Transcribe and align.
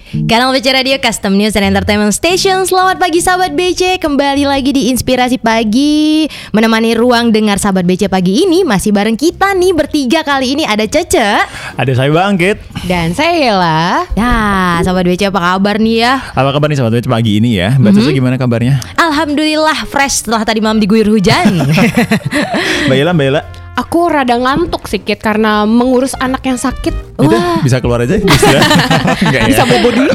Kanal 0.00 0.56
BC 0.56 0.66
Radio 0.72 0.96
Custom 0.96 1.36
News 1.36 1.52
and 1.60 1.68
Entertainment 1.68 2.16
Station. 2.16 2.64
Selamat 2.64 2.96
pagi 2.96 3.20
sahabat 3.20 3.52
BC 3.52 4.00
Kembali 4.00 4.48
lagi 4.48 4.72
di 4.72 4.88
Inspirasi 4.88 5.36
Pagi. 5.36 6.24
Menemani 6.56 6.96
ruang 6.96 7.28
dengar 7.28 7.60
sahabat 7.60 7.84
BC 7.84 8.08
pagi 8.08 8.42
ini 8.48 8.64
Masih 8.64 8.96
bareng 8.96 9.14
kita 9.14 9.52
nih 9.52 9.76
bertiga 9.76 10.24
kali 10.24 10.56
ini. 10.56 10.64
Ada 10.64 10.88
Cece. 10.88 11.44
Ada 11.76 11.92
saya 11.92 12.10
Bangkit. 12.10 12.56
Dan 12.88 13.12
saya 13.12 13.36
Yela. 13.36 14.08
Nah 14.16 14.80
sahabat 14.80 15.04
BC 15.04 15.28
apa 15.28 15.40
kabar 15.40 15.76
nih 15.76 15.96
ya? 16.00 16.12
Apa 16.32 16.48
kabar 16.56 16.66
nih 16.72 16.76
sahabat 16.80 16.92
Baca 17.04 17.08
pagi 17.20 17.32
ini 17.36 17.60
ya? 17.60 17.76
Mbak 17.76 17.90
Caca 18.00 18.10
gimana 18.10 18.34
kabarnya? 18.40 18.74
Alhamdulillah 18.96 19.84
fresh 19.84 20.24
setelah 20.24 20.48
tadi 20.48 20.64
malam 20.64 20.80
diguyur 20.80 21.12
hujan. 21.12 21.60
Mbak 22.88 22.96
Yela, 22.96 23.12
Mbak 23.12 23.26
Yela. 23.28 23.42
Aku 23.80 24.12
rada 24.12 24.36
ngantuk 24.36 24.84
sedikit 24.84 25.24
karena 25.24 25.64
mengurus 25.64 26.12
anak 26.14 26.44
yang 26.44 26.60
sakit 26.60 26.92
Gitu, 27.20 27.36
bisa 27.60 27.76
keluar 27.80 28.00
aja? 28.00 28.16
Bisa, 28.24 28.48
Enggak 29.20 29.40
ya? 29.44 29.48
Bisa 29.52 29.62
bobo 29.64 29.92
dulu 29.92 30.08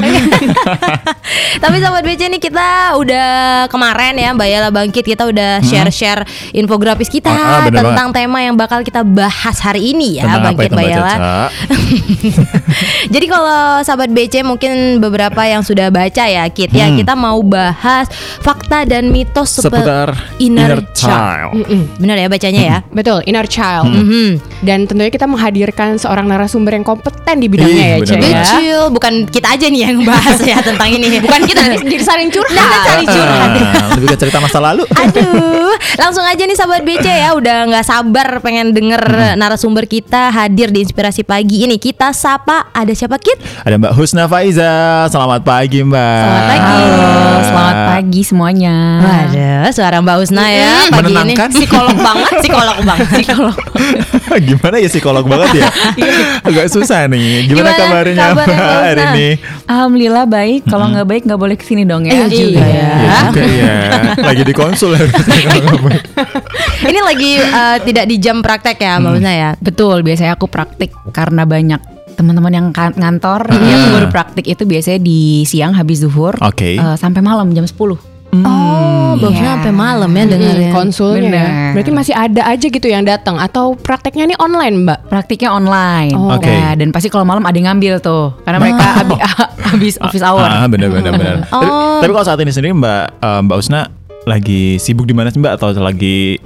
Tapi 1.62 1.76
sahabat 1.78 2.02
BC 2.02 2.26
nih 2.28 2.42
kita 2.42 2.98
udah 2.98 3.26
kemarin 3.70 4.18
ya 4.18 4.34
Mbak 4.34 4.48
Yala 4.50 4.70
Bangkit 4.70 5.06
Kita 5.06 5.22
udah 5.24 5.62
share-share 5.62 6.26
infografis 6.50 7.06
kita 7.06 7.30
Ah, 7.30 7.62
ah, 7.62 7.70
Tentang 7.70 8.10
tema 8.10 8.42
yang 8.42 8.58
bakal 8.58 8.82
kita 8.82 9.06
bahas 9.06 9.62
hari 9.62 9.94
ini 9.94 10.18
ya 10.18 10.26
Tentang 10.26 10.50
Bangkit 10.50 10.70
Mbak 10.74 10.86
Yala? 10.86 11.14
Jadi 13.14 13.26
kalau 13.26 13.82
sahabat 13.82 14.10
BC 14.10 14.42
mungkin 14.42 14.98
beberapa 14.98 15.46
yang 15.46 15.62
sudah 15.62 15.88
baca 15.88 16.26
ya 16.26 16.46
Kit 16.50 16.70
ya 16.70 16.86
Hmm. 16.86 17.02
Kita 17.02 17.18
mau 17.18 17.42
bahas 17.42 18.06
fakta 18.38 18.86
dan 18.86 19.10
mitos 19.10 19.58
Seputar 19.58 20.14
inner, 20.38 20.78
inner 20.78 20.80
child. 20.94 21.66
child. 21.66 21.98
Benar 21.98 22.16
ya 22.16 22.28
bacanya 22.30 22.62
ya 22.62 22.78
Betul, 22.90 23.26
inner 23.26 23.42
child 23.42 23.55
Mhm. 23.56 24.28
Dan 24.56 24.84
tentunya 24.84 25.08
kita 25.08 25.24
menghadirkan 25.24 25.96
seorang 25.96 26.26
narasumber 26.26 26.72
yang 26.72 26.82
kompeten 26.82 27.36
di 27.38 27.46
bidangnya 27.46 27.76
Ih, 27.76 27.90
ya 28.00 28.06
Cek 28.08 28.18
ya 28.18 28.40
Kecil, 28.42 28.80
bukan 28.88 29.12
kita 29.28 29.52
aja 29.52 29.66
nih 29.68 29.80
yang 29.84 30.00
bahas 30.02 30.40
ya 30.40 30.58
tentang 30.60 30.88
ini 30.88 31.06
Bukan 31.24 31.44
kita 31.44 31.60
jadi 31.84 31.96
saling 32.00 32.28
curhat 32.28 32.56
Nah, 32.56 32.84
saling 32.84 33.06
curhat. 33.06 33.50
Lebih 33.96 34.08
ke 34.12 34.16
cerita 34.16 34.38
masa 34.40 34.58
lalu. 34.58 34.82
Aduh, 34.90 35.72
langsung 35.96 36.24
aja 36.24 36.40
nih 36.40 36.56
sahabat 36.56 36.82
BC 36.82 37.06
ya 37.06 37.30
udah 37.32 37.68
nggak 37.68 37.84
sabar 37.84 38.28
pengen 38.40 38.72
denger 38.72 39.00
narasumber 39.36 39.84
kita 39.84 40.28
hadir 40.28 40.68
di 40.68 40.82
inspirasi 40.82 41.22
pagi 41.22 41.64
ini. 41.64 41.76
Kita 41.76 42.12
sapa 42.12 42.72
ada 42.72 42.92
siapa 42.92 43.16
Kit? 43.16 43.36
Ada 43.62 43.76
Mbak 43.76 43.92
Husna 43.92 44.24
Faiza. 44.26 45.06
Selamat 45.08 45.44
pagi 45.44 45.80
Mbak. 45.80 46.20
Selamat 46.20 46.44
pagi. 46.46 46.64
Halo, 46.66 47.38
selamat 47.44 47.76
pagi 47.88 48.20
semuanya. 48.20 48.74
Waduh, 49.00 49.70
suara 49.70 49.96
Mbak 50.00 50.16
Husna 50.20 50.44
ya 50.48 50.72
pagi 50.90 51.12
Menenangkan. 51.12 51.48
ini 51.48 51.56
psikolog 51.56 51.96
banget, 51.96 52.32
psikolog 52.42 52.78
banget, 52.82 53.06
psikolog. 53.36 53.56
Gimana 54.48 54.76
ya 54.80 54.88
psikolog 54.88 55.24
banget 55.28 55.48
ya? 55.60 55.68
Agak 56.42 56.66
susah 56.72 57.04
nih. 57.06 57.44
Gimana, 57.46 57.72
Gimana 57.72 57.72
kabarnya 57.76 58.24
kabarnya, 58.32 58.56
Mbak 58.56 58.82
hari 58.82 59.02
ini? 59.12 59.28
Alhamdulillah 59.68 60.24
baik. 60.26 60.60
Kalau 60.66 60.86
nggak 60.90 61.06
baik 61.06 61.22
nggak 61.28 61.40
boleh 61.40 61.56
ke 61.56 61.64
sini 61.64 61.82
dong 61.84 62.08
ya. 62.08 62.12
Iya 62.16 62.26
juga 62.32 62.64
ya. 62.64 62.90
Ya 62.96 63.16
juga 63.28 63.42
ya. 63.44 63.76
Lagi 64.24 64.42
di 64.42 64.54
konsul 64.56 64.90
ya. 64.96 65.04
Ini 66.86 67.00
lagi 67.02 67.32
eh, 67.40 67.76
tidak 67.82 68.04
di 68.08 68.16
jam 68.20 68.40
praktek 68.40 68.76
ya 68.80 68.96
Mbak 69.00 69.10
Husna 69.18 69.32
ya. 69.32 69.50
Betul. 69.60 70.00
Biasanya 70.00 70.36
aku 70.36 70.46
praktik 70.48 70.92
karena 71.12 71.44
banyak 71.44 71.80
teman-teman 72.16 72.48
yang 72.48 72.66
kan- 72.72 72.96
ngantor 72.96 73.44
yang 73.52 73.92
baru 73.92 74.08
praktik 74.08 74.48
itu 74.48 74.64
biasanya 74.64 75.04
di 75.04 75.44
siang 75.44 75.76
habis 75.76 76.00
zuhur 76.00 76.32
Oke. 76.40 76.80
eh, 76.80 76.96
sampai 76.96 77.20
malam 77.20 77.52
jam 77.52 77.68
10 77.68 78.15
Oh, 78.42 79.14
Mbak 79.14 79.30
Husna 79.30 79.40
Iya. 79.40 79.52
sampai 79.54 79.72
malam 79.72 80.10
ya 80.10 80.24
dengerin. 80.26 80.70
Konsulnya 80.70 81.20
ya 81.22 81.24
Bener. 81.24 81.70
Berarti 81.72 81.90
masih 81.90 82.14
ada 82.14 82.42
aja 82.44 82.66
gitu 82.66 82.84
yang 82.84 83.02
datang 83.02 83.36
Atau 83.36 83.72
prakteknya 83.74 84.24
ini 84.24 84.34
online 84.36 84.82
mbak? 84.82 84.98
Praktiknya 85.06 85.50
online. 85.50 86.12
Oh. 86.12 86.34
Oke. 86.34 86.48
Nah, 86.48 86.74
dan 86.74 86.90
pasti 86.90 87.06
kalau 87.06 87.22
malam 87.22 87.40
ada 87.40 87.54
yang 87.54 87.70
ngambil 87.70 87.98
tuh 87.98 88.34
karena 88.42 88.58
mereka 88.58 88.84
habi- 88.96 89.22
habis 89.64 89.94
office 90.04 90.20
hour. 90.20 90.42
Ah, 90.42 90.66
benar 90.66 90.90
benar 90.90 91.12
benar. 91.12 91.36
Tapi, 91.44 91.64
Oh. 91.64 91.98
tapi 91.98 92.10
kalau 92.10 92.26
saat 92.26 92.38
ini 92.38 92.50
sendiri 92.50 92.74
Mbak 92.74 93.02
eh, 93.16 93.40
Mbak 93.42 93.56
Husna 93.56 93.80
lagi 94.24 94.76
sibuk 94.76 95.04
di 95.04 95.14
mana 95.14 95.30
sih 95.30 95.38
Mbak 95.38 95.52
atau 95.54 95.70
lagi 95.76 96.36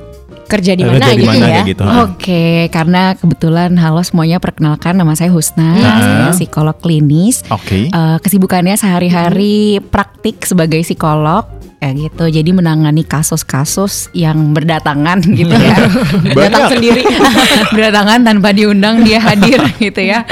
Kerja 0.51 0.75
di 0.75 0.83
mana 0.83 1.07
gitu 1.15 1.31
ya? 1.39 1.63
gitu? 1.63 1.85
Oke, 2.03 2.45
karena 2.69 3.15
kebetulan 3.15 3.71
halo 3.77 4.03
semuanya 4.03 4.37
perkenalkan 4.37 4.95
nama 4.95 5.15
saya 5.15 5.31
Husna, 5.31 5.71
Ah. 5.73 6.01
saya 6.01 6.35
psikolog 6.35 6.75
klinis. 6.77 7.47
Oke. 7.49 7.87
Eh, 7.87 8.17
kesibukannya 8.19 8.75
sehari-hari 8.75 9.79
praktik 9.81 10.43
sebagai 10.43 10.83
psikolog 10.83 11.47
kayak 11.79 11.97
gitu. 12.13 12.25
Jadi 12.31 12.51
menangani 12.53 13.01
kasus-kasus 13.03 14.13
yang 14.13 14.53
berdatangan 14.53 15.23
gitu 15.39 15.49
ya. 15.49 15.77
Banyak. 16.29 16.69
sendiri. 16.69 17.01
berdatangan 17.73 18.21
tanpa 18.21 18.51
diundang 18.51 19.01
dia 19.01 19.17
hadir 19.19 19.57
gitu 19.81 20.03
ya. 20.03 20.27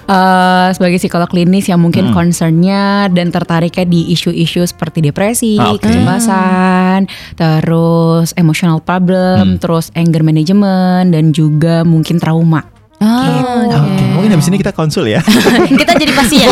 Eh, 0.00 0.68
sebagai 0.70 0.96
psikolog 0.96 1.26
klinis 1.26 1.66
yang 1.66 1.76
mungkin 1.78 2.08
concernnya 2.10 3.08
dan 3.08 3.28
tertariknya 3.28 3.84
di 3.84 4.08
isu-isu 4.10 4.62
seperti 4.62 5.00
depresi, 5.02 5.56
Ah, 5.56 5.72
oke. 5.72 5.82
kecemasan, 5.82 7.04
terus 7.34 8.32
emotional 8.34 8.80
problem, 8.80 9.56
terus 9.64 9.88
anger 9.96 10.20
management 10.20 11.16
dan 11.16 11.32
juga 11.32 11.88
mungkin 11.88 12.20
trauma. 12.20 12.74
Oh, 13.04 13.68
Oke, 13.68 14.04
mungkin 14.16 14.30
habis 14.32 14.48
ini 14.48 14.56
kita 14.56 14.70
konsul 14.72 15.10
ya. 15.10 15.20
kita 15.80 15.92
jadi 15.98 16.12
pasien 16.14 16.48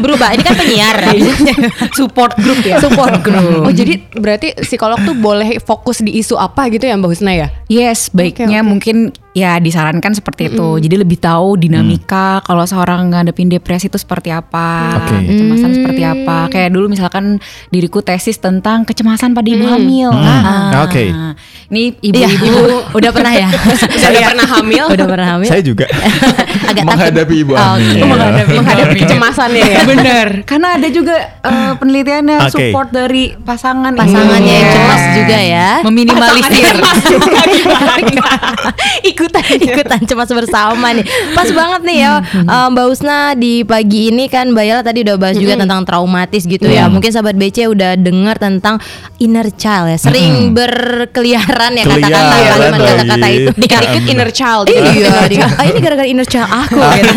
Berubah, 0.00 0.32
ini 0.32 0.40
kan 0.46 0.54
penyiar 0.54 0.96
Support 1.98 2.38
group 2.40 2.62
ya. 2.62 2.78
Support 2.78 3.20
group 3.26 3.66
Oh 3.66 3.72
jadi 3.74 4.00
berarti 4.16 4.54
psikolog 4.62 4.96
tuh 5.02 5.18
boleh 5.18 5.58
fokus 5.60 6.00
di 6.00 6.14
isu 6.16 6.38
apa 6.38 6.70
gitu 6.72 6.86
ya 6.88 6.94
Mbak 6.96 7.10
Husna 7.10 7.34
ya? 7.34 7.48
Yes, 7.66 8.08
baiknya 8.14 8.62
oke. 8.62 8.68
mungkin 8.70 8.96
ya 9.36 9.60
disarankan 9.62 10.14
seperti 10.16 10.50
itu. 10.50 10.68
Jadi 10.82 10.94
lebih 10.98 11.18
tahu 11.20 11.54
dinamika 11.54 12.42
kalau 12.42 12.66
seorang 12.66 13.12
ngadepin 13.12 13.46
depresi 13.46 13.86
itu 13.86 13.98
seperti 14.00 14.34
apa, 14.34 14.98
Oke. 15.04 15.30
kecemasan 15.30 15.70
seperti 15.78 16.02
apa. 16.02 16.50
Kayak 16.50 16.70
dulu 16.74 16.90
misalkan 16.90 17.38
diriku 17.70 18.02
tesis 18.02 18.38
tentang 18.42 18.82
kecemasan 18.82 19.36
pada 19.36 19.46
ibu 19.46 19.66
hamil. 19.68 20.10
Hmm. 20.10 20.86
Oke. 20.86 21.14
Ini 21.68 22.00
Iya, 22.00 22.32
ibu-ibu 22.32 22.64
udah 22.96 23.10
pernah 23.12 23.28
ya? 23.28 23.44
Sudah 24.00 24.24
pernah 24.24 24.48
hamil? 24.48 24.84
Udah 24.88 25.04
pernah 25.04 25.26
hamil? 25.36 25.48
Saya 25.52 25.60
juga 25.60 25.84
Agak 26.64 26.80
takut. 26.80 26.88
menghadapi 26.88 27.34
ibu 27.38 27.52
Oh, 27.52 27.60
hamil. 27.60 27.92
oke. 27.92 28.08
menghadapi 28.08 28.52
Menghadapi 28.56 28.94
kecemasannya 29.04 29.64
ya? 29.68 29.80
Bener, 29.84 30.26
karena 30.42 30.80
ada 30.80 30.88
juga 30.88 31.16
eh, 31.44 31.72
penelitiannya 31.76 32.36
Oke. 32.40 32.52
support 32.72 32.88
dari 32.88 33.36
pasangan 33.36 33.92
Pasangannya 33.92 34.48
yang 34.50 34.64
Iya. 34.64 34.72
cemas 34.72 35.02
juga 35.12 35.36
ya 35.38 35.68
meminimalisir. 35.84 36.72
ikutan 39.04 39.44
ikutan 39.58 40.00
cemas 40.04 40.30
bersama 40.30 40.88
nih 40.92 41.04
pas 41.32 41.48
banget 41.50 41.80
nih 41.84 41.98
ya 42.00 42.12
eh, 42.24 42.66
Mbak 42.70 42.86
Usna 42.88 43.18
di 43.34 43.60
pagi 43.62 44.08
ini 44.08 44.26
kan 44.26 44.50
Mbak 44.50 44.64
Yala 44.64 44.80
tadi 44.80 45.04
udah 45.04 45.16
bahas 45.16 45.36
juga 45.36 45.54
tentang 45.54 45.84
traumatis 45.84 46.44
gitu 46.44 46.64
ya 46.64 46.88
mungkin 46.88 47.10
sahabat 47.10 47.36
BC 47.36 47.68
udah 47.68 47.92
dengar 47.94 48.36
tentang 48.36 48.80
inner 49.18 49.52
child 49.52 49.90
ya 49.90 49.98
sering 49.98 50.52
berkeliaran 50.52 51.56
ya 51.68 51.82
katakanlah 51.82 52.36
Keliaran 52.38 52.48
kalimat 52.48 52.80
kata-kata 52.80 53.26
itu 53.28 53.50
Dikit-dikit 53.54 54.02
inner 54.06 54.30
child 54.30 54.64
gitu. 54.64 54.78
Iya, 54.78 55.14
di- 55.26 55.38
ah, 55.58 55.64
ini 55.64 55.78
gara-gara 55.78 56.06
inner 56.06 56.24
child 56.24 56.46
aku. 56.46 56.78
gitu. 56.78 57.10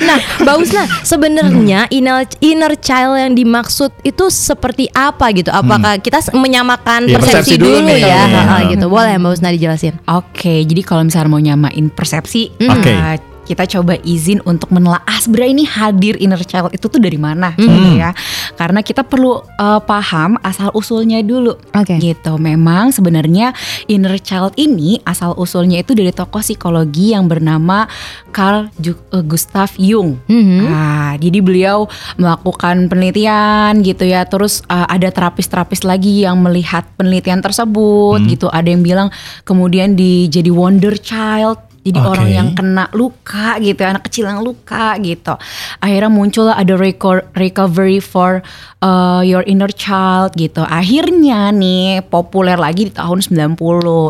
nah, 0.00 0.18
Mbak 0.40 0.54
Usna, 0.56 0.82
sebenarnya 1.02 1.80
inner 1.88 2.22
inner 2.40 2.72
child 2.74 3.14
yang 3.14 3.32
dimaksud 3.32 3.92
itu 4.02 4.24
seperti 4.26 4.88
apa 4.90 5.28
gitu? 5.30 5.50
Apakah 5.50 5.96
kita 5.96 6.18
s- 6.18 6.32
menyamakan 6.32 7.04
Iya, 7.04 7.16
persepsi, 7.16 7.54
persepsi 7.54 7.54
dulu 7.56 7.78
dulu, 7.78 7.92
ya? 7.92 8.00
Iya. 8.00 8.20
Ha, 8.22 8.40
ha, 8.42 8.56
gitu. 8.66 8.84
Boleh 8.86 9.14
Mbak 9.14 9.30
Usna 9.32 9.50
dijelasin? 9.50 9.94
Oke, 10.06 10.64
jadi 10.64 10.80
kalau 10.80 11.02
misalnya 11.02 11.28
mau 11.28 11.38
nyamain 11.38 11.86
persepsi, 11.88 12.50
Oke. 12.58 12.90
uh, 12.90 13.16
kita 13.50 13.66
coba 13.66 13.98
izin 14.06 14.38
untuk 14.46 14.70
menelaah 14.70 15.18
sebenarnya 15.18 15.52
ini 15.58 15.64
hadir 15.66 16.14
inner 16.22 16.38
child 16.46 16.70
itu 16.70 16.86
tuh 16.86 17.02
dari 17.02 17.18
mana 17.18 17.50
gitu 17.58 17.98
ya. 17.98 18.14
Karena 18.54 18.78
kita 18.86 19.02
perlu 19.02 19.42
uh, 19.42 19.82
paham 19.82 20.38
asal 20.46 20.70
usulnya 20.70 21.18
dulu. 21.26 21.58
Oke. 21.74 21.98
Gitu. 21.98 22.32
Memang 22.38 22.94
sebenarnya 22.94 23.50
inner 23.90 24.14
child 24.22 24.54
ini 24.54 25.02
asal 25.02 25.34
usulnya 25.34 25.82
itu 25.82 25.98
dari 25.98 26.14
tokoh 26.14 26.38
psikologi 26.38 27.10
yang 27.10 27.26
bernama 27.26 27.90
Carl 28.30 28.70
uh, 28.70 29.24
Gustav 29.26 29.74
Jung. 29.74 30.22
Mhm. 30.30 30.60
Nah, 30.70 31.10
jadi 31.18 31.38
beliau 31.42 31.90
melakukan 32.14 32.86
penelitian 32.86 33.82
gitu 33.82 34.06
ya. 34.06 34.22
Terus 34.30 34.62
uh, 34.70 34.86
ada 34.86 35.10
terapis-terapis 35.10 35.82
lagi 35.82 36.22
yang 36.22 36.38
melihat 36.38 36.86
penelitian 36.94 37.42
tersebut 37.42 38.22
gitu. 38.30 38.46
Ada 38.46 38.70
yang 38.70 38.86
bilang 38.86 39.08
kemudian 39.42 39.98
di 39.98 40.30
jadi 40.30 40.54
wonder 40.54 40.94
child. 40.94 41.69
Jadi 41.80 41.96
Oke. 41.96 42.08
orang 42.12 42.28
yang 42.28 42.48
kena 42.52 42.92
luka 42.92 43.56
gitu, 43.56 43.80
anak 43.80 44.04
kecil 44.04 44.28
yang 44.28 44.44
luka 44.44 45.00
gitu. 45.00 45.32
Akhirnya 45.80 46.12
muncul 46.12 46.52
ada 46.52 46.76
reco- 46.76 47.24
recovery 47.32 48.04
for 48.04 48.44
uh, 48.84 49.24
your 49.24 49.40
inner 49.48 49.72
child 49.72 50.36
gitu. 50.36 50.60
Akhirnya 50.60 51.48
nih 51.48 52.04
populer 52.04 52.60
lagi 52.60 52.88
di 52.88 52.92
tahun 52.92 53.24
90. 53.24 53.56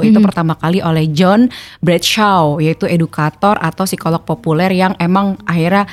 Itu 0.02 0.18
pertama 0.18 0.58
kali 0.58 0.82
oleh 0.82 1.06
John 1.14 1.46
Bradshaw 1.78 2.58
yaitu 2.58 2.90
edukator 2.90 3.54
atau 3.62 3.86
psikolog 3.86 4.26
populer 4.26 4.74
yang 4.74 4.98
emang 4.98 5.38
akhirnya 5.46 5.86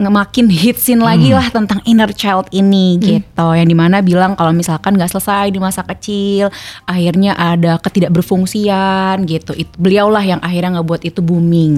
ngemakin 0.00 0.48
hitsin 0.48 0.98
lagi 0.98 1.28
lah 1.30 1.44
tentang 1.46 1.84
inner 1.84 2.08
child 2.10 2.48
ini 2.50 2.96
gitu. 2.96 3.48
Yang 3.52 3.68
di 3.68 3.76
mana 3.76 4.00
bilang 4.00 4.32
kalau 4.32 4.50
misalkan 4.50 4.96
nggak 4.96 5.10
selesai 5.10 5.52
di 5.52 5.60
masa 5.60 5.84
kecil 5.84 6.48
akhirnya 6.84 7.36
ada 7.36 7.76
ketidakberfungsian 7.78 9.22
gitu. 9.24 9.52
Itu 9.52 9.72
beliaulah 9.76 10.22
yang 10.22 10.40
akhirnya 10.40 10.80
ngebuat 10.80 11.04
itu 11.04 11.20
booming 11.20 11.72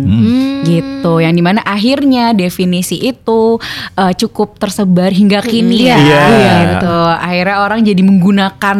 gitu. 0.63 1.19
Yang 1.19 1.35
di 1.35 1.43
mana 1.43 1.61
akhirnya 1.63 2.31
definisi 2.31 2.97
itu 2.97 3.59
eh, 3.97 4.13
cukup 4.15 4.57
tersebar 4.57 5.11
hingga 5.11 5.43
kini 5.43 5.83
Iya. 5.83 5.99
Iya. 5.99 6.55
gitu. 6.71 6.95
Akhirnya 7.19 7.57
orang 7.59 7.81
jadi 7.83 8.03
menggunakan 8.03 8.79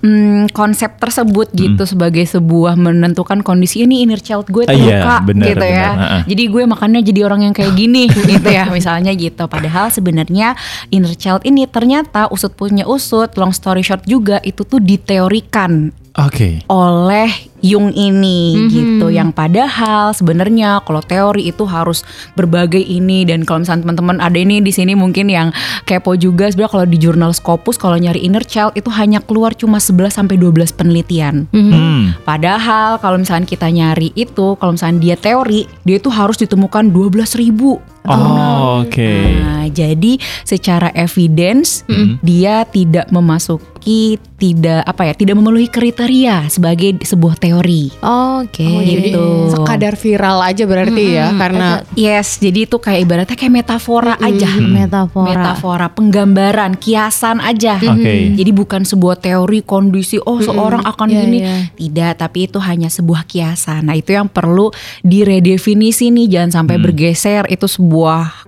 mm, 0.00 0.50
konsep 0.50 0.96
tersebut 0.96 1.52
gitu 1.52 1.84
sebagai 1.84 2.24
sebuah 2.24 2.74
menentukan 2.74 3.42
kondisi 3.42 3.84
ini 3.84 4.00
inner 4.00 4.18
child 4.18 4.48
gue 4.48 4.64
Ah, 4.64 4.72
iya, 4.72 4.80
terluka 5.02 5.16
benar, 5.24 5.46
gitu 5.48 5.66
ya. 5.66 5.88
benar, 5.88 5.98
heeh. 5.98 6.20
jadi 6.28 6.42
gue 6.48 6.62
makannya 6.64 7.00
jadi 7.02 7.20
orang 7.24 7.40
yang 7.42 7.54
kayak 7.54 7.72
gini 7.74 8.02
gitu 8.30 8.48
ya 8.48 8.64
misalnya 8.78 9.12
gitu 9.18 9.50
padahal 9.50 9.90
sebenarnya 9.90 10.54
inner 10.94 11.12
child 11.18 11.42
ini 11.42 11.66
ternyata 11.66 12.30
usut 12.30 12.54
punya 12.54 12.86
usut 12.86 13.34
long 13.34 13.50
story 13.50 13.82
short 13.82 14.06
juga 14.06 14.38
itu 14.46 14.62
tuh 14.62 14.78
diteorikan 14.78 15.90
Oke. 16.18 16.66
oleh 16.66 17.30
Jung 17.58 17.90
ini 17.90 18.70
gitu 18.70 19.10
yang 19.10 19.34
padahal 19.34 20.14
sebenarnya 20.14 20.82
kalau 20.86 21.02
teori 21.02 21.50
itu 21.50 21.66
harus 21.66 22.06
berbagai 22.38 22.78
ini 22.78 23.26
dan 23.26 23.42
kalau 23.42 23.66
misalnya 23.66 23.82
teman-teman 23.86 24.18
ada 24.22 24.38
ini 24.38 24.62
di 24.62 24.70
sini 24.70 24.94
mungkin 24.94 25.26
yang 25.26 25.50
kepo 25.82 26.14
juga 26.14 26.50
sebenarnya 26.50 26.74
kalau 26.74 26.86
di 26.86 26.98
jurnal 26.98 27.32
Scopus 27.34 27.74
kalau 27.78 27.98
nyari 27.98 28.22
inner 28.22 28.46
child 28.46 28.78
itu 28.78 28.90
hanya 28.94 29.18
keluar 29.22 29.58
cuma 29.58 29.82
11 29.82 30.10
sampai 30.10 30.38
12 30.38 30.70
penelitian. 30.74 31.50
Hmm. 31.50 32.14
Padahal 32.22 33.02
kalau 33.02 33.18
misalnya 33.18 33.46
kita 33.50 33.66
nyari 33.70 34.14
itu 34.14 34.54
kalau 34.58 34.78
misalnya 34.78 34.98
dia 35.02 35.16
teori 35.18 35.66
dia 35.82 35.98
itu 35.98 36.10
harus 36.14 36.38
ditemukan 36.38 36.94
12 36.94 37.42
ribu. 37.42 37.82
Oh, 38.08 38.82
oke. 38.82 39.12
Nah, 39.38 39.66
jadi 39.68 40.16
secara 40.42 40.88
evidence 40.92 41.84
dia 42.20 42.64
tidak 42.64 43.08
memasuki 43.10 44.16
tidak 44.38 44.86
apa 44.86 45.02
ya 45.02 45.14
tidak 45.14 45.34
memenuhi 45.34 45.66
kriteria 45.66 46.46
sebagai 46.46 47.02
sebuah 47.02 47.34
teori. 47.36 47.90
Oke. 48.38 48.62
Oh, 48.64 48.80
jadi 48.80 49.10
Gitu. 49.10 49.26
sekadar 49.50 49.94
viral 49.94 50.38
aja 50.40 50.62
berarti 50.62 51.04
ya 51.10 51.34
karena 51.34 51.82
Yes, 51.94 52.38
jadi 52.38 52.64
itu 52.64 52.78
kayak 52.78 53.00
ibaratnya 53.02 53.34
kayak 53.34 53.54
metafora 53.54 54.14
aja. 54.16 54.46
Metafora. 54.56 55.26
Metafora, 55.26 55.86
penggambaran, 55.90 56.78
kiasan 56.78 57.42
aja. 57.42 57.82
Oke. 57.82 58.38
Jadi 58.38 58.50
bukan 58.54 58.86
sebuah 58.86 59.18
teori 59.18 59.60
kondisi 59.60 60.22
oh 60.22 60.38
seorang 60.38 60.86
akan 60.86 61.08
Iya, 61.10 61.18
gini. 61.18 61.38
iya. 61.42 61.56
Tidak, 61.74 62.12
tapi 62.16 62.46
itu 62.46 62.62
hanya 62.62 62.86
sebuah 62.86 63.26
kiasan. 63.26 63.90
Nah, 63.90 63.98
itu 63.98 64.14
yang 64.14 64.30
perlu 64.30 64.70
diredefinisi 65.02 66.14
nih, 66.14 66.26
jangan 66.30 66.62
sampai 66.62 66.78
bergeser 66.78 67.42
itu 67.50 67.66
sebuah 67.66 67.97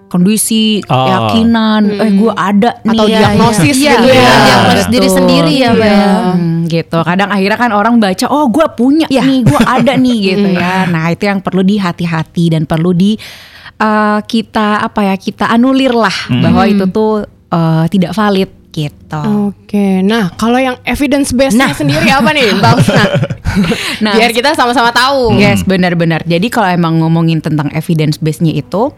kondisi, 0.07 0.83
Oh. 0.85 1.07
keyakinan, 1.07 1.83
eh 1.89 2.11
gue 2.13 2.33
ada 2.33 2.71
nih 2.83 2.91
Atau 2.93 3.07
Iya, 3.07 3.19
diagnosis 3.23 3.77
iya. 3.79 3.93
gitu 3.95 4.07
Iya, 4.07 4.13
ya. 4.13 4.21
iya, 4.21 4.35
Diagnosis 4.43 4.89
diri 4.89 5.09
sendiri 5.09 5.55
ya, 5.55 5.69
Mbak 5.71 5.87
ya. 5.89 6.07
Hmm, 6.35 6.55
gitu. 6.67 6.99
Kadang 7.01 7.31
akhirnya 7.31 7.59
kan 7.59 7.71
orang 7.71 7.95
baca, 7.97 8.27
oh 8.27 8.47
gue 8.47 8.67
punya 8.75 9.07
Iya. 9.07 9.23
nih, 9.23 9.39
gue 9.43 9.61
ada 9.63 9.93
nih 9.95 10.19
gitu 10.29 10.49
ya. 10.51 10.75
Nah 10.85 11.05
itu 11.09 11.25
yang 11.25 11.39
perlu 11.39 11.63
dihati-hati 11.63 12.45
dan 12.51 12.67
perlu 12.67 12.91
di 12.91 13.15
eh, 13.77 14.21
kita 14.23 14.83
apa 14.83 15.01
ya 15.05 15.15
kita 15.15 15.49
anulir 15.49 15.91
lah 15.91 16.13
bahwa 16.29 16.67
itu 16.67 16.85
tuh 16.87 17.25
eh, 17.49 17.85
tidak 17.89 18.13
valid 18.13 18.51
gitu. 18.71 19.23
Oke, 19.51 19.99
nah 20.01 20.31
kalau 20.33 20.55
yang 20.55 20.79
evidence 20.85 21.33
base-nya 21.33 21.75
sendiri 21.75 22.07
apa 22.09 22.31
nih, 22.31 22.55
Mbak 22.55 22.73
Usna? 22.77 23.05
Nah, 23.99 24.15
Biar 24.19 24.31
kita 24.31 24.55
sama-sama 24.55 24.95
tahu. 24.95 25.35
Yes, 25.35 25.67
benar-benar. 25.67 26.23
Jadi 26.23 26.47
kalau 26.47 26.71
emang 26.71 27.03
ngomongin 27.03 27.43
tentang 27.43 27.67
evidence 27.75 28.15
base-nya 28.17 28.55
itu 28.55 28.95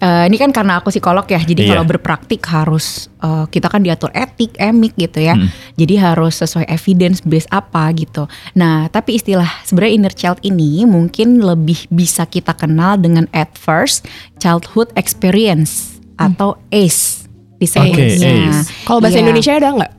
eh, 0.00 0.24
ini 0.24 0.36
kan 0.36 0.50
karena 0.50 0.76
aku 0.76 0.88
psikolog 0.88 1.24
ya, 1.24 1.38
jadi 1.38 1.60
Iya. 1.60 1.68
kalau 1.70 1.84
berpraktik 1.86 2.40
harus 2.44 3.08
eh, 3.18 3.44
kita 3.46 3.68
kan 3.68 3.80
diatur 3.80 4.08
etik, 4.10 4.56
emik 4.56 4.92
gitu 4.94 5.20
ya. 5.20 5.36
Jadi 5.74 5.94
harus 5.94 6.36
sesuai 6.36 6.64
evidence 6.66 7.20
base 7.20 7.44
apa 7.48 7.92
gitu. 7.92 8.24
Nah, 8.54 8.88
tapi 8.88 9.14
istilah 9.14 9.60
sebenarnya 9.62 9.92
inner 9.94 10.14
child 10.14 10.40
ini 10.40 10.82
mungkin 10.82 11.38
lebih 11.38 11.84
bisa 11.88 12.24
kita 12.24 12.52
kenal 12.52 12.96
dengan 12.96 13.28
adverse 13.30 14.00
childhood 14.36 14.88
experience 14.94 16.00
atau 16.16 16.56
ACE 16.70 17.28
disebutnya. 17.56 18.08
ACE. 18.10 18.72
Kalau 18.82 18.98
bahasa 18.98 19.16
Iya. 19.16 19.22
Indonesia 19.22 19.52
ada 19.54 19.68
nggak? 19.70 19.92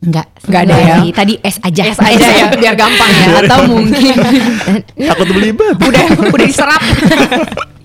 Enggak, 0.00 0.26
Nggak 0.42 0.62
ada 0.64 0.74
ya? 0.74 0.96
Tadi- 1.12 1.40
S 1.40 1.56
aja. 1.60 1.82
S 1.86 2.00
aja 2.00 2.26
ya, 2.32 2.46
biar 2.56 2.72
gampang 2.72 3.12
ya. 3.12 3.26
Atau 3.44 3.68
mungkin 3.68 4.16
Takut 4.96 5.28
belibet. 5.28 5.76
udah 5.76 6.02
udah 6.24 6.40
diserap. 6.42 6.80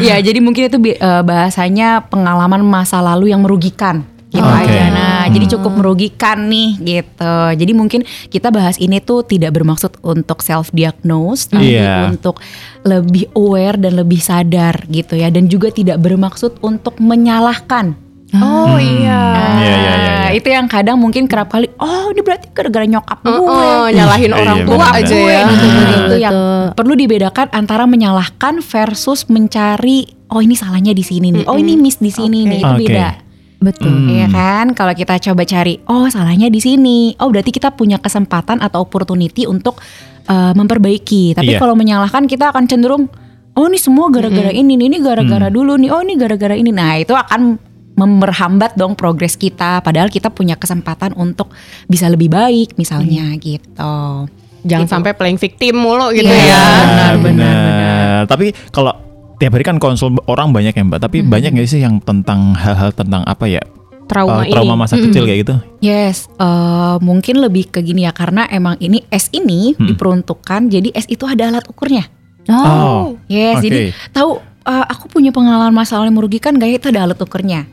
ya, 0.00 0.16
jadi 0.20 0.38
mungkin 0.40 0.68
itu 0.68 0.78
eh, 0.94 1.22
bahasanya 1.22 2.06
pengalaman 2.08 2.62
masa 2.64 3.00
lalu 3.00 3.30
yang 3.32 3.42
merugikan 3.42 4.04
gitu 4.34 4.42
Oke. 4.42 4.66
aja. 4.66 4.90
Nah, 4.90 5.22
jadi 5.30 5.46
cukup 5.56 5.72
merugikan 5.78 6.50
nih 6.50 6.74
gitu. 6.82 7.36
Jadi 7.54 7.72
mungkin 7.72 8.02
kita 8.28 8.50
bahas 8.50 8.74
ini 8.82 8.98
tuh 8.98 9.22
tidak 9.22 9.54
bermaksud 9.54 9.94
untuk 10.02 10.42
self 10.42 10.74
diagnose 10.74 11.54
tapi 11.54 11.78
Iya. 11.78 12.10
untuk 12.10 12.42
lebih 12.82 13.30
aware 13.38 13.78
dan 13.78 13.94
lebih 13.94 14.18
sadar 14.18 14.90
gitu 14.90 15.14
ya 15.14 15.30
dan 15.30 15.46
juga 15.46 15.70
tidak 15.70 16.02
bermaksud 16.02 16.58
untuk 16.66 16.98
menyalahkan. 16.98 17.94
Oh 18.36 18.74
iya. 18.74 19.22
Iya, 19.34 19.46
iya, 19.54 19.74
iya, 19.74 19.94
iya. 19.94 19.94
Nah, 19.94 20.30
itu 20.32 20.48
yang 20.48 20.66
kadang 20.66 20.96
mungkin 20.96 21.24
kerap 21.24 21.46
kali 21.48 21.70
oh 21.76 22.10
ini 22.10 22.20
berarti 22.20 22.50
gara-gara 22.50 22.82
nyokap 22.84 23.18
gue. 23.20 23.30
Oh, 23.30 23.86
nyalahin 23.86 24.28
Iya, 24.28 24.36
orang 24.36 24.56
iya, 24.56 24.64
tua 24.64 24.74
benar-benar. 24.76 25.00
aja 25.00 25.14
gue 25.14 25.30
ya. 25.30 25.42
gitu 25.44 25.64
Betul, 25.64 25.84
gitu 25.84 26.14
yang 26.18 26.34
betul. 26.34 26.64
perlu 26.74 26.94
dibedakan 26.96 27.46
antara 27.50 27.84
menyalahkan 27.84 28.54
versus 28.60 29.20
mencari 29.28 29.98
oh 30.28 30.40
ini 30.40 30.54
salahnya 30.54 30.90
di 30.90 31.02
sini 31.02 31.30
nih 31.30 31.44
oh 31.44 31.54
ini 31.54 31.74
miss 31.74 31.96
di 31.96 32.10
sini 32.10 32.42
Oke. 32.42 32.48
nih 32.48 32.58
itu 32.58 32.66
Oke. 32.68 32.80
beda 32.82 33.08
Betul. 33.56 33.96
Iya 34.10 34.26
kan 34.28 34.66
kalau 34.72 34.92
kita 34.92 35.16
coba 35.22 35.42
cari 35.42 35.80
oh 35.86 36.04
salahnya 36.06 36.48
di 36.48 36.58
sini 36.58 36.98
oh 37.16 37.28
berarti 37.28 37.48
kita 37.48 37.70
punya 37.70 37.96
kesempatan 37.96 38.58
atau 38.58 38.82
opportunity 38.82 39.46
untuk 39.46 39.80
eh, 40.24 40.52
memperbaiki 40.52 41.32
tapi 41.32 41.54
Iya. 41.54 41.58
kalau 41.58 41.72
menyalahkan 41.72 42.26
kita 42.26 42.50
akan 42.50 42.66
cenderung 42.66 43.08
oh 43.54 43.64
ini 43.64 43.78
semua 43.78 44.10
gara-gara 44.10 44.50
ini 44.50 44.74
nih 44.74 44.86
ini 44.86 44.98
gara-gara 44.98 45.48
dulu 45.48 45.78
nih 45.78 45.88
oh 45.88 46.02
ini 46.02 46.14
gara-gara 46.14 46.52
ini 46.52 46.68
nah 46.68 46.98
itu 46.98 47.14
akan 47.14 47.56
memperhambat 47.94 48.74
dong 48.74 48.94
progres 48.94 49.34
kita 49.34 49.78
padahal 49.80 50.10
kita 50.10 50.28
punya 50.28 50.54
kesempatan 50.54 51.14
untuk 51.14 51.54
bisa 51.86 52.10
lebih 52.10 52.28
baik 52.28 52.74
misalnya 52.74 53.34
gitu 53.38 54.26
Jangan 54.64 54.88
Gitu. 54.88 54.94
sampai 54.96 55.12
playing 55.12 55.36
victim 55.36 55.76
mulu 55.76 56.08
gitu 56.10 56.24
Iya. 56.24 56.40
ya. 56.48 56.64
benar, 56.80 57.14
benar. 57.20 58.18
Tapi 58.24 58.56
kalau 58.72 58.96
tiap 59.36 59.52
hari 59.52 59.60
kan 59.60 59.76
konsul 59.76 60.16
orang 60.24 60.56
banyak 60.56 60.72
ya 60.72 60.82
mbak. 60.88 61.04
Tapi 61.04 61.20
banyak 61.20 61.52
nggak 61.52 61.68
sih 61.68 61.84
yang 61.84 62.00
tentang 62.00 62.56
hal-hal 62.56 62.88
tentang 62.96 63.20
apa 63.28 63.44
ya? 63.44 63.60
Trauma 64.04 64.40
ini. 64.40 64.52
trauma 64.52 64.76
masa 64.76 64.96
kecil 64.96 65.24
kayak 65.24 65.38
gitu? 65.44 65.54
Yes, 65.80 66.28
eh, 66.36 66.96
mungkin 67.00 67.40
lebih 67.40 67.72
ke 67.72 67.80
gini 67.80 68.04
ya 68.04 68.12
karena 68.12 68.48
emang 68.48 68.76
ini 68.76 69.04
S 69.08 69.28
ini 69.32 69.76
diperuntukkan 69.76 70.68
jadi 70.68 70.92
S 70.92 71.08
itu 71.08 71.28
ada 71.28 71.48
alat 71.48 71.68
ukurnya. 71.68 72.08
Oh, 72.48 73.16
Yes, 73.28 73.60
Oke. 73.60 73.68
jadi 73.68 73.78
tahu 74.12 74.40
eh, 74.64 74.84
aku 74.88 75.12
punya 75.12 75.28
pengalaman 75.28 75.72
masalah 75.72 76.08
yang 76.08 76.16
merugikan 76.16 76.56
gak 76.56 76.68
ya? 76.68 76.76
itu 76.80 76.88
ada 76.88 77.04
alat 77.04 77.20
ukurnya. 77.20 77.68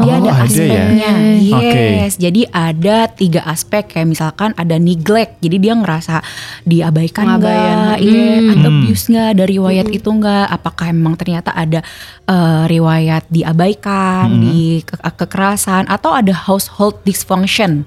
Dia 0.00 0.10
Oh, 0.10 0.18
ada 0.18 0.30
ada 0.30 0.32
ya? 0.32 0.44
aspeknya. 0.44 1.12
Oke. 1.52 1.84
Yes, 1.96 2.14
jadi 2.16 2.42
ada 2.48 2.96
tiga 3.06 3.40
aspek 3.44 3.84
kayak 3.86 4.08
misalkan 4.08 4.50
ada 4.54 4.76
neglect. 4.76 5.38
Jadi 5.38 5.56
dia 5.58 5.72
ngerasa 5.72 6.24
diabaikan 6.62 7.24
Pengabaian. 7.26 7.76
nggak, 7.76 7.96
iya, 8.00 8.28
Hmm. 8.40 8.64
abuse 8.64 9.04
nggak, 9.06 9.28
ada 9.30 9.44
riwayat 9.44 9.86
itu 9.88 10.08
nggak? 10.08 10.46
Apakah 10.50 10.86
emang 10.88 11.14
ternyata 11.14 11.50
ada 11.50 11.80
eh, 12.24 12.62
riwayat 12.66 13.26
diabaikan, 13.26 14.30
Hmm. 14.30 14.40
di 14.40 14.58
ke- 14.80 14.96
kekerasan, 14.96 15.86
atau 15.86 16.10
ada 16.10 16.30
household 16.30 17.02
dysfunction? 17.02 17.82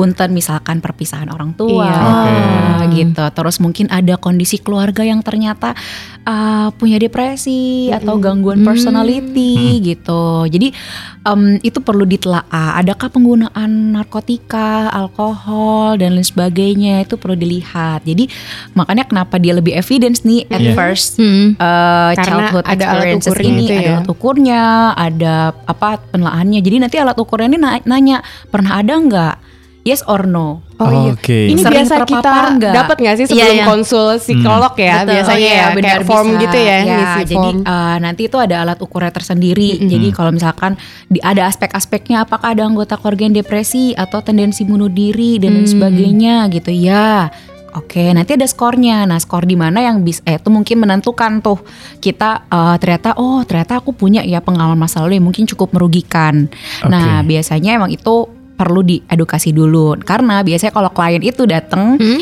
Punten 0.00 0.32
misalkan 0.32 0.80
perpisahan 0.80 1.28
orang 1.28 1.52
tua, 1.52 1.84
Iya. 1.84 2.00
Oke. 2.80 2.96
gitu. 2.96 3.24
Terus 3.30 3.56
mungkin 3.58 3.86
ada 3.88 4.16
kondisi 4.16 4.56
keluarga 4.56 5.04
yang 5.04 5.20
ternyata 5.20 5.76
uh, 6.22 6.72
punya 6.72 6.96
depresi 6.96 7.92
atau 7.92 8.16
gangguan 8.16 8.64
personality 8.64 9.52
gitu. 9.84 10.46
Jadi 10.46 10.72
em, 11.22 11.40
itu 11.60 11.78
perlu 11.78 12.02
ditelaah. 12.02 12.48
Adakah 12.76 13.08
penggunaan 13.10 13.70
narkotika, 13.92 14.88
alkohol 14.88 15.96
dan 15.96 16.16
lain 16.16 16.24
sebagainya 16.24 17.04
itu 17.04 17.14
perlu 17.14 17.36
dilihat. 17.36 18.02
Jadi 18.02 18.26
makanya 18.72 19.04
kenapa 19.04 19.36
dia 19.36 19.52
lebih 19.52 19.74
evidence 19.74 20.22
nih 20.22 20.48
at 20.48 20.60
Iya. 20.60 20.72
first 20.72 21.16
Hmm. 21.16 21.54
uh, 21.56 22.16
Karena 22.16 22.24
childhood 22.48 22.64
ada 22.64 22.84
alat 22.86 23.04
experiences 23.12 23.28
ukurnya 23.28 23.50
ini 23.50 23.60
itu 23.60 23.72
ada 23.72 23.82
ya. 23.82 23.92
alat 23.92 24.08
ukurnya, 24.08 24.62
ada 24.96 25.34
apa 25.66 25.88
penelaannya. 26.08 26.60
Jadi 26.60 26.76
nanti 26.78 26.96
alat 26.96 27.16
ukurnya 27.16 27.46
ini 27.46 27.58
na- 27.58 27.84
nanya 27.84 28.16
pernah 28.48 28.80
ada 28.80 28.94
nggak? 28.96 29.36
Yes 29.90 30.06
or 30.06 30.22
no? 30.30 30.62
Oh 30.78 30.86
iya. 30.86 31.18
Oke. 31.18 31.50
Ini 31.50 31.58
Sering 31.58 31.82
biasa 31.82 31.94
kita 32.06 32.32
dapat 32.62 32.96
nggak 33.02 33.14
sih 33.18 33.26
sebelum 33.26 33.56
iya. 33.58 33.66
konsul 33.66 34.22
psikolog 34.22 34.72
ya? 34.78 35.02
Betul. 35.02 35.12
Biasanya 35.18 35.34
Oh 35.34 35.42
iya, 35.42 35.58
ya 35.58 35.66
benar, 35.74 35.90
kayak 35.98 36.06
form 36.06 36.28
bisa. 36.30 36.42
gitu 36.46 36.58
ya, 36.62 36.76
Ya, 36.80 37.00
jadi 37.26 37.34
form. 37.34 37.56
uh, 37.66 37.96
nanti 37.98 38.22
itu 38.30 38.36
ada 38.38 38.56
alat 38.62 38.78
ukurnya 38.78 39.10
tersendiri. 39.10 39.82
Jadi 39.82 40.08
kalau 40.14 40.30
misalkan 40.30 40.78
di, 41.10 41.18
ada 41.18 41.50
aspek-aspeknya 41.50 42.22
apakah 42.22 42.54
ada 42.54 42.62
anggota 42.62 42.94
keluarga 42.94 43.26
yang 43.26 43.34
depresi 43.34 43.92
atau 43.98 44.22
tendensi 44.22 44.62
bunuh 44.62 44.86
diri 44.86 45.42
dan 45.42 45.58
lain 45.58 45.66
sebagainya 45.66 46.46
gitu 46.54 46.70
ya. 46.70 47.28
Oke, 47.78 48.10
nanti 48.10 48.34
ada 48.34 48.46
skornya. 48.50 49.06
Nah, 49.06 49.18
skor 49.22 49.46
di 49.46 49.54
mana 49.54 49.78
yang 49.78 50.02
bisa 50.02 50.22
eh, 50.26 50.38
itu 50.42 50.50
mungkin 50.50 50.82
menentukan 50.82 51.38
tuh 51.38 51.58
kita 52.02 52.50
eh, 52.50 52.76
ternyata 52.82 53.14
oh 53.18 53.46
ternyata 53.46 53.78
aku 53.78 53.94
punya 53.94 54.26
ya 54.26 54.42
pengalaman 54.42 54.78
masa 54.78 55.02
lalu 55.02 55.18
yang 55.22 55.26
mungkin 55.30 55.46
cukup 55.46 55.70
merugikan. 55.70 56.50
Nah, 56.86 57.22
Oke. 57.22 57.30
biasanya 57.30 57.78
emang 57.78 57.94
itu 57.94 58.39
perlu 58.60 58.84
diedukasi 58.84 59.56
dulu 59.56 59.96
karena 60.04 60.44
biasanya 60.44 60.76
kalau 60.76 60.92
klien 60.92 61.24
itu 61.24 61.48
datang, 61.48 61.96
Hmm? 61.96 62.20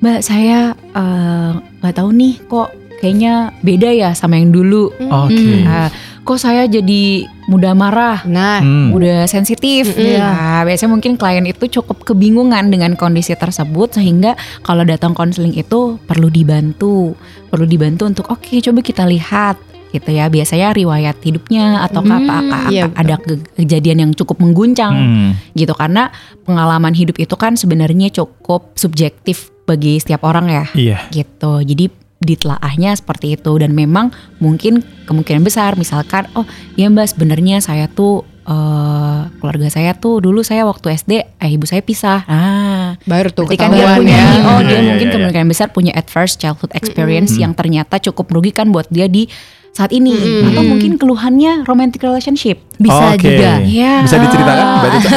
Mbak 0.00 0.20
saya 0.20 0.72
eh, 0.72 1.50
nggak 1.80 1.94
tahu 1.96 2.08
nih 2.12 2.34
kok 2.44 2.68
kayaknya 3.00 3.52
beda 3.60 3.88
ya 3.92 4.10
sama 4.12 4.40
yang 4.40 4.48
dulu. 4.48 4.88
Oke. 4.96 5.64
Ah, 5.64 5.88
kok 6.24 6.40
saya 6.40 6.64
jadi 6.64 7.24
mudah 7.44 7.76
marah, 7.76 8.24
Nah, 8.24 8.64
Hmm. 8.64 8.96
udah 8.96 9.28
sensitif. 9.28 9.92
Mm-mm. 9.92 10.16
Nah, 10.16 10.64
biasanya 10.64 10.92
mungkin 10.92 11.20
klien 11.20 11.44
itu 11.44 11.68
cukup 11.68 12.04
kebingungan 12.04 12.72
dengan 12.72 12.96
kondisi 12.96 13.36
tersebut 13.36 14.00
sehingga 14.00 14.32
kalau 14.60 14.84
datang 14.88 15.12
konseling 15.12 15.52
itu 15.52 16.00
perlu 16.08 16.32
dibantu, 16.32 17.12
perlu 17.52 17.68
dibantu 17.68 18.08
untuk 18.08 18.32
oke 18.32 18.56
coba 18.60 18.80
kita 18.80 19.04
lihat 19.04 19.56
gitu 19.94 20.10
ya. 20.10 20.26
Biasanya 20.26 20.74
riwayat 20.74 21.16
hidupnya 21.20 21.80
atau 21.80 22.02
Hmm, 22.02 22.10
apa, 22.12 22.32
apa- 22.36 22.62
iya, 22.68 22.84
apa- 22.84 22.98
ada 22.98 23.14
ke- 23.16 23.46
kejadian 23.56 23.98
yang 24.00 24.10
cukup 24.12 24.36
mengguncang 24.36 24.92
Hmm. 24.92 25.30
gitu 25.52 25.70
karena 25.72 26.10
pengalaman 26.42 26.92
hidup 26.92 27.14
itu 27.16 27.34
kan 27.34 27.54
sebenarnya 27.54 28.10
cukup 28.10 28.74
subjektif 28.74 29.54
bagi 29.62 29.96
setiap 29.96 30.20
orang 30.22 30.46
ya 30.46 30.64
Iya. 30.74 30.98
gitu. 31.08 31.62
Jadi 31.62 31.88
ditelaahnya 32.18 32.92
seperti 32.94 33.34
itu 33.34 33.52
dan 33.54 33.72
memang 33.72 34.08
mungkin 34.38 34.80
kemungkinan 35.04 35.40
besar 35.40 35.76
misalkan 35.76 36.24
oh 36.32 36.48
ya 36.72 36.88
mbak 36.88 37.04
sebenarnya 37.06 37.60
saya 37.60 37.84
tuh 37.86 38.24
eh, 38.44 39.20
keluarga 39.34 39.68
saya 39.68 39.92
tuh 39.92 40.20
dulu 40.20 40.40
saya 40.40 40.64
waktu 40.64 40.92
SD 40.94 41.12
eh 41.34 41.50
ibu 41.50 41.64
saya 41.64 41.80
pisah. 41.80 42.24
Ah, 42.24 42.92
baru 43.02 43.28
tuh 43.28 43.44
berarti 43.44 43.56
kan 43.58 43.68
dia 43.70 43.76
ketahuan 43.82 43.98
punya 43.98 44.12
ya. 44.14 44.24
oh 44.24 44.32
Iya, 44.54 44.60
dia 44.62 44.72
iya, 44.74 44.80
mungkin 44.86 45.06
iya, 45.06 45.14
kemungkinan 45.16 45.48
besar 45.48 45.66
punya 45.70 45.92
adverse 45.92 46.34
childhood 46.34 46.72
experience 46.72 47.32
yang 47.34 47.52
ternyata 47.52 47.96
cukup 47.98 48.28
merugikan 48.28 48.68
buat 48.68 48.84
dia 48.88 49.04
di 49.06 49.28
saat 49.74 49.90
ini 49.90 50.14
atau 50.54 50.62
mungkin 50.62 50.94
keluhannya 50.94 51.66
romantic 51.66 51.98
relationship. 52.06 52.62
Bisa 52.78 53.18
Oke. 53.18 53.26
juga. 53.26 53.58
Iya. 53.58 54.06
Bisa 54.06 54.22
diceritakan 54.22 54.66
Mbak 54.70 54.90
Tita? 54.94 55.10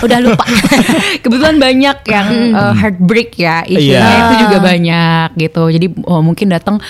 Udah 0.08 0.18
lupa. 0.24 0.44
Kebetulan 1.24 1.60
banyak 1.60 1.96
yang 2.08 2.28
uh, 2.56 2.72
heartbreak 2.72 3.36
ya, 3.36 3.60
isunya 3.68 4.00
Iya. 4.00 4.24
itu 4.24 4.34
juga 4.48 4.58
banyak 4.58 5.28
gitu. 5.36 5.62
Jadi 5.68 5.86
oh, 6.08 6.24
mungkin 6.24 6.48
datang 6.48 6.80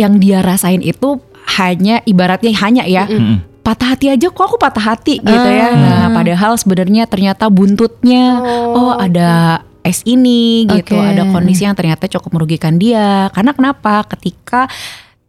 yang 0.00 0.16
dia 0.16 0.40
rasain 0.40 0.80
itu 0.80 1.20
hanya 1.60 2.00
ibaratnya 2.04 2.52
hanya 2.60 2.84
ya 2.84 3.08
Mm-mm. 3.08 3.40
patah 3.64 3.96
hati 3.96 4.12
aja 4.12 4.28
kok 4.28 4.44
aku 4.48 4.56
patah 4.56 4.96
hati 4.96 5.20
gitu 5.20 5.48
ya. 5.52 5.68
Nah, 5.76 6.08
padahal 6.16 6.56
sebenarnya 6.56 7.04
ternyata 7.04 7.52
buntutnya 7.52 8.40
oh, 8.72 8.96
ada 8.96 9.60
es 9.84 10.00
ini 10.04 10.64
gitu, 10.68 10.96
Oke. 10.96 11.12
ada 11.12 11.28
kondisi 11.28 11.64
yang 11.64 11.76
ternyata 11.76 12.08
cukup 12.08 12.40
merugikan 12.40 12.76
dia. 12.76 13.28
Karena 13.32 13.52
kenapa? 13.52 14.04
Ketika 14.04 14.68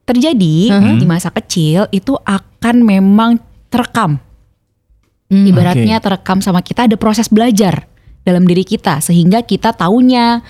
terjadi 0.10 0.74
di 0.98 1.06
masa 1.06 1.30
kecil 1.30 1.86
itu 1.94 2.18
akan 2.26 2.82
memang 2.82 3.38
terekam 3.70 4.18
Hmm. 5.30 5.46
Ibaratnya 5.46 6.02
terekam 6.02 6.42
sama 6.42 6.66
kita 6.66 6.90
ada 6.90 6.98
proses 6.98 7.30
belajar 7.30 7.86
dalam 8.26 8.50
diri 8.50 8.66
kita 8.66 8.98
sehingga 8.98 9.46
kita 9.46 9.78
taunya 9.78 10.42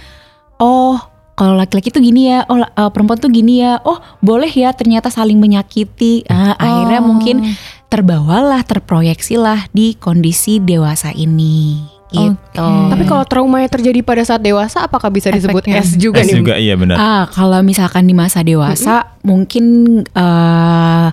oh 0.55 0.95
kalau 1.35 1.55
laki-laki 1.55 1.87
tuh 1.87 2.03
gini 2.03 2.27
ya, 2.27 2.43
oh 2.51 2.59
eh, 2.59 2.91
perempuan 2.91 3.15
tuh 3.15 3.31
gini 3.31 3.63
ya, 3.63 3.79
oh 3.87 3.95
boleh 4.19 4.51
ya 4.51 4.75
ternyata 4.75 5.07
saling 5.07 5.39
menyakiti. 5.39 6.27
Ah, 6.27 6.51
Akhirnya 6.59 6.99
mungkin 6.99 7.55
terbawalah, 7.87 8.59
terproyeksilah 8.67 9.71
di 9.71 9.95
kondisi 9.95 10.59
dewasa 10.59 11.15
ini. 11.15 11.98
Gitu. 12.09 12.69
Tapi 12.89 13.03
kalau 13.05 13.21
traumanya 13.23 13.67
terjadi 13.67 14.01
pada 14.01 14.23
saat 14.23 14.39
dewasa, 14.39 14.81
apakah 14.81 15.07
bisa 15.07 15.29
disebut 15.29 15.61
Efeknya. 15.61 15.79
S 15.79 15.93
juga 15.93 16.19
S 16.19 16.27
nih? 16.27 16.35
juga 16.35 16.53
iya 16.55 16.73
benar. 16.73 16.95
Ah, 16.95 17.23
kalau 17.27 17.61
misalkan 17.61 18.03
di 18.03 18.13
masa 18.13 18.41
dewasa 18.41 19.13
mungkin 19.21 19.65
eh 20.03 21.09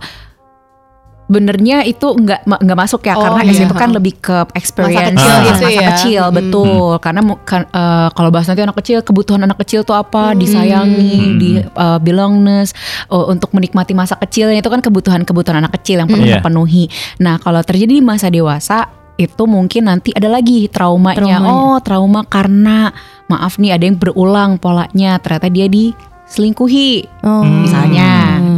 benernya 1.26 1.82
itu 1.82 2.06
nggak 2.06 2.46
nggak 2.46 2.78
masuk 2.78 3.02
ya 3.02 3.12
Oh, 3.12 3.22
karena 3.26 3.42
S 3.44 3.58
iya. 3.58 3.66
itu 3.66 3.74
kan 3.74 3.90
lebih 3.90 4.14
ke 4.16 4.46
experience 4.54 5.10
kecil 5.10 5.26
ah, 5.26 5.42
gitu 5.42 5.58
masa 5.58 5.74
ya. 5.74 5.88
kecil 5.90 6.22
Hmm. 6.22 6.36
betul 6.38 6.70
karena 6.96 7.20
mu- 7.20 7.42
kan, 7.42 7.62
eh, 7.66 8.08
kalau 8.14 8.30
bahas 8.30 8.46
nanti 8.46 8.62
anak 8.62 8.78
kecil 8.78 9.02
kebutuhan 9.02 9.42
anak 9.42 9.58
kecil 9.58 9.82
tuh 9.82 9.98
apa 9.98 10.32
disayangi 10.32 11.10
Hmm. 11.18 11.34
di 11.36 11.50
eh, 11.58 11.98
belongness 11.98 12.70
eh, 13.10 13.24
untuk 13.26 13.50
menikmati 13.50 13.90
masa 13.90 14.14
kecilnya 14.14 14.54
itu 14.56 14.70
kan 14.70 14.78
kebutuhan-kebutuhan 14.78 15.58
anak 15.58 15.74
kecil 15.74 15.98
yang 15.98 16.06
perlu 16.06 16.22
Iya. 16.22 16.38
terpenuhi 16.38 16.86
nah 17.18 17.36
kalau 17.36 17.58
terjadi 17.60 17.90
di 17.92 18.00
masa 18.00 18.30
dewasa 18.30 18.86
itu 19.16 19.42
mungkin 19.44 19.88
nanti 19.88 20.12
ada 20.12 20.28
lagi 20.28 20.68
traumanya. 20.68 21.40
Traumanya. 21.40 21.48
Oh, 21.48 21.76
trauma 21.80 22.20
karena 22.22 22.92
maaf 23.26 23.56
nih 23.56 23.72
ada 23.72 23.84
yang 23.84 23.96
berulang 23.96 24.56
polanya. 24.56 25.16
Ternyata 25.16 25.48
dia 25.48 25.66
diselingkuhi. 25.66 26.90
Oh. 27.24 27.40
Hmm. 27.42 27.64
Misalnya 27.64 28.08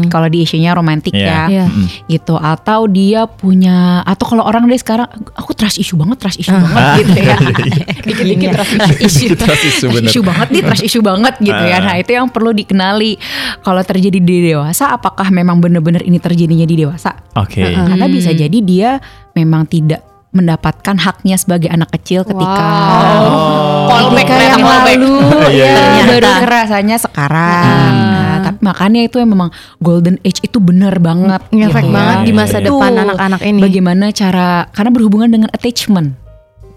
kalau 0.09 0.25
di 0.27 0.41
isunya 0.41 0.73
romantik 0.73 1.13
Iya. 1.13 1.29
ya 1.29 1.43
Iya. 1.47 1.67
Mm-mm. 1.69 1.87
gitu 2.09 2.35
atau 2.35 2.89
dia 2.89 3.29
punya 3.29 4.01
atau 4.03 4.25
kalau 4.25 4.41
orang 4.41 4.65
deh 4.65 4.81
sekarang 4.81 5.05
aku 5.37 5.53
trust 5.53 5.77
issue 5.77 6.01
banget 6.01 6.17
trust 6.17 6.41
issue 6.41 6.57
banget 6.57 7.05
gitu 7.05 7.21
ya 7.21 7.37
dikit-dikit 8.09 8.49
trust 8.57 8.73
issue 9.05 9.37
Trust 9.39 9.65
issue, 9.69 9.91
issue 9.93 10.25
banget 10.25 10.49
nih 10.49 10.63
trust 10.65 10.81
issue 10.83 11.05
banget 11.05 11.37
gitu 11.39 11.61
ya 11.61 11.77
Ah. 11.79 11.85
nah 11.85 11.97
itu 12.01 12.11
yang 12.11 12.33
perlu 12.33 12.51
dikenali 12.51 13.21
kalau 13.61 13.85
terjadi 13.85 14.17
di 14.17 14.49
dewasa 14.49 14.97
apakah 14.97 15.29
memang 15.29 15.61
benar-benar 15.61 16.01
ini 16.01 16.17
terjadinya 16.17 16.65
di 16.65 16.77
dewasa 16.79 17.13
Oke. 17.37 17.61
karena 17.69 18.07
bisa 18.09 18.33
jadi 18.33 18.59
dia 18.65 18.97
memang 19.37 19.69
tidak 19.69 20.18
mendapatkan 20.39 20.97
haknya 20.97 21.35
sebagai 21.35 21.67
anak 21.69 21.91
kecil 21.99 22.23
ketika 22.23 22.63
Wow. 22.69 23.89
Callback 23.89 24.27
ketika 24.31 24.45
yang 24.55 24.65
lalu. 24.65 25.15
Ya, 25.59 26.05
baru 26.07 26.31
kerasanya 26.45 26.97
sekarang. 27.01 27.93
Nah, 27.99 28.37
tapi 28.45 28.61
makanya 28.63 29.01
itu 29.03 29.19
yang 29.19 29.31
memang 29.33 29.51
golden 29.83 30.21
age 30.23 30.45
itu 30.45 30.63
benar 30.63 31.01
banget. 31.03 31.43
Ngefek 31.51 31.83
gitu 31.83 31.91
ya. 31.91 31.97
banget 31.97 32.19
di 32.23 32.33
masa 32.37 32.57
depan 32.63 32.93
anak-anak 32.95 33.41
ini. 33.43 33.61
bagaimana 33.65 34.07
cara 34.15 34.69
karena 34.71 34.91
berhubungan 34.95 35.29
dengan 35.33 35.51
attachment. 35.51 36.15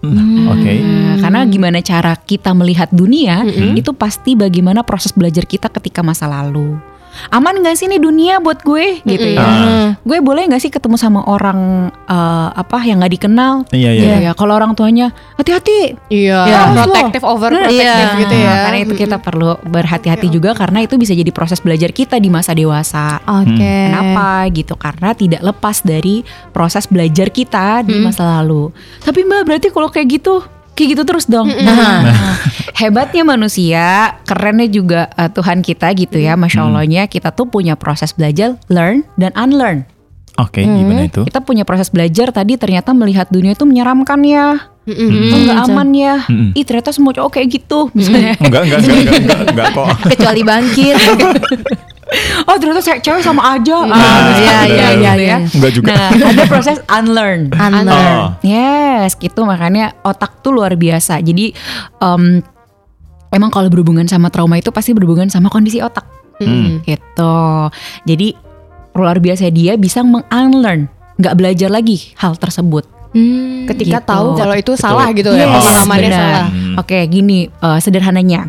Hmm, 0.02 0.50
Oke. 0.50 0.82
Nah, 0.82 1.14
karena 1.22 1.40
gimana 1.46 1.78
cara 1.78 2.18
kita 2.18 2.50
melihat 2.58 2.90
dunia 2.90 3.46
Mm-mm. 3.46 3.78
itu 3.78 3.94
pasti 3.94 4.34
bagaimana 4.34 4.82
proses 4.82 5.14
belajar 5.14 5.46
kita 5.46 5.70
ketika 5.70 6.02
masa 6.02 6.26
lalu 6.26 6.74
aman 7.28 7.60
gak 7.60 7.74
sih 7.74 7.86
nih 7.86 7.98
dunia 7.98 8.38
buat 8.38 8.60
gue 8.60 9.00
gitu 9.02 9.28
ya 9.30 9.40
Ah. 9.42 9.88
gue 9.98 10.18
boleh 10.18 10.46
nggak 10.46 10.58
sih 10.58 10.68
ketemu 10.68 10.96
sama 10.96 11.24
orang 11.24 11.58
eh, 12.04 12.48
apa 12.52 12.78
yang 12.82 12.98
nggak 12.98 13.14
dikenal 13.14 13.64
Iya 13.68 13.90
iya. 13.90 14.02
Gitu 14.02 14.16
ya 14.22 14.32
kalau 14.32 14.54
orang 14.54 14.72
tuanya 14.72 15.10
hati-hati 15.34 15.96
Iya, 16.08 16.38
Ya. 16.44 16.60
protective 16.74 17.24
over 17.24 17.48
protective 17.48 17.78
Iya. 17.78 18.20
gitu 18.20 18.34
ya. 18.34 18.52
Karena 18.62 18.78
itu 18.80 18.94
kita 18.94 19.16
perlu 19.18 19.50
berhati-hati 19.62 20.26
juga 20.28 20.52
karena 20.52 20.80
itu 20.80 20.94
bisa 20.94 21.12
jadi 21.12 21.28
proses 21.28 21.58
belajar 21.58 21.90
kita 21.90 22.16
di 22.16 22.28
masa 22.28 22.52
dewasa 22.52 23.20
Oke. 23.24 23.88
Kenapa 23.88 24.46
gitu? 24.48 24.74
Karena 24.74 25.12
tidak 25.12 25.42
lepas 25.42 25.80
dari 25.80 26.22
proses 26.50 26.86
belajar 26.86 27.28
kita 27.28 27.82
di 27.82 27.98
masa 27.98 28.40
lalu. 28.40 28.70
Tapi 29.00 29.22
Mbak 29.22 29.42
berarti 29.42 29.66
kalau 29.68 29.88
kayak 29.88 30.08
gitu, 30.12 30.40
kayak 30.72 30.88
gitu 30.98 31.02
terus 31.04 31.26
dong. 31.28 31.48
Nah, 31.62 32.04
hebatnya 32.76 33.22
manusia, 33.24 34.18
kerennya 34.28 34.68
juga 34.68 35.00
eh, 35.16 35.30
Tuhan 35.30 35.64
kita 35.64 35.92
gitu 35.96 36.18
ya, 36.20 36.36
masya 36.36 36.68
Allahnya 36.68 37.06
kita 37.06 37.32
tuh 37.32 37.48
punya 37.48 37.78
proses 37.78 38.12
belajar 38.12 38.58
learn 38.68 39.04
dan 39.16 39.32
unlearn. 39.38 39.88
Oke, 40.40 40.64
gimana 40.64 41.04
itu? 41.04 41.28
Kita 41.28 41.44
punya 41.44 41.68
proses 41.68 41.92
belajar 41.92 42.32
tadi 42.32 42.56
ternyata 42.56 42.96
melihat 42.96 43.28
dunia 43.28 43.52
itu 43.52 43.68
menyeramkan 43.68 44.20
ya, 44.24 44.71
Mm-mm. 44.82 45.30
oh 45.30 45.38
nggak 45.40 45.58
aman 45.64 45.88
ya. 45.92 46.14
Mm-mm. 46.26 46.50
Ih 46.52 46.64
ternyata 46.64 46.90
semua 46.90 47.12
cowok 47.12 47.30
kayak 47.32 47.48
gitu, 47.52 47.86
misalnya. 47.92 48.34
Enggak, 48.44 48.62
enggak, 48.64 48.78
enggak, 48.80 48.98
enggak, 48.98 49.16
enggak, 49.16 49.40
enggak 49.48 49.68
kok. 49.70 49.86
Kecuali 50.12 50.42
bangkit. 50.42 50.96
Oh 52.44 52.60
ternyata 52.60 52.84
ce- 52.84 53.00
cewek 53.00 53.24
sama 53.24 53.56
aja. 53.56 53.88
Nah, 53.88 53.96
Ah, 53.96 54.36
iya, 54.36 54.58
iya, 54.68 54.86
iya, 54.92 54.92
ya. 54.92 55.12
iya. 55.16 55.36
Enggak 55.48 55.72
juga. 55.72 55.96
Nah, 55.96 56.12
ada 56.12 56.44
proses 56.44 56.76
unlearn. 56.84 57.48
Unlearn. 57.48 57.88
Oh. 57.88 58.28
Yes, 58.44 59.16
gitu 59.16 59.48
makanya 59.48 59.96
otak 60.02 60.44
tuh 60.44 60.52
luar 60.52 60.76
biasa. 60.76 61.24
Jadi 61.24 61.56
em, 61.96 62.44
emang 63.32 63.48
kalau 63.48 63.72
berhubungan 63.72 64.04
sama 64.04 64.28
trauma 64.28 64.60
itu 64.60 64.68
pasti 64.68 64.92
berhubungan 64.92 65.32
sama 65.32 65.48
kondisi 65.48 65.80
otak. 65.80 66.04
Hmm. 66.36 66.84
Gitu. 66.84 67.36
Jadi 68.04 68.36
luar 68.92 69.16
biasa 69.16 69.48
dia 69.48 69.80
bisa 69.80 70.04
meng-unlearn, 70.04 70.92
nggak 71.16 71.32
belajar 71.32 71.72
lagi 71.72 72.12
hal 72.14 72.36
tersebut. 72.36 72.84
Hmm, 73.12 73.68
Ketika 73.68 74.00
Gitu. 74.00 74.08
tahu 74.08 74.26
kalau 74.34 74.54
itu 74.54 74.72
Betul. 74.72 74.80
salah 74.80 75.08
gitu 75.12 75.30
ya, 75.30 75.44
Yes, 75.44 75.52
pemahamannya 75.54 76.08
benar. 76.08 76.18
salah. 76.18 76.46
Hmm. 76.48 76.74
Oke, 76.80 76.98
gini 77.06 77.38
eh, 77.46 77.78
sederhananya. 77.78 78.40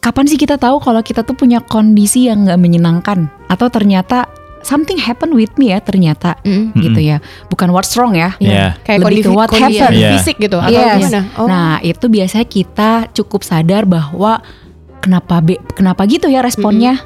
Kapan 0.00 0.24
sih 0.24 0.36
kita 0.36 0.56
tahu 0.56 0.80
kalau 0.80 1.00
kita 1.00 1.20
tuh 1.20 1.36
punya 1.36 1.60
kondisi 1.60 2.24
yang 2.26 2.48
nggak 2.48 2.56
menyenangkan 2.56 3.28
atau 3.46 3.68
ternyata 3.68 4.24
something 4.60 4.96
happen 4.96 5.32
with 5.32 5.52
me 5.56 5.72
ya 5.72 5.80
ternyata 5.80 6.40
Mm. 6.40 6.72
gitu 6.74 7.00
ya. 7.00 7.20
Bukan 7.46 7.68
what's 7.68 7.92
wrong 7.94 8.12
ya. 8.12 8.32
Iya. 8.36 8.80
Kayak 8.80 9.04
Lebih 9.04 9.04
kondisi, 9.04 9.28
ke 9.28 9.36
what 9.36 9.48
kondisi 9.48 9.76
happened. 9.76 10.00
Iya. 10.00 10.10
fisik 10.16 10.36
gitu 10.38 10.56
atau 10.56 10.72
Yes. 10.72 10.96
gimana? 11.04 11.20
Oh. 11.36 11.44
Nah, 11.44 11.72
itu 11.80 12.04
biasanya 12.06 12.46
kita 12.46 12.90
cukup 13.12 13.40
sadar 13.40 13.84
bahwa 13.84 14.40
kenapa 14.98 15.40
be, 15.40 15.60
kenapa 15.70 16.04
gitu 16.04 16.28
ya 16.28 16.40
responnya. 16.40 16.96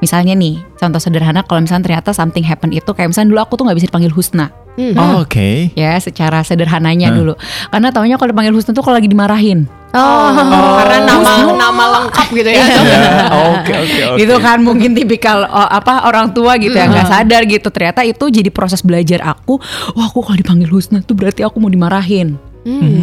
Misalnya 0.00 0.32
nih, 0.32 0.64
contoh 0.74 1.00
sederhana 1.00 1.40
kalau 1.40 1.60
misalnya 1.60 1.84
ternyata 1.92 2.12
something 2.12 2.44
happen 2.44 2.72
itu 2.72 2.88
kayak 2.88 3.12
misalnya 3.12 3.32
dulu 3.32 3.40
aku 3.42 3.52
tuh 3.56 3.64
nggak 3.64 3.78
bisa 3.80 3.88
dipanggil 3.88 4.12
Husna. 4.12 4.48
Hmm. 4.74 4.94
Oh, 4.94 5.22
Oke. 5.22 5.70
Ya, 5.72 5.94
secara 5.96 6.42
sederhananya 6.42 7.08
Hmm. 7.08 7.16
dulu. 7.16 7.32
Karena 7.70 7.88
taunya 7.88 8.14
kalau 8.14 8.30
dipanggil 8.30 8.50
Husna 8.50 8.70
tuh 8.70 8.82
kalau 8.82 8.98
lagi 8.98 9.06
dimarahin. 9.06 9.70
Oh. 9.94 10.34
Karena 10.82 11.06
nama 11.06 11.30
nama 11.54 11.84
lengkap 11.94 12.26
gitu 12.34 12.50
ya. 12.50 12.58
Ya, 12.84 13.30
Oke 13.54 13.70
oke 13.72 14.00
oke. 14.04 14.18
gitu 14.18 14.34
kan 14.38 14.58
mungkin 14.58 14.90
tipikal 14.92 15.46
oh, 15.46 15.68
apa 15.70 16.04
orang 16.04 16.34
tua 16.34 16.58
gitu 16.58 16.74
ya 16.74 16.84
nggak 16.84 17.06
sadar 17.06 17.42
gitu 17.44 17.70
ternyata 17.70 18.02
itu 18.02 18.26
jadi 18.26 18.50
proses 18.50 18.82
belajar 18.82 19.22
aku 19.22 19.62
wah 19.94 20.04
aku 20.04 20.20
kalau 20.20 20.34
dipanggil 20.34 20.66
Husna 20.66 20.98
tuh 21.00 21.14
berarti 21.14 21.40
aku 21.40 21.58
mau 21.58 21.70
dimarahin 21.70 22.34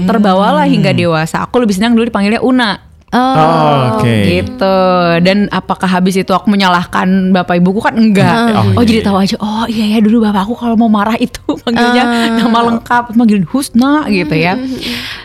terbawalah 0.03 0.65
hingga 0.65 0.91
dewasa 0.91 1.39
aku 1.41 1.61
lebih 1.61 1.71
senang 1.71 1.93
dulu 1.93 2.03
dipanggilnya 2.05 2.41
Una 2.41 2.90
Oh, 3.12 4.00
Oke. 4.00 4.39
gitu. 4.39 4.77
Dan 5.20 5.51
apakah 5.51 5.84
habis 5.84 6.15
itu 6.15 6.32
aku 6.32 6.48
menyalahkan 6.48 7.36
bapak 7.36 7.60
ibuku? 7.60 7.84
Kan 7.84 8.00
enggak. 8.00 8.56
Oh, 8.56 8.80
oh, 8.80 8.84
iya, 8.84 8.88
jadi 8.88 9.00
iya. 9.03 9.08
tahu 9.08 9.18
aja 9.20 9.36
oh 9.38 9.65
iya 9.68 9.86
ya 9.91 10.00
dulu 10.00 10.24
bapak 10.24 10.41
aku 10.48 10.56
kalau 10.56 10.75
mau 10.80 10.88
marah 10.88 11.20
itu 11.20 11.44
panggilnya 11.68 12.03
nama 12.39 12.60
lengkap 12.72 13.12
manggil 13.20 13.44
Husna 13.51 14.08
gitu 14.08 14.32
ya. 14.32 14.56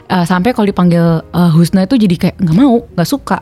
Eh, 0.06 0.24
sampai 0.26 0.50
kalau 0.50 0.66
dipanggil 0.66 1.22
eh, 1.22 1.50
Husna 1.54 1.86
itu 1.86 1.94
jadi 1.94 2.14
kayak 2.18 2.36
nggak 2.42 2.56
mau 2.58 2.82
nggak 2.90 3.06
suka. 3.06 3.38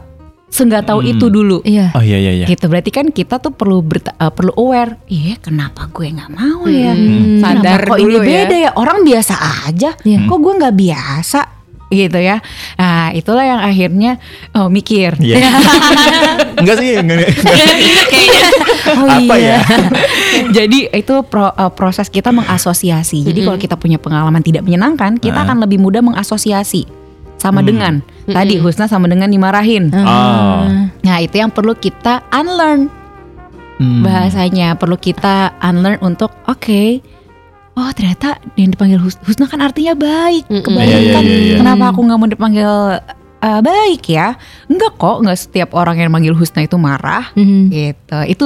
Seenggak 0.53 0.87
tahu 0.87 1.03
itu 1.03 1.27
dulu. 1.33 1.65
Iya. 1.67 1.91
Oh 1.97 2.05
iya 2.05 2.21
iya 2.21 2.45
iya. 2.45 2.47
gitu. 2.47 2.69
Berarti 2.69 2.93
kan 2.93 3.11
kita 3.11 3.41
tuh 3.41 3.51
perlu 3.51 3.81
berta- 3.81 4.15
eh, 4.15 4.29
perlu 4.29 4.53
aware. 4.55 5.01
Iya 5.09 5.41
kenapa 5.41 5.89
gue 5.89 6.07
nggak 6.13 6.31
mau 6.31 6.69
ya? 6.69 6.93
Hmm, 6.93 7.41
Kenapa 7.41 7.65
sadar 7.65 7.81
kok 7.89 7.97
ini 7.97 8.05
dulu 8.05 8.19
ya. 8.21 8.27
beda 8.29 8.57
ya? 8.61 8.71
Orang 8.77 8.99
biasa 9.03 9.35
aja. 9.67 9.91
Iya. 10.05 10.29
kok 10.29 10.39
gue 10.39 10.53
nggak 10.55 10.77
biasa 10.77 11.41
gitu 11.87 12.17
ya 12.17 12.41
nah 12.75 13.11
itulah 13.11 13.43
yang 13.43 13.61
akhirnya 13.61 14.19
oh 14.53 14.67
mikir 14.67 15.15
Iya. 15.17 15.37
enggak 16.61 16.77
sih, 16.77 16.97
enggak. 16.97 17.29
Oh 18.85 19.09
Apa 19.09 19.35
iya. 19.37 19.59
ya? 19.59 19.79
jadi 20.57 20.79
itu 20.93 21.15
pro- 21.25 21.53
eh, 21.53 21.73
proses 21.73 22.09
kita 22.09 22.31
mengasosiasi 22.31 23.23
jadi 23.23 23.41
kalau 23.43 23.57
kita 23.57 23.75
punya 23.75 23.97
pengalaman 23.97 24.41
tidak 24.41 24.63
menyenangkan 24.63 25.17
kita 25.17 25.37
Ah. 25.37 25.45
akan 25.45 25.61
lebih 25.61 25.79
mudah 25.79 26.01
mengasosiasi 26.01 26.85
sama 27.37 27.61
Hmm. 27.61 27.67
dengan 27.67 27.93
tadi 28.25 28.57
Husna 28.57 28.85
sama 28.85 29.05
dengan 29.05 29.29
dimarahin 29.29 29.93
Oh. 29.95 30.65
nah 31.01 31.17
itu 31.19 31.37
yang 31.37 31.49
perlu 31.49 31.75
kita 31.75 32.25
unlearn 32.31 32.89
Hmm. 33.75 34.03
bahasanya 34.03 34.75
perlu 34.75 34.95
kita 34.95 35.59
unlearn 35.59 35.99
untuk 36.01 36.31
oke 36.45 37.03
oh 37.75 37.91
ternyata 37.91 38.29
yang 38.55 38.71
dipanggil 38.71 38.99
Hus- 38.99 39.19
Husna 39.21 39.47
kan 39.47 39.61
artinya 39.61 39.95
baik 39.95 40.47
Mm-mm. 40.47 40.63
kebaikan 40.63 40.93
Iya, 40.93 40.99
iya, 41.21 41.21
iya, 41.21 41.39
iya. 41.45 41.57
kenapa 41.59 41.85
aku 41.91 42.01
nggak 42.01 42.19
mau 42.19 42.29
dipanggil 42.29 42.71
uh, 43.45 43.61
baik 43.61 44.09
ya 44.09 44.41
enggak 44.67 44.97
kok 44.97 45.21
nggak 45.21 45.37
setiap 45.37 45.77
orang 45.77 46.01
yang 46.01 46.09
manggil 46.09 46.33
Husna 46.33 46.65
itu 46.65 46.75
marah 46.75 47.29
Mhm. 47.37 47.69
gitu 47.69 48.19
itu 48.25 48.45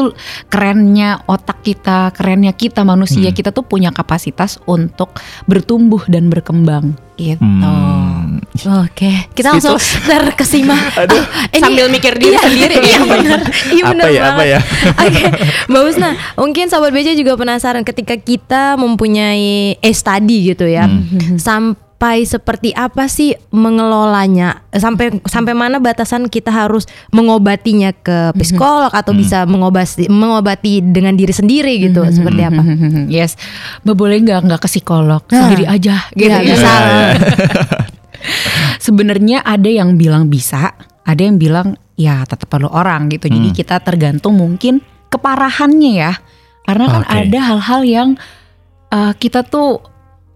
kerennya 0.49 1.23
otak 1.25 1.62
kita 1.62 2.11
kerennya 2.11 2.50
kita 2.50 2.83
manusia 2.83 3.31
Hmm. 3.31 3.37
kita 3.37 3.50
tuh 3.50 3.62
punya 3.62 3.88
kapasitas 3.88 4.59
untuk 4.64 5.14
bertumbuh 5.47 6.02
dan 6.07 6.26
berkembang 6.26 6.99
gitu 7.14 7.38
Hmm. 7.38 8.43
Oke, 8.85 9.31
kita 9.33 9.50
langsung 9.50 9.78
terkesima. 10.05 10.75
Aduh. 11.00 11.14
Ah, 11.17 11.47
ini- 11.49 11.62
Sambil 11.62 11.87
mikir 11.88 12.14
diri 12.14 12.35
Iya, 12.35 12.43
sendiri. 12.45 12.75
Iya 12.76 13.00
benar. 13.00 13.40
Iya 13.69 13.83
Apa 13.83 13.90
benar 13.90 14.09
ya, 14.09 14.23
apa 14.28 14.43
ya? 14.45 14.61
Oke, 15.00 15.23
Mbak 15.67 15.83
Usna, 15.85 16.11
mungkin 16.35 16.64
sahabat 16.67 16.90
BC 16.90 17.14
juga 17.14 17.35
penasaran 17.35 17.83
ketika 17.83 18.14
kita 18.14 18.75
mempunyai 18.76 19.49
eh 19.76 19.95
study 19.95 20.52
gitu 20.52 20.67
ya. 20.67 20.87
Hmm. 20.87 21.38
Sampai 21.38 21.88
seperti 22.23 22.71
apa 22.73 23.11
sih 23.11 23.35
mengelolanya? 23.50 24.62
Sampai 24.71 25.19
sampai 25.26 25.50
mana 25.50 25.83
batasan 25.83 26.31
kita 26.31 26.55
harus 26.55 26.87
mengobatinya 27.11 27.90
ke 27.90 28.31
psikolog 28.38 28.95
atau 28.95 29.11
Hmm. 29.11 29.19
bisa 29.19 29.38
mengobati 29.45 30.07
mengobati 30.07 30.78
dengan 30.78 31.19
diri 31.19 31.35
sendiri 31.35 31.75
gitu? 31.83 32.07
Seperti 32.07 32.47
apa? 32.47 32.62
yes 33.11 33.35
boleh 33.83 34.23
nggak 34.23 34.47
nggak 34.47 34.61
ke 34.62 34.69
psikolog 34.71 35.26
Nah. 35.26 35.50
sendiri 35.50 35.67
aja 35.67 36.07
gitu 36.14 36.31
Iya, 36.31 36.38
ya 36.38 36.55
bisa. 36.55 36.73
Sebenarnya 38.87 39.43
ada 39.43 39.67
yang 39.69 39.99
bilang 39.99 40.31
bisa, 40.31 40.75
ada 41.02 41.19
yang 41.23 41.37
bilang 41.37 41.75
ya 41.99 42.23
tetap 42.23 42.47
perlu 42.47 42.71
orang 42.71 43.11
gitu. 43.11 43.26
Jadi 43.26 43.50
Hmm. 43.50 43.57
kita 43.59 43.83
tergantung 43.83 44.38
mungkin 44.38 44.81
keparahannya 45.11 45.93
ya. 45.99 46.12
Karena 46.62 46.85
kan 46.87 47.02
Oke. 47.02 47.11
ada 47.26 47.38
hal-hal 47.43 47.81
yang 47.83 48.09
uh, 48.93 49.12
kita 49.17 49.43
tuh 49.43 49.81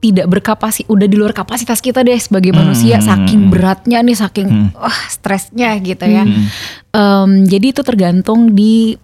tidak 0.02 0.26
berkapasitas, 0.26 0.90
udah 0.90 1.06
di 1.06 1.14
luar 1.14 1.30
kapasitas 1.30 1.78
kita 1.78 2.02
deh 2.02 2.18
sebagai 2.18 2.50
manusia, 2.50 2.99
Hmm. 2.99 3.06
saking 3.06 3.42
beratnya 3.54 4.02
nih, 4.02 4.18
saking 4.18 4.49
Hmm. 4.50 4.68
wah 4.75 5.02
stresnya 5.06 5.78
gitu 5.78 6.02
ya. 6.02 6.26
Hmm. 6.26 6.50
Em, 6.90 7.30
jadi 7.47 7.71
itu 7.71 7.87
tergantung 7.87 8.50
di 8.50 8.99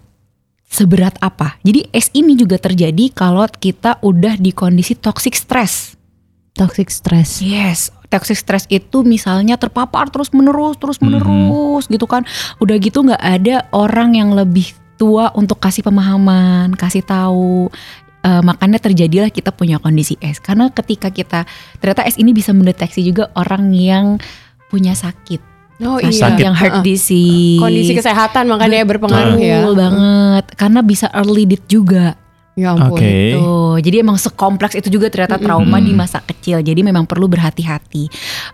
seberat 0.67 1.15
apa. 1.23 1.55
Jadi 1.63 1.87
S 1.95 2.11
ini 2.11 2.35
juga 2.35 2.59
terjadi 2.59 3.15
kalau 3.15 3.47
kita 3.47 3.97
udah 4.03 4.35
di 4.37 4.51
kondisi 4.51 4.93
toxic 4.93 5.33
stress. 5.33 5.95
Toxic 6.53 6.91
stress. 6.91 7.39
Yes, 7.39 7.89
toxic 8.11 8.35
stress 8.35 8.67
itu 8.67 9.01
misalnya 9.07 9.55
terpapar 9.55 10.11
terus 10.11 10.29
menerus, 10.35 10.75
terus 10.77 10.99
menerus 10.99 11.87
gitu 11.87 12.03
kan. 12.05 12.27
Udah 12.59 12.75
gitu 12.75 13.01
nggak 13.01 13.23
ada 13.23 13.65
orang 13.71 14.19
yang 14.19 14.35
lebih 14.35 14.75
tua 14.99 15.31
untuk 15.31 15.63
kasih 15.63 15.81
pemahaman, 15.81 16.75
kasih 16.75 17.01
tahu. 17.07 17.71
Eh, 18.19 18.41
makanya 18.43 18.83
terjadilah 18.83 19.31
kita 19.31 19.55
punya 19.55 19.79
kondisi 19.79 20.19
S. 20.19 20.43
Karena 20.43 20.67
ketika 20.75 21.07
kita 21.07 21.47
ternyata 21.79 22.03
S 22.03 22.19
ini 22.19 22.35
bisa 22.35 22.51
mendeteksi 22.51 22.99
juga 22.99 23.31
orang 23.39 23.71
yang 23.71 24.19
punya 24.67 24.91
sakit, 24.91 25.39
Oh 25.79 25.95
Sakit. 25.95 26.35
iya. 26.35 26.51
yang 26.51 26.55
heart 26.59 26.83
disease. 26.83 27.63
Kondisi 27.63 27.95
kesehatan 27.95 28.51
makanya 28.51 28.83
berpengaruh 28.83 29.39
ya. 29.39 29.63
Banget, 29.71 30.45
karena 30.59 30.79
bisa 30.83 31.07
early 31.15 31.47
death 31.47 31.63
juga. 31.71 32.19
Ya 32.59 32.75
ampun. 32.75 32.99
Oke. 32.99 33.39
Tuh, 33.39 33.79
jadi 33.79 34.03
emang 34.03 34.19
sekompleks 34.19 34.75
itu 34.75 34.91
juga 34.91 35.07
ternyata 35.07 35.39
trauma 35.39 35.79
Mm-mm. 35.79 35.87
di 35.87 35.93
masa 35.95 36.19
kecil. 36.19 36.59
Jadi 36.59 36.83
memang 36.83 37.07
perlu 37.07 37.31
berhati-hati. 37.31 38.03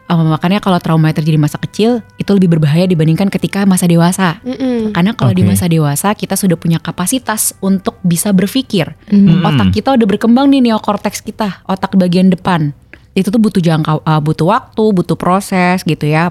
Eh, 0.05 0.25
makanya 0.29 0.61
kalau 0.61 0.77
trauma 0.77 1.09
yang 1.09 1.17
terjadi 1.17 1.41
di 1.41 1.41
masa 1.41 1.57
kecil 1.57 2.05
itu 2.21 2.29
lebih 2.29 2.53
berbahaya 2.53 2.85
dibandingkan 2.85 3.33
ketika 3.33 3.65
masa 3.65 3.89
dewasa. 3.89 4.37
Mm-mm. 4.45 4.93
Karena 4.93 5.17
kalau 5.17 5.33
di 5.33 5.41
Oke. 5.41 5.57
masa 5.57 5.65
dewasa 5.65 6.13
kita 6.13 6.37
sudah 6.37 6.53
punya 6.53 6.77
kapasitas 6.77 7.57
untuk 7.65 7.97
bisa 8.05 8.29
berpikir. 8.29 8.93
Hmm. 9.09 9.41
Mm-mm. 9.41 9.49
Otak 9.49 9.73
kita 9.73 9.97
udah 9.97 10.05
berkembang 10.05 10.53
nih 10.53 10.69
neokortex 10.69 11.25
kita, 11.25 11.65
otak 11.65 11.97
bagian 11.97 12.29
depan. 12.29 12.77
Itu 13.17 13.33
tuh 13.33 13.41
butuh 13.41 13.63
jangka 13.63 14.05
eh, 14.05 14.21
butuh 14.21 14.45
waktu, 14.45 14.85
butuh 14.93 15.17
proses 15.17 15.81
gitu 15.81 16.05
ya. 16.05 16.29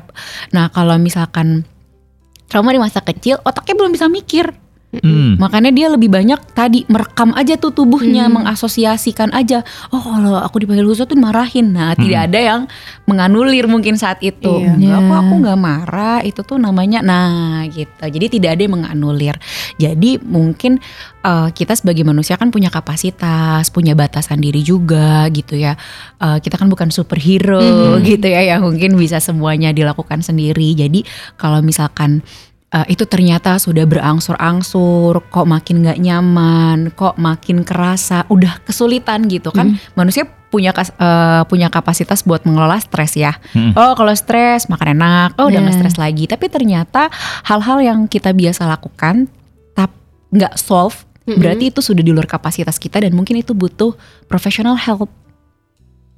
Nah, 0.55 0.71
kalau 0.71 0.95
misalkan 1.03 1.67
trauma 2.47 2.71
di 2.71 2.79
masa 2.79 3.03
kecil, 3.03 3.43
otaknya 3.43 3.75
belum 3.75 3.91
bisa 3.91 4.07
mikir. 4.07 4.55
Hmm. 5.01 5.41
Makanya 5.41 5.71
dia 5.75 5.87
lebih 5.89 6.13
banyak 6.13 6.41
tadi 6.53 6.85
merekam 6.87 7.33
aja 7.35 7.57
tuh 7.57 7.73
tubuhnya, 7.73 8.29
mengasosiasikan 8.31 9.33
aja. 9.33 9.65
Oh 9.91 9.99
kalau 9.99 10.39
aku 10.39 10.63
dipanggil 10.63 10.85
khusus 10.87 11.09
tuh 11.09 11.19
marahin. 11.19 11.73
Nah 11.75 11.97
tidak 11.97 12.31
ada 12.31 12.39
yang 12.39 12.61
menganulir 13.09 13.67
mungkin 13.67 13.97
saat 13.97 14.21
itu. 14.21 14.63
Iya. 14.63 14.77
Enggak 14.77 15.01
kok 15.01 15.11
Iya. 15.11 15.21
aku 15.25 15.35
nggak 15.43 15.59
marah. 15.59 16.19
Itu 16.23 16.41
tuh 16.45 16.59
namanya 16.61 17.01
nah 17.01 17.65
gitu. 17.67 18.05
Jadi 18.05 18.27
tidak 18.39 18.59
ada 18.59 18.63
yang 18.63 18.75
menganulir. 18.79 19.37
Jadi 19.81 20.21
mungkin 20.23 20.79
eh, 21.25 21.49
kita 21.51 21.73
sebagai 21.73 22.05
manusia 22.05 22.37
kan 22.37 22.53
punya 22.53 22.69
kapasitas, 22.69 23.73
punya 23.73 23.97
batasan 23.97 24.39
diri 24.39 24.61
juga 24.61 25.25
gitu 25.33 25.57
ya. 25.57 25.75
Eh, 26.21 26.39
kita 26.39 26.61
kan 26.61 26.69
bukan 26.69 26.93
superhero 26.93 27.99
gitu 28.05 28.27
ya 28.29 28.45
yang 28.45 28.63
mungkin 28.63 28.95
bisa 28.95 29.19
semuanya 29.19 29.73
dilakukan 29.73 30.21
sendiri. 30.21 30.77
Jadi 30.77 31.03
kalau 31.37 31.65
misalkan 31.65 32.21
eh, 32.75 32.87
itu 32.91 33.07
ternyata 33.07 33.55
sudah 33.57 33.87
berangsur-angsur, 33.87 35.23
kok 35.31 35.47
makin 35.47 35.87
nggak 35.87 35.99
nyaman, 35.99 36.91
kok 36.91 37.15
makin 37.17 37.63
kerasa, 37.63 38.27
udah 38.27 38.59
kesulitan 38.63 39.31
gitu 39.31 39.49
kan. 39.49 39.79
Manusia 39.95 40.27
punya 40.51 40.71
kas- 40.71 40.91
eh, 40.93 41.43
punya 41.47 41.71
kapasitas 41.71 42.23
buat 42.23 42.43
mengelola 42.43 42.79
stres 42.79 43.15
ya. 43.15 43.39
Hmm. 43.55 43.75
Oh 43.75 43.95
kalau 43.95 44.11
stres 44.13 44.67
makan 44.67 44.95
enak, 44.95 45.39
oh 45.39 45.47
udah 45.47 45.55
Iya. 45.55 45.63
nggak 45.65 45.77
stres 45.79 45.97
lagi. 45.97 46.27
Tapi 46.27 46.47
ternyata 46.47 47.07
hal-hal 47.43 47.79
yang 47.81 47.99
kita 48.07 48.31
biasa 48.31 48.67
lakukan, 48.67 49.31
tapi 49.71 49.95
nggak 50.35 50.55
solve, 50.57 51.07
berarti 51.25 51.71
itu 51.71 51.81
sudah 51.81 52.03
di 52.03 52.11
luar 52.11 52.27
kapasitas 52.27 52.77
kita 52.77 53.01
dan 53.01 53.15
mungkin 53.15 53.39
itu 53.39 53.55
butuh 53.55 53.95
professional 54.27 54.75
help 54.77 55.09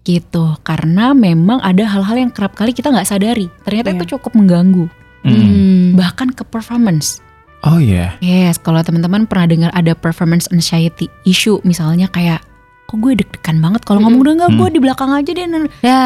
gitu 0.03 0.55
karena 0.63 1.11
memang 1.13 1.59
ada 1.61 1.83
hal-hal 1.83 2.15
yang 2.17 2.31
kerap 2.31 2.55
kali 2.55 2.71
kita 2.71 2.91
nggak 2.91 3.07
sadari 3.07 3.51
ternyata 3.63 3.91
Iya. 3.91 3.97
itu 3.99 4.05
cukup 4.15 4.35
mengganggu 4.35 4.87
Hmm. 5.27 5.35
Hmm. 5.35 5.87
bahkan 5.95 6.31
ke 6.31 6.43
performance 6.43 7.19
Oh 7.61 7.83
iya. 7.83 8.15
Yes, 8.21 8.57
kalau 8.57 8.79
teman-teman 8.79 9.27
pernah 9.27 9.49
dengar 9.49 9.71
ada 9.73 9.91
performance 9.93 10.47
anxiety 10.49 11.11
issue, 11.25 11.59
misalnya 11.61 12.07
kayak 12.07 12.39
kok 12.87 12.95
gue 12.97 13.19
deg-degan 13.19 13.59
banget 13.59 13.83
kalau 13.83 13.99
ngomong 13.99 14.23
udah 14.23 14.33
enggak 14.39 14.51
gue 14.55 14.69
di 14.71 14.79
belakang 14.79 15.11
aja 15.11 15.27
deh. 15.27 15.47
Nah, 15.49 15.67
Ya. 15.83 16.05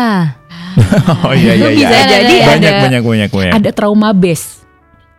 Oh 1.21 1.35
iya 1.35 1.53
iya 1.53 1.69
iya. 1.69 1.89
bisa 1.91 2.01
jadi 2.09 2.35
banyak 2.47 2.71
ada- 2.71 2.83
banyak 2.83 3.03
banyak 3.05 3.29
banyak. 3.29 3.53
Ada 3.53 3.71
trauma 3.71 4.09
base. 4.11 4.65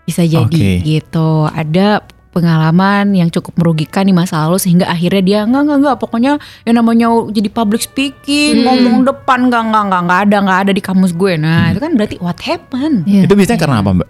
Bisa 0.02 0.26
jadi 0.26 0.42
Oke. 0.42 0.82
gitu. 0.82 1.46
Ada 1.46 2.10
pengalaman 2.32 3.12
yang 3.12 3.28
cukup 3.28 3.54
merugikan 3.60 4.08
di 4.08 4.16
masa 4.16 4.48
lalu 4.48 4.58
sehingga 4.58 4.88
akhirnya 4.88 5.22
dia 5.22 5.40
enggak 5.44 5.68
enggak 5.68 5.78
enggak 5.84 5.96
pokoknya 6.00 6.34
yang 6.64 6.76
namanya 6.80 7.08
jadi 7.30 7.50
public 7.52 7.84
speaking 7.84 8.64
ngomong 8.64 9.04
depan 9.04 9.52
enggak 9.52 9.68
enggak 9.68 9.84
enggak 9.88 10.02
enggak 10.08 10.20
ada 10.26 10.36
enggak 10.40 10.60
ada 10.64 10.72
di 10.72 10.82
kamus 10.82 11.12
gue. 11.12 11.34
Nah, 11.36 11.76
itu 11.76 11.80
kan 11.84 11.92
berarti 11.94 12.16
what 12.24 12.40
happened? 12.40 13.04
Iya. 13.06 13.28
Itu 13.28 13.36
biasanya 13.36 13.60
karena 13.60 13.78
apa, 13.84 13.92
Mbak? 13.92 14.10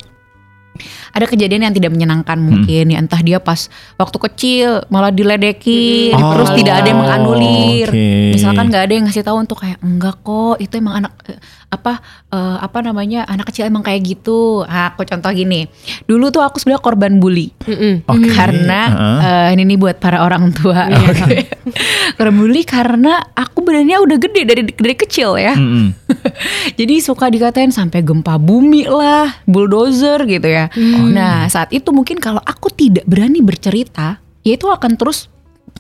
ada 1.12 1.26
kejadian 1.28 1.68
yang 1.68 1.76
tidak 1.76 1.92
menyenangkan 1.92 2.40
mungkin 2.40 2.96
ya 2.96 2.98
entah 2.98 3.20
dia 3.20 3.44
pas 3.44 3.68
waktu 4.00 4.18
kecil 4.32 4.88
malah 4.88 5.12
diledekin 5.12 6.16
Oh, 6.16 6.32
terus 6.36 6.56
tidak 6.56 6.82
ada 6.82 6.88
yang 6.88 7.02
menganulir 7.04 7.88
oke. 7.92 8.08
misalkan 8.40 8.72
nggak 8.72 8.84
ada 8.88 8.94
yang 8.96 9.06
ngasih 9.12 9.24
tahu 9.28 9.38
untuk 9.44 9.60
kayak 9.60 9.80
enggak 9.84 10.16
kok 10.24 10.58
itu 10.64 10.74
emang 10.80 11.04
anak 11.06 11.14
apa 11.72 12.04
eh, 12.28 12.58
apa 12.60 12.84
namanya 12.84 13.24
anak 13.32 13.48
kecil 13.48 13.64
emang 13.64 13.80
kayak 13.80 14.04
gitu. 14.04 14.68
Ah, 14.68 14.92
aku 14.92 15.08
contoh 15.08 15.32
gini. 15.32 15.72
Dulu 16.04 16.28
tuh 16.28 16.44
aku 16.44 16.60
sebenarnya 16.60 16.84
korban 16.84 17.18
bully. 17.24 17.48
Mm-mm. 17.64 18.04
Oke. 18.12 18.28
Karena 18.36 18.80
Heeh. 18.92 19.18
eh, 19.24 19.48
ini 19.56 19.64
nih 19.72 19.78
buat 19.80 19.98
para 20.04 20.20
orang 20.20 20.52
tua. 20.52 20.92
Korban 22.20 22.36
bully 22.36 22.68
karena 22.68 23.24
aku 23.32 23.64
badannya 23.64 23.98
udah 24.04 24.18
gede 24.20 24.42
dari 24.44 24.64
dari 24.68 24.96
kecil 25.00 25.40
ya. 25.40 25.56
Mm-mm. 25.56 25.96
Jadi 26.80 27.00
suka 27.00 27.32
dikatain 27.32 27.72
sampai 27.72 28.04
gempa 28.04 28.36
bumi 28.36 28.84
lah, 28.92 29.40
bulldozer 29.48 30.28
gitu 30.28 30.52
ya. 30.52 30.68
Nah 31.08 31.48
saat 31.48 31.72
itu 31.72 31.88
mungkin 31.96 32.20
kalau 32.20 32.44
aku 32.44 32.68
tidak 32.68 33.08
berani 33.08 33.40
bercerita, 33.40 34.20
ya 34.44 34.60
itu 34.60 34.68
akan 34.68 35.00
terus 35.00 35.32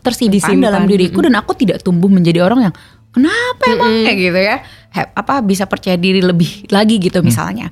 tersimpan 0.01 0.34
Disimpan. 0.34 0.65
dalam 0.65 0.84
diriku 0.89 1.21
dan 1.21 1.38
aku 1.38 1.54
tidak 1.54 1.84
tumbuh 1.86 2.10
menjadi 2.10 2.41
orang 2.41 2.71
yang 2.71 2.75
kenapa 3.12 3.63
emang 3.67 3.91
kayak 4.04 4.17
gitu 4.17 4.39
ya. 4.39 4.56
Apa 4.91 5.39
bisa 5.39 5.63
percaya 5.65 5.95
diri 5.95 6.19
lebih 6.19 6.67
lagi 6.67 7.00
gitu 7.00 7.19
misalnya. 7.21 7.71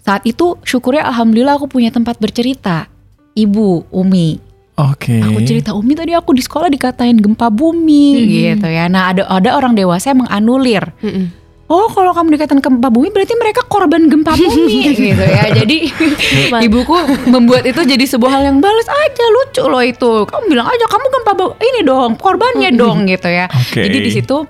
Saat 0.00 0.24
itu 0.24 0.56
syukurnya 0.60 1.04
alhamdulillah 1.04 1.56
aku 1.56 1.68
punya 1.68 1.88
tempat 1.88 2.16
bercerita. 2.16 2.88
Ibu 3.34 3.90
Umi 3.90 4.38
Oke. 4.74 5.22
Aku 5.22 5.38
cerita 5.42 5.70
Umi 5.70 5.94
tadi 5.94 6.10
aku 6.12 6.34
di 6.34 6.42
sekolah 6.42 6.66
dikatain 6.66 7.14
gempa 7.14 7.46
bumi 7.46 8.26
gitu 8.50 8.66
ya. 8.66 8.86
Nah 8.86 9.10
ada 9.10 9.22
ada 9.24 9.54
orang 9.54 9.74
dewasa 9.74 10.10
yang 10.10 10.26
menganulir. 10.26 10.82
Mm-mm. 10.98 11.30
Oh 11.64 11.86
kalau 11.88 12.10
kamu 12.10 12.34
dikatain 12.34 12.58
gempa 12.58 12.90
bumi 12.90 13.08
berarti 13.08 13.38
mereka 13.38 13.62
korban 13.64 14.10
gempa 14.10 14.34
bumi 14.40 14.90
gitu 14.90 15.22
ya. 15.22 15.54
Jadi 15.54 15.94
ibuku 16.60 16.94
membuat 17.26 17.62
itu 17.64 17.80
jadi 17.80 18.02
sebuah 18.02 18.30
hal 18.34 18.42
yang 18.44 18.58
balas 18.58 18.86
aja 18.86 19.24
lucu 19.30 19.62
loh 19.62 19.78
itu. 19.78 20.26
Kamu 20.26 20.44
bilang 20.46 20.66
aja 20.66 20.86
kamu 20.86 21.06
gempa 21.06 21.32
bu- 21.34 21.54
ini 21.56 21.80
dong 21.82 22.18
korbannya 22.18 22.70
dong 22.74 23.06
gitu 23.06 23.30
ya. 23.30 23.46
Oke. 23.50 23.78
Jadi 23.78 23.98
di 24.00 24.10
situ 24.10 24.42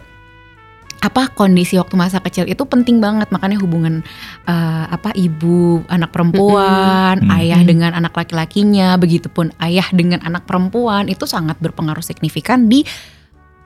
apa 1.04 1.28
kondisi 1.28 1.76
waktu 1.76 1.92
masa 1.94 2.16
kecil 2.18 2.48
itu 2.48 2.64
penting 2.64 2.96
banget 2.96 3.28
makanya 3.28 3.60
hubungan 3.60 4.00
eh, 4.42 4.84
apa 4.88 5.12
ibu 5.12 5.84
anak 5.86 6.08
perempuan 6.08 7.20
Mm-mm. 7.20 7.36
ayah 7.36 7.60
dengan 7.60 7.92
anak 7.92 8.16
laki-lakinya 8.16 8.96
begitupun 8.96 9.52
ayah 9.60 9.84
dengan 9.90 10.24
anak 10.24 10.48
perempuan 10.48 11.06
itu 11.06 11.24
sangat 11.24 11.60
berpengaruh 11.60 12.00
signifikan 12.00 12.66
di 12.66 12.88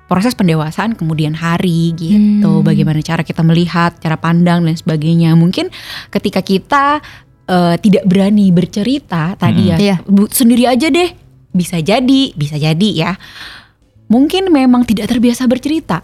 proses 0.05 0.33
pendewasaan 0.33 0.97
kemudian 0.97 1.33
hari 1.33 1.93
gitu 1.93 2.59
Hmm. 2.59 2.65
bagaimana 2.65 2.99
cara 3.01 3.21
kita 3.21 3.41
melihat 3.43 3.95
cara 3.97 4.17
pandang 4.17 4.65
dan 4.65 4.75
sebagainya 4.75 5.37
mungkin 5.37 5.69
ketika 6.09 6.41
kita 6.41 6.99
eh, 7.45 7.77
tidak 7.79 8.03
berani 8.03 8.51
bercerita 8.51 9.37
tadi 9.37 9.69
Hmm. 9.69 9.71
ya 9.71 9.77
Iya. 9.79 9.97
bu- 10.03 10.29
sendiri 10.29 10.65
aja 10.65 10.89
deh 10.89 11.13
bisa 11.49 11.79
jadi 11.79 12.33
bisa 12.35 12.57
jadi 12.57 12.89
ya 12.91 13.13
mungkin 14.07 14.49
memang 14.49 14.85
tidak 14.85 15.07
terbiasa 15.07 15.45
bercerita 15.45 16.01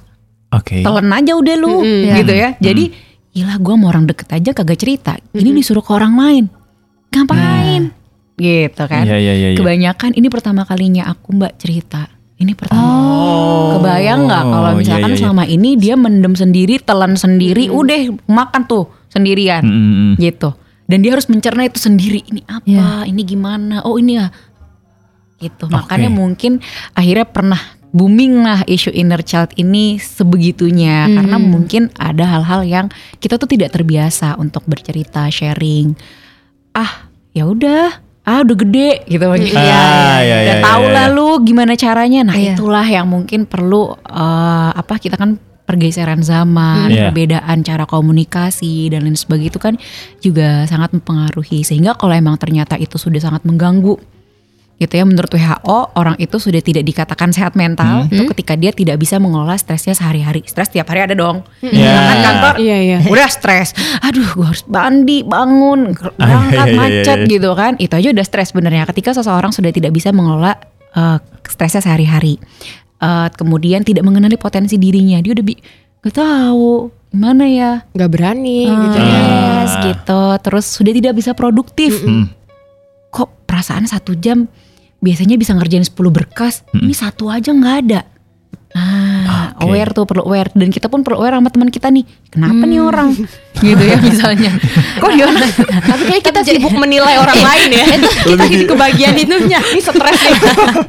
Oke. 0.54 0.86
telan 0.86 1.10
aja 1.10 1.32
udah 1.34 1.54
lu 1.58 1.82
Mm-mm. 1.82 2.14
gitu 2.14 2.32
ya. 2.32 2.54
Jadi 2.58 2.94
gila 3.34 3.58
gua 3.58 3.74
mau 3.74 3.88
orang 3.90 4.06
deket 4.06 4.30
aja 4.30 4.50
kagak 4.54 4.78
cerita. 4.78 5.18
Ini 5.34 5.50
disuruh 5.50 5.82
ke 5.82 5.90
orang 5.90 6.14
lain. 6.14 6.44
Ngapain? 7.10 7.90
Gitu 8.34 8.82
kan. 8.86 9.04
Iya 9.06 9.16
iya 9.18 9.34
iya. 9.34 9.48
iya. 9.54 9.58
Kebanyakan 9.58 10.14
ini 10.18 10.26
pertama 10.26 10.66
kalinya 10.66 11.06
aku 11.06 11.34
Mbak 11.34 11.52
cerita. 11.58 12.10
Ini 12.34 12.52
pertama. 12.58 12.82
Oh. 12.82 13.78
Kebayang 13.78 14.26
nggak 14.26 14.42
kalau 14.42 14.70
Iya, 14.74 14.78
misalkan 14.78 15.10
iya, 15.10 15.14
iya. 15.14 15.22
selama 15.22 15.44
ini 15.46 15.70
dia 15.78 15.94
mendem 15.94 16.34
sendiri, 16.34 16.82
telan 16.82 17.14
sendiri, 17.14 17.70
udah 17.70 18.10
makan 18.26 18.66
tuh 18.66 18.90
sendirian 19.06 19.62
Mm, 19.62 19.70
mm, 19.70 19.94
mm. 19.94 20.12
gitu. 20.18 20.50
Dan 20.84 21.00
dia 21.06 21.14
harus 21.14 21.30
mencerna 21.30 21.62
itu 21.64 21.78
sendiri. 21.78 22.26
Ini 22.26 22.42
apa? 22.50 22.66
Iya. 22.66 22.90
Ini 23.06 23.22
gimana? 23.22 23.86
Oh 23.86 23.96
ini 23.96 24.18
ya. 24.18 24.28
Gitu. 25.38 25.64
Oke. 25.70 25.72
Makanya 25.72 26.10
mungkin 26.10 26.58
akhirnya 26.92 27.26
pernah 27.30 27.60
booming 27.94 28.42
lah 28.42 28.66
isu 28.66 28.90
inner 28.90 29.22
child 29.22 29.54
ini 29.54 29.96
sebegitunya 29.96 31.06
Hmm. 31.06 31.14
karena 31.14 31.36
mungkin 31.38 31.82
ada 31.94 32.26
hal-hal 32.26 32.66
yang 32.66 32.86
kita 33.16 33.38
tuh 33.38 33.46
tidak 33.46 33.70
terbiasa 33.70 34.34
untuk 34.34 34.66
bercerita, 34.66 35.30
sharing. 35.30 35.94
Ah, 36.74 37.06
ya 37.30 37.46
udah. 37.46 38.02
Ah, 38.24 38.40
udah 38.40 38.56
gede 38.56 39.04
gitu 39.04 39.20
Ah, 39.22 39.36
ya. 39.36 39.46
iya, 39.46 40.36
udah 40.42 40.56
iya, 40.58 40.64
tahu 40.64 40.84
iya, 40.88 40.94
lah 40.96 41.06
iya. 41.06 41.14
lu 41.14 41.28
gimana 41.44 41.72
caranya. 41.76 42.20
Nah, 42.24 42.34
Iya. 42.34 42.56
itulah 42.56 42.82
yang 42.82 43.06
mungkin 43.06 43.44
perlu 43.44 43.94
eh, 44.00 44.70
apa 44.74 44.96
kita 44.96 45.14
kan 45.14 45.36
pergeseran 45.64 46.20
zaman, 46.20 46.88
Hmm. 46.88 46.92
Iya. 46.92 47.02
perbedaan 47.08 47.58
cara 47.62 47.84
komunikasi 47.84 48.88
dan 48.90 49.04
lain 49.04 49.16
sebagainya 49.16 49.52
itu 49.52 49.60
kan 49.60 49.74
juga 50.18 50.64
sangat 50.64 50.92
mempengaruhi. 50.92 51.62
Sehingga 51.62 51.94
kalau 51.94 52.12
emang 52.12 52.36
ternyata 52.36 52.74
itu 52.76 52.96
sudah 52.96 53.20
sangat 53.20 53.44
mengganggu 53.44 53.96
gitu 54.74 54.90
ya 54.90 55.06
menurut 55.06 55.30
WHO 55.30 55.78
orang 55.94 56.18
itu 56.18 56.34
sudah 56.36 56.58
tidak 56.58 56.82
dikatakan 56.82 57.30
sehat 57.30 57.54
mental 57.54 58.10
itu 58.10 58.26
ketika 58.34 58.58
dia 58.58 58.74
tidak 58.74 58.98
bisa 58.98 59.22
mengelola 59.22 59.54
stresnya 59.54 59.94
sehari-hari. 59.94 60.42
Stres 60.44 60.68
tiap 60.74 60.90
hari 60.90 61.06
ada 61.06 61.14
dong. 61.14 61.46
Iya. 61.62 61.94
Kan 61.94 62.18
kantor 62.26 62.54
Iya 62.58 62.76
iya. 62.82 62.98
udah 63.06 63.28
stres. 63.30 63.70
Aduh, 64.02 64.26
gue 64.34 64.46
harus 64.46 64.66
mandi, 64.66 65.22
bangun, 65.22 65.94
berangkat 65.94 66.66
iya, 66.66 66.74
iya, 66.74 66.78
macet 66.78 67.18
iya. 67.22 67.30
gitu 67.30 67.50
kan. 67.54 67.72
Itu 67.78 67.94
aja 67.94 68.08
udah 68.10 68.26
stres 68.26 68.50
sebenarnya. 68.50 68.84
Ketika 68.90 69.14
seseorang 69.14 69.54
sudah 69.54 69.70
tidak 69.70 69.94
bisa 69.94 70.10
mengelola 70.10 70.58
eh, 70.94 71.18
stresnya 71.46 71.82
sehari-hari, 71.82 72.42
Eh, 73.04 73.28
kemudian 73.36 73.84
tidak 73.84 74.06
mengenali 74.06 74.40
potensi 74.40 74.80
dirinya, 74.80 75.20
dia 75.20 75.36
udah 75.36 75.44
bi 75.44 75.54
gak 76.04 76.14
tahu 76.14 76.88
gimana 77.12 77.44
ya. 77.46 77.72
Nggak 77.92 78.10
berani 78.10 78.64
Ah, 78.66 78.80
gitu 78.80 78.98
ya. 78.98 79.18
Yes, 79.20 79.72
gitu. 79.84 80.22
Terus 80.40 80.64
sudah 80.66 80.92
tidak 80.94 81.12
bisa 81.14 81.30
produktif. 81.36 82.00
Mm. 82.00 82.26
Kok 83.14 83.46
perasaan 83.46 83.86
satu 83.86 84.12
jam 84.14 84.50
biasanya 84.98 85.36
bisa 85.36 85.54
ngerjain 85.54 85.84
10 85.84 85.94
berkas, 86.10 86.66
ini 86.74 86.90
satu 86.90 87.28
aja 87.28 87.48
nggak 87.48 87.76
ada. 87.84 88.00
Ah, 88.74 89.54
Oke. 89.54 89.70
aware 89.70 89.94
tuh 89.94 90.02
perlu 90.02 90.26
aware 90.26 90.50
dan 90.50 90.66
kita 90.66 90.90
pun 90.90 91.06
perlu 91.06 91.22
aware 91.22 91.38
sama 91.38 91.46
teman 91.46 91.70
kita 91.70 91.88
nih. 91.88 92.02
Kenapa 92.26 92.66
nih 92.66 92.82
orang? 92.82 93.14
gitu 93.62 93.78
ya 93.80 94.02
misalnya. 94.02 94.50
Kok 94.98 95.10
dia 95.14 95.30
Tapi 95.62 96.02
kayak 96.04 96.22
kita 96.24 96.40
sibuk 96.42 96.74
menilai 96.74 97.14
orang 97.14 97.38
lain 97.38 97.70
ya. 97.70 97.86
kita 98.26 98.44
di 98.44 98.66
kebagian 98.66 99.14
itunya. 99.14 99.62
Ini 99.62 99.78
stres 99.78 100.18
nih. 100.18 100.34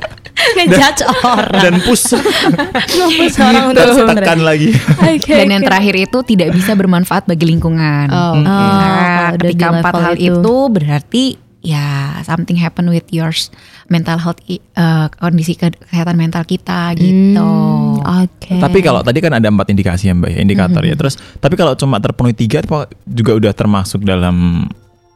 Ngejudge 0.58 1.02
orang. 1.22 1.62
Dan 1.62 1.76
push 1.80 2.12
Ngepus 2.12 3.36
orang 3.40 3.64
untuk 3.70 3.86
tekan 4.12 4.40
lagi. 4.42 4.74
dan 5.22 5.48
yang 5.48 5.64
terakhir 5.64 5.96
itu 6.02 6.18
tidak 6.26 6.50
bisa 6.52 6.74
bermanfaat 6.74 7.24
bagi 7.24 7.46
lingkungan. 7.46 8.10
Oh, 8.10 8.34
Oh, 8.34 8.42
Nah, 8.42 9.30
udah 9.32 9.46
ketika 9.46 9.66
empat 9.72 9.94
hal 9.96 10.16
itu. 10.18 10.34
itu. 10.36 10.56
berarti 10.68 11.24
ya 11.65 11.86
something 12.21 12.54
happen 12.56 12.86
with 12.88 13.10
yours 13.10 13.49
mental 13.86 14.15
health 14.15 14.38
eh, 14.45 14.62
kondisi 15.12 15.54
ke- 15.54 15.73
kesehatan 15.75 16.13
mental 16.15 16.41
kita 16.41 16.93
gitu. 16.93 17.41
Hmm, 17.41 18.06
Oke. 18.23 18.56
Tapi 18.56 18.80
kalau 18.80 19.01
tadi 19.01 19.17
kan 19.17 19.34
ada 19.34 19.45
empat 19.45 19.67
indikasi 19.67 20.08
ya 20.08 20.13
mbak 20.13 20.30
ya 20.30 20.39
indikator 20.39 20.78
Mm-hmm. 20.78 20.93
ya. 20.93 21.01
Terus 21.01 21.13
tapi 21.36 21.56
kalau 21.56 21.73
cuma 21.73 21.97
terpenuhi 21.97 22.32
tiga 22.32 22.62
juga 23.04 23.32
udah 23.34 23.51
termasuk 23.51 24.01
dalam 24.01 24.69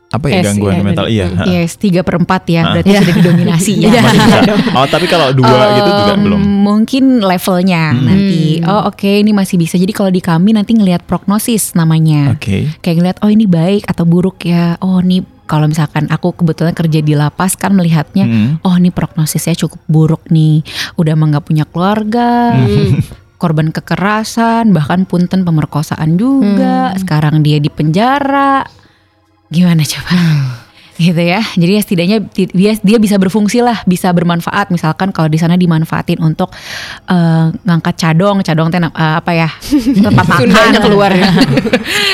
apa 0.10 0.26
ya 0.26 0.42
S, 0.42 0.44
gangguan 0.44 0.74
iya, 0.74 0.82
mental 0.82 1.06
iya. 1.06 1.26
Yes, 1.46 1.78
tiga 1.78 2.02
per 2.02 2.18
empat 2.18 2.50
ya, 2.50 2.66
Ah. 2.66 2.74
berarti 2.74 2.98
sudah 2.98 3.14
didominasi 3.14 3.74
ya. 3.78 3.94
Bisa. 4.10 4.42
Oh 4.74 4.90
tapi 4.90 5.06
kalau 5.06 5.30
dua 5.30 5.78
gitu 5.78 5.90
juga 5.94 6.14
belum. 6.18 6.42
Mungkin 6.66 7.04
levelnya 7.22 7.94
Hmm. 7.94 8.06
nanti. 8.10 8.58
Oh 8.66 8.90
oke 8.90 9.06
ini 9.06 9.30
masih 9.32 9.56
bisa. 9.56 9.78
Jadi 9.78 9.94
kalau 9.94 10.10
di 10.10 10.18
kami 10.18 10.58
nanti 10.58 10.74
ngelihat 10.74 11.06
prognosis 11.06 11.74
namanya. 11.74 12.34
Oke. 12.34 12.74
Kayak 12.82 12.96
ngelihat 12.98 13.18
oh 13.22 13.30
ini 13.30 13.46
baik 13.46 13.86
atau 13.86 14.02
buruk 14.04 14.42
ya. 14.44 14.82
Oh 14.82 14.98
ini 14.98 15.22
kalau 15.50 15.66
misalkan 15.66 16.06
aku 16.14 16.38
kebetulan 16.38 16.78
kerja 16.78 17.02
di 17.02 17.18
lapas 17.18 17.58
kan 17.58 17.74
melihatnya 17.74 18.30
Hmm. 18.30 18.62
oh 18.62 18.78
ini 18.78 18.94
prognosisnya 18.94 19.58
cukup 19.58 19.82
buruk 19.90 20.30
nih. 20.30 20.62
Udah 20.94 21.18
emang 21.18 21.34
nggak 21.34 21.50
punya 21.50 21.66
keluarga. 21.66 22.54
Korban 23.42 23.74
kekerasan, 23.74 24.76
bahkan 24.76 25.10
punten 25.10 25.42
pemerkosaan 25.42 26.20
juga. 26.20 26.94
Sekarang 27.00 27.42
dia 27.42 27.58
di 27.58 27.72
penjara. 27.74 28.62
Gimana 29.50 29.82
coba? 29.82 30.14
gitu 31.00 31.16
ya. 31.18 31.40
Jadi 31.56 31.72
ya 31.72 31.82
setidaknya 31.82 32.18
ti- 32.28 32.52
dia 32.52 32.76
dia 32.76 33.00
bisa 33.00 33.16
berfungsi 33.16 33.64
lah, 33.64 33.80
bisa 33.88 34.12
bermanfaat. 34.12 34.68
Misalkan 34.70 35.16
kalau 35.16 35.32
di 35.32 35.40
sana 35.40 35.56
dimanfaatin 35.56 36.20
untuk 36.20 36.52
eh, 37.08 37.46
ngangkat 37.56 37.96
cadong, 37.96 38.44
cadong 38.44 38.68
teh 38.68 38.78
eh, 38.78 38.92
apa 38.92 39.32
ya? 39.32 39.50
tempat 39.96 40.26
makan 40.36 40.74
keluar 40.78 41.12
ya. 41.16 41.32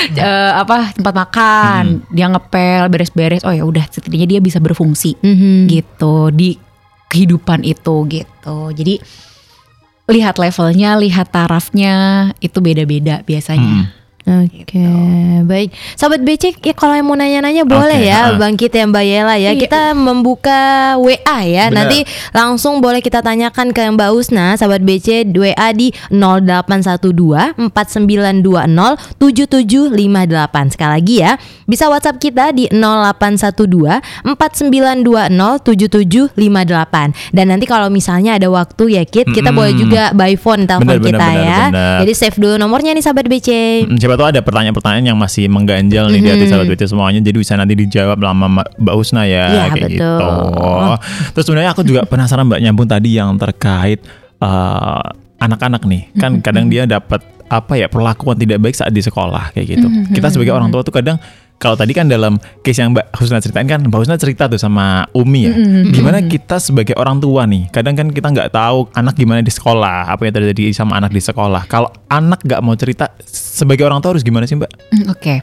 Eh, 0.05 0.51
apa 0.53 0.93
tempat 0.93 1.11
makan, 1.17 2.05
dia 2.13 2.29
ngepel, 2.29 2.87
beres-beres. 2.87 3.41
Oh 3.41 3.51
ya 3.51 3.65
udah 3.65 3.89
setidaknya 3.89 4.37
dia 4.37 4.39
bisa 4.39 4.61
berfungsi 4.61 5.17
Mhm. 5.17 5.65
gitu 5.65 6.29
di 6.29 6.55
kehidupan 7.09 7.65
itu 7.65 7.95
gitu. 8.07 8.57
Jadi 8.71 9.01
lihat 10.05 10.37
levelnya, 10.37 10.93
lihat 10.95 11.33
tarafnya 11.33 11.93
itu 12.37 12.61
beda-beda 12.61 13.25
biasanya. 13.25 13.89
Hmm. 13.89 14.04
Oke, 14.25 14.81
baik. 15.45 15.69
Sahabat 15.93 16.25
BC, 16.25 16.57
ya 16.65 16.73
kalau 16.73 16.97
yang 16.97 17.05
mau 17.05 17.13
nanya-nanya 17.13 17.61
boleh 17.61 18.01
Oke, 18.01 18.09
ya, 18.09 18.33
ah. 18.33 18.41
bangkit 18.41 18.73
ya 18.73 18.89
Mbak 18.89 19.05
Yela 19.05 19.37
ya. 19.37 19.53
Kita 19.53 19.93
membuka 19.93 20.97
WA 20.97 21.45
ya. 21.45 21.69
Bener. 21.69 21.77
Nanti 21.77 22.01
langsung 22.33 22.81
boleh 22.81 23.05
kita 23.05 23.21
tanyakan 23.21 23.69
ke 23.69 23.85
Mbak 23.85 24.09
Usna, 24.17 24.57
sahabat 24.57 24.81
BC 24.81 25.29
WA 25.29 25.69
di 25.77 25.93
0812 26.09 27.69
4920 27.69 28.97
7758. 29.21 30.73
Sekali 30.73 30.91
lagi 30.97 31.15
ya, 31.21 31.37
bisa 31.69 31.85
WhatsApp 31.85 32.17
kita 32.17 32.49
di 32.49 32.65
0812 32.73 34.25
4920 34.25 35.61
7758. 35.61 37.13
Dan 37.29 37.53
nanti 37.53 37.69
kalau 37.69 37.93
misalnya 37.93 38.41
ada 38.41 38.49
waktu 38.49 38.97
ya 38.97 39.05
Kit, 39.05 39.29
kita 39.29 39.53
Mm-mm. 39.53 39.59
boleh 39.61 39.73
juga 39.77 40.03
by 40.17 40.33
phone 40.33 40.65
telepon 40.65 40.97
Bener, 40.97 41.13
bener, 41.13 41.13
kita 41.13 41.27
bener, 41.29 41.45
ya. 41.45 41.61
bener. 41.69 41.97
Jadi 42.01 42.13
save 42.17 42.37
dulu 42.41 42.57
nomornya 42.57 42.97
nih 42.97 43.05
sahabat 43.05 43.29
BC. 43.29 43.49
Hmm, 43.85 43.97
Siapa 44.15 44.23
tahu 44.23 44.31
ada 44.31 44.41
pertanyaan-pertanyaan 44.41 45.05
yang 45.05 45.19
masih 45.19 45.45
mengganjal 45.45 46.07
nih 46.07 46.17
di 46.17 46.29
hati 46.29 46.39
Mhm. 46.41 46.49
sahabat 46.49 46.67
BC 46.69 46.81
semuanya 46.87 47.19
jadi 47.19 47.35
bisa 47.35 47.53
nanti 47.53 47.75
dijawab 47.75 48.15
sama 48.17 48.47
Ma- 48.49 48.71
Mbak 48.73 48.95
Usna 48.95 49.27
ya 49.27 49.43
Iya, 49.45 49.63
kayak 49.69 49.89
betul. 49.91 49.91
gitu. 49.91 50.31
Terus 51.35 51.43
sebenarnya 51.43 51.69
aku 51.69 51.81
juga 51.83 52.01
penasaran 52.03 52.47
Mbak 52.47 52.59
nyambung 52.61 52.87
tadi 52.87 53.09
yang 53.13 53.35
terkait 53.35 53.99
eh, 54.37 55.03
anak-anak 55.37 55.83
nih. 55.83 56.01
Kan 56.13 56.39
kadang 56.39 56.67
dia 56.67 56.83
dapat 56.85 57.19
apa 57.45 57.75
ya 57.75 57.85
perlakuan 57.85 58.35
tidak 58.35 58.57
baik 58.57 58.73
saat 58.73 58.89
di 58.89 58.99
sekolah 58.99 59.51
kayak 59.51 59.67
gitu. 59.69 59.87
Kita 60.11 60.27
sebagai 60.29 60.49
orang 60.49 60.69
tua 60.69 60.79
tuh 60.81 60.91
kadang 60.91 61.19
kalau 61.55 61.79
tadi 61.79 61.95
kan 61.95 62.05
dalam 62.05 62.35
case 62.61 62.83
yang 62.83 62.91
Mbak 62.91 63.15
Husna 63.15 63.39
ceritain 63.39 63.65
kan 63.65 63.79
Mbak 63.79 63.99
Husna 64.03 64.19
cerita 64.19 64.45
tuh 64.45 64.59
sama 64.59 65.07
Umi 65.15 65.47
ya. 65.47 65.53
Gimana 65.87 66.19
kita 66.21 66.59
sebagai 66.59 66.93
orang 66.99 67.17
tua 67.17 67.47
nih, 67.47 67.71
kadang 67.71 67.95
kan 67.95 68.11
kita 68.11 68.27
nggak 68.27 68.51
tahu 68.51 68.91
anak 68.91 69.15
gimana 69.15 69.39
di 69.39 69.49
sekolah, 69.49 70.11
apa 70.11 70.21
yang 70.27 70.35
terjadi 70.35 70.75
sama 70.75 70.99
anak 70.99 71.15
di 71.15 71.23
sekolah. 71.23 71.63
Kalau 71.65 71.89
anak 72.11 72.43
nggak 72.43 72.59
mau 72.59 72.75
cerita, 72.75 73.07
sebagai 73.25 73.87
orang 73.87 74.03
tua 74.03 74.13
harus 74.13 74.23
gimana 74.23 74.43
sih 74.43 74.59
Mbak? 74.59 74.71
Hmm, 74.91 75.05
Oke. 75.09 75.35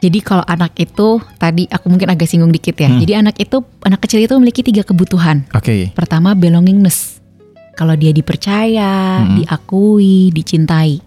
Jadi 0.00 0.18
kalau 0.24 0.40
anak 0.48 0.72
itu 0.80 1.20
tadi 1.36 1.68
aku 1.68 1.92
mungkin 1.92 2.08
agak 2.08 2.24
singgung 2.24 2.48
dikit 2.48 2.72
ya. 2.80 2.88
Hmm. 2.88 3.04
Jadi 3.04 3.12
anak 3.20 3.36
itu 3.36 3.60
anak 3.84 4.00
kecil 4.00 4.24
itu 4.24 4.32
memiliki 4.40 4.64
tiga 4.64 4.80
kebutuhan. 4.80 5.44
Oke. 5.52 5.92
Pertama 5.92 6.32
belongingness. 6.32 7.20
Kalau 7.76 7.92
dia 7.96 8.08
dipercaya, 8.08 9.20
Hmm. 9.20 9.44
diakui, 9.44 10.32
dicintai. 10.32 11.04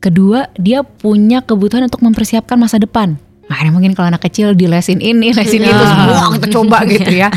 Kedua, 0.00 0.48
dia 0.56 0.80
punya 0.82 1.44
kebutuhan 1.44 1.86
untuk 1.86 2.00
mempersiapkan 2.00 2.56
masa 2.56 2.80
depan. 2.80 3.20
Nah, 3.52 3.60
ini 3.60 3.68
mungkin 3.68 3.92
kalau 3.92 4.08
anak 4.08 4.24
kecil 4.24 4.56
dilesin 4.56 4.96
ini, 4.98 5.28
lesin 5.30 5.60
itu 5.60 5.76
Ah. 5.76 5.92
semua 6.08 6.32
kita 6.32 6.48
coba 6.48 6.78
gitu 6.88 7.12
ya. 7.12 7.28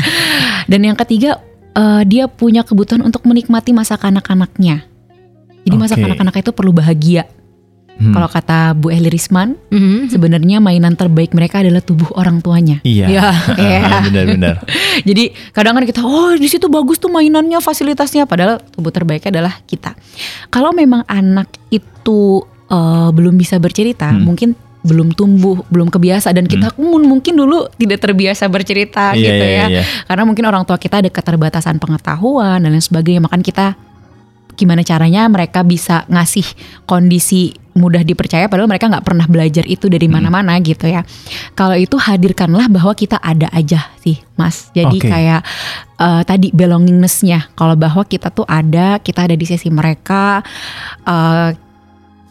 Dan 0.64 0.80
yang 0.80 0.96
ketiga, 0.96 1.44
eh, 1.70 2.08
dia 2.08 2.24
punya 2.24 2.64
kebutuhan 2.64 3.04
untuk 3.04 3.20
menikmati 3.22 3.76
masa 3.76 4.00
kanak-kanaknya. 4.00 4.88
Jadi 5.60 5.76
masa 5.76 5.92
Oke. 5.92 6.08
kanak-kanak 6.08 6.40
itu 6.40 6.50
perlu 6.50 6.72
bahagia. 6.72 7.28
Hmm. 7.96 8.12
Kalau 8.12 8.28
kata 8.28 8.72
Bu 8.72 8.88
Ehli 8.88 9.08
Risman, 9.08 9.56
Mhm. 9.68 10.08
sebenarnya 10.08 10.56
mainan 10.56 10.92
terbaik 10.92 11.32
mereka 11.32 11.60
adalah 11.60 11.80
tubuh 11.80 12.12
orang 12.12 12.40
tuanya. 12.40 12.80
Iya. 12.80 13.08
Ya. 13.08 13.26
Iya. 13.56 13.80
Benar-benar. 14.08 14.54
Jadi 15.08 15.32
kadang 15.52 15.76
kan 15.76 15.84
kita, 15.84 16.00
oh 16.00 16.32
di 16.32 16.44
situ 16.44 16.68
bagus 16.68 16.96
tuh 16.96 17.08
mainannya, 17.08 17.56
fasilitasnya, 17.58 18.24
padahal 18.24 18.60
tubuh 18.62 18.88
terbaiknya 18.88 19.40
adalah 19.40 19.60
kita. 19.64 19.96
Kalau 20.48 20.72
memang 20.72 21.04
anak 21.04 21.52
itu 21.68 22.40
eh, 22.66 23.10
belum 23.10 23.34
bisa 23.34 23.56
bercerita, 23.56 24.10
Hmm. 24.10 24.26
mungkin 24.26 24.58
belum 24.86 25.12
tumbuh, 25.12 25.66
belum 25.66 25.90
kebiasa 25.90 26.30
dan 26.30 26.46
kita 26.46 26.70
pun 26.72 27.02
mungkin 27.02 27.34
dulu 27.34 27.66
tidak 27.74 28.06
terbiasa 28.06 28.46
bercerita 28.46 29.12
Iya, 29.12 29.20
gitu 29.20 29.44
iya, 29.44 29.58
ya. 29.58 29.66
iya. 29.68 29.82
Karena 30.06 30.22
mungkin 30.22 30.46
orang 30.46 30.62
tua 30.62 30.78
kita 30.78 31.02
ada 31.02 31.10
keterbatasan 31.10 31.82
pengetahuan 31.82 32.62
dan 32.62 32.70
lain 32.70 32.80
sebagainya, 32.80 33.26
makan 33.26 33.42
kita 33.42 33.74
gimana 34.56 34.80
caranya 34.80 35.28
mereka 35.28 35.60
bisa 35.60 36.08
ngasih 36.08 36.46
kondisi 36.88 37.52
mudah 37.76 38.00
dipercaya 38.00 38.48
padahal 38.48 38.72
mereka 38.72 38.88
nggak 38.88 39.04
pernah 39.04 39.28
belajar 39.28 39.68
itu 39.68 39.92
dari 39.92 40.08
Hmm. 40.08 40.16
mana-mana 40.16 40.56
gitu 40.64 40.88
ya. 40.88 41.04
Kalau 41.52 41.76
itu 41.76 42.00
hadirkanlah 42.00 42.64
bahwa 42.72 42.96
kita 42.96 43.20
ada 43.20 43.52
aja 43.52 43.92
sih, 44.00 44.16
Mas. 44.32 44.72
Jadi 44.72 44.96
Oke. 44.96 45.12
kayak 45.12 45.44
eh, 46.00 46.22
tadi 46.24 46.48
belongingness-nya 46.56 47.52
kalau 47.52 47.76
bahwa 47.76 48.08
kita 48.08 48.32
tuh 48.32 48.48
ada, 48.48 48.96
kita 48.96 49.28
ada 49.28 49.36
di 49.36 49.44
sisi 49.44 49.68
mereka 49.68 50.40
eh, 51.04 51.52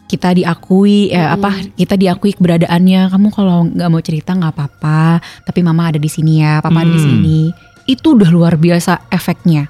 kita 0.06 0.32
diakui 0.32 1.10
eh, 1.10 1.18
apa 1.28 1.50
kita 1.74 1.94
diakui 1.94 2.32
keberadaannya. 2.32 3.10
Kamu 3.10 3.28
kalau 3.30 3.66
nggak 3.66 3.88
mau 3.90 4.00
cerita 4.00 4.32
nggak 4.32 4.54
apa-apa. 4.54 5.18
Tapi 5.42 5.60
mama 5.60 5.90
ada 5.90 5.98
di 5.98 6.06
sini 6.06 6.40
ya 6.40 6.62
papa 6.62 6.80
ada 6.80 6.88
di 6.88 6.96
Hmm. 6.96 7.06
sini. 7.10 7.40
Itu 7.84 8.14
udah 8.14 8.30
luar 8.30 8.54
biasa 8.54 9.10
efeknya. 9.10 9.66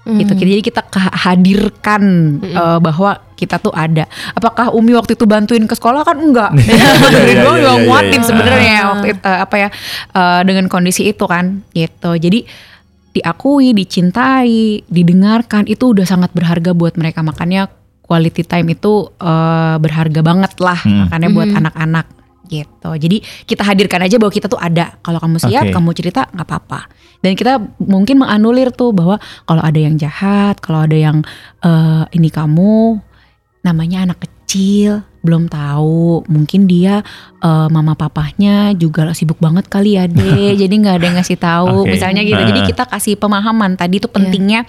Gitu. 0.00 0.32
Mhm. 0.32 0.40
jadi 0.40 0.52
kita 0.64 0.80
hadirkan 1.12 2.02
eh, 2.40 2.78
bahwa 2.80 3.20
kita 3.36 3.60
tuh 3.60 3.70
ada. 3.70 4.08
Apakah 4.32 4.72
Umi 4.72 4.96
waktu 4.96 5.12
itu 5.12 5.28
bantuin 5.28 5.68
ke 5.68 5.76
sekolah? 5.76 6.02
Kan 6.02 6.18
enggak. 6.24 6.56
Dari 6.56 7.32
Iya, 7.36 7.40
doang 7.44 7.58
iya, 7.60 7.64
juga 7.68 7.74
iya, 7.76 7.84
nguatin 7.84 8.20
iya. 8.20 8.26
sebenarnya 8.26 8.74
Ah. 8.74 8.86
waktu 8.96 9.06
itu 9.12 9.20
eh, 9.20 9.38
apa 9.44 9.56
ya 9.56 9.68
eh, 10.16 10.40
dengan 10.48 10.64
kondisi 10.72 11.02
itu 11.04 11.24
kan. 11.28 11.60
Gitu. 11.70 12.10
Jadi 12.16 12.38
diakui 13.10 13.74
dicintai 13.74 14.82
didengarkan. 14.86 15.66
Itu 15.66 15.92
udah 15.92 16.08
sangat 16.08 16.32
berharga 16.32 16.72
buat 16.72 16.96
mereka. 16.96 17.20
Makanya 17.20 17.68
quality 18.10 18.42
time 18.42 18.66
itu 18.68 18.92
eh, 19.14 19.76
berharga 19.78 20.20
banget 20.20 20.58
lah 20.58 20.82
Hmm. 20.82 21.06
makanya 21.06 21.28
buat 21.30 21.48
Mhm. 21.48 21.58
anak-anak 21.62 22.06
gitu 22.50 22.90
jadi 22.90 23.16
kita 23.46 23.62
hadirkan 23.62 24.02
aja 24.02 24.18
bahwa 24.18 24.34
kita 24.34 24.50
tuh 24.50 24.58
ada 24.58 24.98
kalau 25.00 25.22
kamu 25.22 25.38
siap 25.38 25.64
Oke. 25.64 25.72
kamu 25.72 25.90
cerita 25.94 26.26
nggak 26.26 26.42
apa-apa 26.44 26.90
dan 27.22 27.38
kita 27.38 27.52
mungkin 27.78 28.18
menganulir 28.18 28.74
tuh 28.74 28.90
bahwa 28.90 29.16
kalau 29.44 29.62
ada 29.62 29.78
yang 29.78 29.94
jahat 29.94 30.58
kalau 30.58 30.82
ada 30.82 30.98
yang 30.98 31.22
eh, 31.62 32.02
ini 32.10 32.26
kamu 32.26 32.98
namanya 33.60 34.02
anak 34.02 34.18
kecil 34.20 35.04
belum 35.20 35.46
tahu 35.46 36.24
mungkin 36.26 36.64
dia 36.64 37.06
eh, 37.38 37.68
mama 37.68 37.94
papahnya 37.94 38.74
juga 38.74 39.12
sibuk 39.12 39.38
banget 39.38 39.68
kali 39.68 39.94
ya 39.94 40.10
deh 40.10 40.56
jadi 40.56 40.74
nggak 40.74 40.94
ada 40.96 41.04
yang 41.06 41.16
ngasih 41.20 41.38
tahu 41.38 41.86
Oke. 41.86 41.94
misalnya 41.94 42.24
gitu 42.24 42.40
jadi 42.40 42.60
Ah. 42.60 42.66
kita 42.66 42.82
kasih 42.84 43.14
pemahaman 43.14 43.76
tadi 43.76 44.00
itu 44.00 44.08
pentingnya 44.08 44.66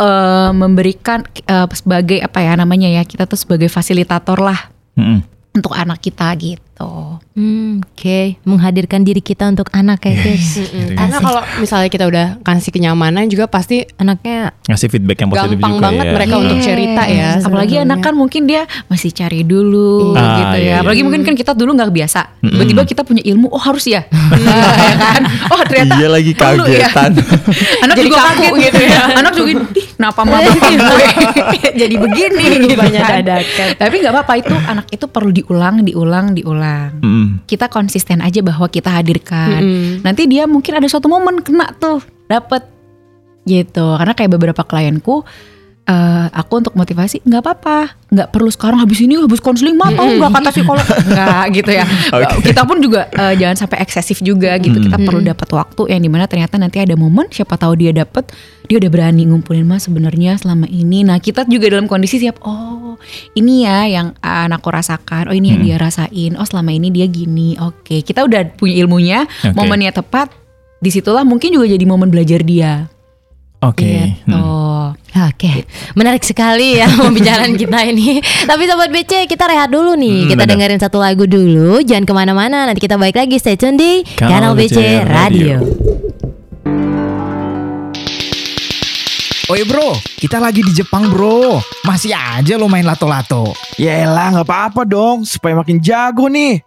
eh, 0.00 0.50
memberikan 0.50 1.22
eh, 1.46 1.66
sebagai 1.70 2.18
apa 2.18 2.42
ya 2.42 2.58
namanya 2.58 2.90
ya 2.90 3.02
kita 3.06 3.30
tuh 3.30 3.38
sebagai 3.38 3.70
fasilitator 3.70 4.38
lah 4.42 4.70
Mm-mm. 4.98 5.22
untuk 5.54 5.74
anak 5.74 6.02
kita 6.02 6.30
gitu 6.38 6.73
Hmm, 6.76 7.82
Oke, 7.84 8.38
menghadirkan 8.42 9.02
diri 9.02 9.18
kita 9.18 9.46
untuk 9.46 9.66
anak 9.70 10.02
ya 10.02 10.14
guys. 10.16 10.58
Mm-mm. 10.60 10.94
Karena 10.94 11.18
kalau 11.18 11.42
misalnya 11.56 11.88
kita 11.88 12.04
udah 12.04 12.26
kasih 12.40 12.70
kenyamanan 12.70 13.26
juga 13.26 13.46
pasti 13.46 13.82
Anaknya 13.96 14.54
Ngasih 14.64 14.88
feedback 14.88 15.18
yang 15.18 15.30
positif 15.30 15.54
gampang 15.54 15.72
juga 15.72 15.82
banget 15.84 16.04
ya. 16.04 16.12
mereka 16.12 16.34
untuk 16.36 16.52
Yes. 16.54 16.64
cerita 16.64 17.02
ya. 17.04 17.28
apalagi 17.40 17.74
anak 17.76 17.98
kan 18.00 18.12
mungkin 18.12 18.42
dia 18.44 18.62
masih 18.86 19.10
cari 19.10 19.42
dulu 19.42 20.14
Ah, 20.14 20.22
gitu 20.36 20.56
iya, 20.56 20.62
ya 20.62 20.62
iya. 20.64 20.74
apalagi 20.78 21.02
mungkin 21.02 21.22
kan 21.22 21.34
kita 21.34 21.52
dulu 21.52 21.70
nggak 21.72 21.90
biasa 21.90 22.20
tiba-tiba 22.40 22.82
kita 22.84 23.02
punya 23.02 23.22
ilmu 23.24 23.48
oh 23.48 23.60
harus 23.60 23.84
ya 23.84 24.02
ya 24.80 24.94
kan 24.96 25.22
oh 25.48 25.60
ternyata 25.64 25.94
Iya 25.96 26.08
lagi 26.08 26.32
ya. 26.32 26.38
kagetan. 26.40 27.10
anak 27.84 27.94
Jadi 27.94 28.06
juga 28.06 28.16
kaku 28.18 28.30
kaget 28.32 28.52
gitu 28.62 28.82
ya. 28.84 29.02
anak 29.14 29.32
juga 29.32 29.48
ih 29.50 29.58
kenapa 29.94 30.20
mama 30.22 30.50
jadi 31.82 31.94
begini 31.94 32.44
gitu 32.64 32.76
Banyak 32.76 33.02
kan. 33.02 33.20
dadakan. 33.20 33.66
tapi 33.76 33.94
nggak 34.00 34.12
apa-apa 34.12 34.32
itu 34.36 34.54
anak 34.64 34.86
itu 34.88 35.04
perlu 35.06 35.30
diulang 35.30 35.76
diulang 35.82 36.26
diulang 36.32 36.62
Mm-mm. 37.00 37.44
kita 37.48 37.66
konsisten 37.70 38.20
aja 38.20 38.40
bahwa 38.40 38.66
kita 38.68 38.90
hadirkan 38.90 39.60
Mm-mm. 39.60 39.90
nanti 40.06 40.28
dia 40.28 40.44
mungkin 40.48 40.78
ada 40.78 40.86
suatu 40.90 41.08
momen 41.08 41.40
kena 41.40 41.72
tuh 41.76 42.00
dapet 42.28 42.64
gitu 43.44 43.96
karena 44.00 44.12
kayak 44.16 44.32
beberapa 44.34 44.62
klienku 44.64 45.24
eh, 45.84 46.26
aku 46.30 46.52
untuk 46.58 46.72
motivasi 46.72 47.20
nggak 47.22 47.40
apa-apa. 47.40 47.78
Nggak 48.08 48.28
perlu 48.30 48.48
sekarang 48.48 48.78
habis 48.78 48.98
ini 48.98 49.16
habis 49.16 49.38
konseling 49.38 49.74
mah 49.74 49.90
tau 49.90 50.06
nggak 50.08 50.32
kata 50.32 50.50
psikolog. 50.50 50.86
Nggak 50.86 51.44
gitu 51.52 51.70
ya. 51.70 51.84
Oke. 52.14 52.48
kita 52.48 52.62
pun 52.62 52.78
juga 52.78 53.06
eh, 53.10 53.34
jangan 53.36 53.56
sampai 53.58 53.78
eksesif 53.80 54.18
juga 54.20 54.56
gitu. 54.56 54.78
Kita 54.78 54.96
Mm. 54.96 55.04
perlu 55.04 55.20
dapat 55.20 55.48
waktu 55.50 55.82
yang 55.90 56.00
di 56.00 56.08
mana 56.08 56.24
ternyata 56.24 56.56
nanti 56.56 56.78
ada 56.78 56.94
momen 56.94 57.28
siapa 57.28 57.54
tahu 57.54 57.76
dia 57.76 57.92
dapet 57.92 58.30
dia 58.64 58.80
udah 58.80 58.88
berani 58.88 59.28
ngumpulin 59.28 59.62
mas 59.62 59.84
sebenarnya 59.84 60.34
selama 60.34 60.64
ini. 60.66 61.02
Nah 61.02 61.18
kita 61.18 61.44
juga 61.44 61.68
dalam 61.68 61.84
kondisi 61.84 62.16
siap 62.16 62.40
oh 62.40 62.96
ini 63.32 63.62
ya 63.62 63.84
yang 63.84 64.16
anakku 64.18 64.70
rasakan 64.70 65.28
oh 65.28 65.34
ini 65.34 65.52
yang 65.52 65.60
Mm. 65.60 65.66
dia 65.66 65.76
rasain 65.76 66.32
oh 66.34 66.46
selama 66.46 66.70
ini 66.70 66.88
dia 66.88 67.04
gini 67.04 67.56
oke. 67.56 68.00
Kita 68.00 68.24
udah 68.24 68.54
punya 68.54 68.74
ilmunya 68.78 69.18
Oke. 69.42 69.52
momennya 69.52 69.92
tepat 69.92 70.32
di 70.78 70.88
situlah 70.88 71.24
mungkin 71.24 71.48
juga 71.50 71.64
jadi 71.66 71.80
momen 71.82 72.08
belajar 72.08 72.40
dia 72.40 72.88
Oke. 73.70 74.18
gitu 74.20 74.34
Mm. 74.34 74.64
Oke, 75.14 75.62
menarik 75.94 76.26
sekali 76.26 76.82
ya 76.82 76.90
pembicaraan 76.98 77.54
kita 77.54 77.86
ini. 77.86 78.18
Tapi 78.20 78.62
sobat 78.66 78.90
BC, 78.90 79.30
kita 79.30 79.46
rehat 79.46 79.70
dulu 79.70 79.94
nih. 79.94 80.26
Hmm, 80.26 80.30
kita 80.34 80.42
benar. 80.42 80.50
dengerin 80.58 80.80
satu 80.82 80.98
lagu 80.98 81.22
dulu. 81.30 81.78
Jangan 81.86 82.02
ke 82.02 82.12
mana-mana. 82.12 82.66
Nanti 82.66 82.82
kita 82.82 82.98
balik 82.98 83.22
lagi. 83.22 83.38
Stay 83.38 83.54
tune 83.54 83.78
di 83.78 84.02
Kanal 84.18 84.58
Kanal 84.58 84.58
BC 84.58 84.74
BC 84.74 84.78
Radio. 85.06 85.56
Oi 89.44 89.60
bro, 89.68 89.94
kita 90.18 90.42
lagi 90.42 90.66
di 90.66 90.72
Jepang 90.74 91.06
bro. 91.14 91.62
Masih 91.86 92.10
aja 92.16 92.58
lo 92.58 92.66
main 92.66 92.82
lato-lato. 92.82 93.54
Yelah 93.78 94.34
nggak 94.34 94.48
apa-apa 94.50 94.82
dong 94.82 95.22
supaya 95.22 95.54
makin 95.54 95.78
jago 95.78 96.26
nih. 96.26 96.58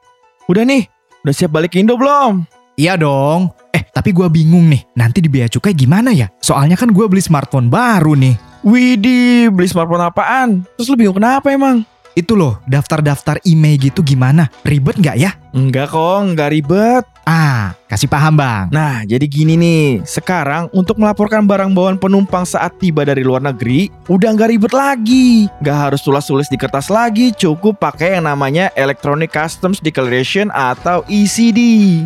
Udah 0.48 0.64
nih, 0.64 0.88
udah 1.26 1.34
siap 1.36 1.52
balik 1.52 1.76
ke 1.76 1.84
Indo 1.84 2.00
belum? 2.00 2.57
Iya 2.78 2.94
dong. 2.94 3.50
Eh 3.74 3.82
tapi 3.90 4.14
gua 4.14 4.30
bingung 4.30 4.70
nih, 4.70 4.86
nanti 4.94 5.18
di 5.18 5.26
bea 5.26 5.50
cukai 5.50 5.74
gimana 5.74 6.14
ya? 6.14 6.30
Soalnya 6.38 6.78
kan 6.78 6.94
gua 6.94 7.10
beli 7.10 7.26
smartphone 7.26 7.74
baru 7.74 8.14
nih. 8.14 8.38
Widih, 8.62 9.50
beli 9.50 9.66
smartphone 9.66 10.06
apaan? 10.06 10.62
Terus 10.78 10.86
lu 10.94 10.96
bingung 11.02 11.18
kenapa 11.18 11.50
emang? 11.50 11.82
itu 12.18 12.34
loh 12.34 12.58
daftar-daftar 12.66 13.38
email 13.46 13.78
gitu 13.78 14.02
gimana? 14.02 14.50
Ribet 14.66 14.98
nggak 14.98 15.18
ya? 15.22 15.38
Enggak 15.54 15.94
kok, 15.94 16.18
enggak 16.26 16.50
ribet. 16.50 17.06
Ah, 17.30 17.78
kasih 17.86 18.10
paham 18.10 18.40
bang. 18.40 18.74
Nah, 18.74 19.06
jadi 19.06 19.22
gini 19.30 19.54
nih. 19.54 20.02
Sekarang 20.02 20.66
untuk 20.74 20.98
melaporkan 20.98 21.46
barang 21.46 21.78
bawaan 21.78 22.02
penumpang 22.02 22.48
saat 22.48 22.74
tiba 22.82 23.06
dari 23.06 23.22
luar 23.22 23.46
negeri, 23.46 23.94
udah 24.10 24.34
nggak 24.34 24.50
ribet 24.50 24.74
lagi. 24.74 25.46
Nggak 25.62 25.78
harus 25.78 26.02
tulis-tulis 26.02 26.50
di 26.50 26.58
kertas 26.58 26.90
lagi, 26.90 27.30
cukup 27.38 27.78
pakai 27.78 28.18
yang 28.18 28.26
namanya 28.26 28.74
Electronic 28.74 29.30
Customs 29.30 29.78
Declaration 29.78 30.50
atau 30.50 31.06
ECD. 31.06 31.60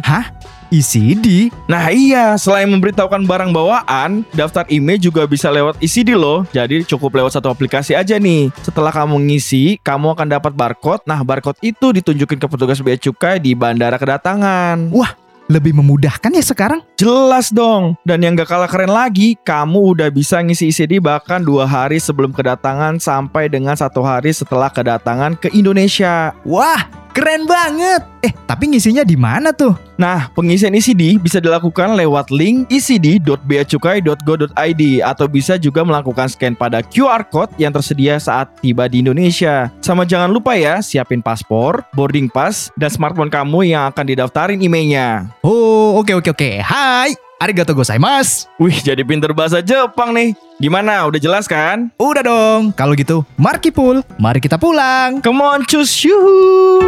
Hah? 0.04 0.28
ECD? 0.72 1.52
Nah 1.68 1.92
iya, 1.92 2.40
selain 2.40 2.72
memberitahukan 2.72 3.28
barang 3.28 3.52
bawaan, 3.52 4.24
daftar 4.32 4.64
email 4.72 4.98
juga 4.98 5.28
bisa 5.28 5.52
lewat 5.52 5.78
ECD 5.84 6.16
loh. 6.16 6.48
Jadi 6.56 6.88
cukup 6.88 7.20
lewat 7.20 7.36
satu 7.36 7.52
aplikasi 7.52 7.94
aja 7.94 8.16
nih. 8.16 8.50
Setelah 8.64 8.90
kamu 8.90 9.20
ngisi, 9.28 9.78
kamu 9.84 10.16
akan 10.16 10.28
dapat 10.32 10.56
barcode. 10.56 11.04
Nah, 11.04 11.20
barcode 11.22 11.60
itu 11.60 11.92
ditunjukin 11.92 12.40
ke 12.40 12.48
petugas 12.48 12.80
bea 12.80 12.96
cukai 12.96 13.38
di 13.38 13.52
bandara 13.52 14.00
kedatangan. 14.00 14.90
Wah, 14.96 15.12
lebih 15.52 15.76
memudahkan 15.76 16.32
ya 16.32 16.40
sekarang? 16.40 16.80
Jelas 16.96 17.52
dong. 17.52 18.00
Dan 18.08 18.24
yang 18.24 18.40
gak 18.40 18.48
kalah 18.48 18.72
keren 18.72 18.96
lagi, 18.96 19.36
kamu 19.44 20.00
udah 20.00 20.08
bisa 20.08 20.40
ngisi 20.40 20.72
ECD 20.72 21.04
bahkan 21.04 21.44
dua 21.44 21.68
hari 21.68 22.00
sebelum 22.00 22.32
kedatangan 22.32 23.04
sampai 23.04 23.52
dengan 23.52 23.76
satu 23.76 24.00
hari 24.00 24.32
setelah 24.32 24.72
kedatangan 24.72 25.36
ke 25.36 25.52
Indonesia. 25.52 26.32
Wah, 26.48 26.88
keren 27.12 27.44
banget. 27.48 28.04
Eh, 28.26 28.34
tapi 28.48 28.68
ngisinya 28.72 29.04
di 29.06 29.16
mana 29.20 29.54
tuh? 29.54 29.76
Nah, 29.98 30.30
pengisian 30.34 30.74
ECD 30.74 31.22
bisa 31.22 31.38
dilakukan 31.38 31.94
lewat 31.94 32.34
link 32.34 32.66
ecd.beacukai.go.id 32.74 34.84
atau 35.06 35.30
bisa 35.30 35.62
juga 35.62 35.86
melakukan 35.86 36.26
scan 36.30 36.56
pada 36.58 36.82
QR 36.82 37.22
code 37.30 37.54
yang 37.62 37.70
tersedia 37.70 38.18
saat 38.18 38.50
tiba 38.62 38.88
di 38.90 39.06
Indonesia. 39.06 39.70
Sama 39.82 40.06
jangan 40.06 40.32
lupa 40.34 40.56
ya, 40.58 40.82
siapin 40.82 41.22
paspor, 41.22 41.86
boarding 41.94 42.30
pass, 42.30 42.72
dan 42.78 42.90
smartphone 42.90 43.30
kamu 43.30 43.64
yang 43.78 43.86
akan 43.94 44.06
didaftarin 44.10 44.62
emailnya. 44.62 45.30
Oh, 45.46 46.02
oke 46.02 46.14
oke 46.18 46.30
oke. 46.34 46.62
Hai, 46.66 47.14
arigato 47.42 47.74
gozaimasu. 47.74 48.46
Wih, 48.62 48.78
jadi 48.86 49.02
pinter 49.02 49.34
bahasa 49.34 49.66
Jepang 49.66 50.14
nih. 50.14 50.38
Gimana, 50.62 51.10
udah 51.10 51.18
jelas 51.18 51.50
kan? 51.50 51.90
Udah 51.98 52.22
dong. 52.22 52.70
Kalau 52.78 52.94
gitu, 52.94 53.26
mari 53.34 53.58
Kipul. 53.58 54.06
Mari 54.22 54.38
kita 54.38 54.62
pulang. 54.62 55.26
Come 55.26 55.42
on, 55.42 55.66
cus, 55.66 56.06
yuhu! 56.06 56.86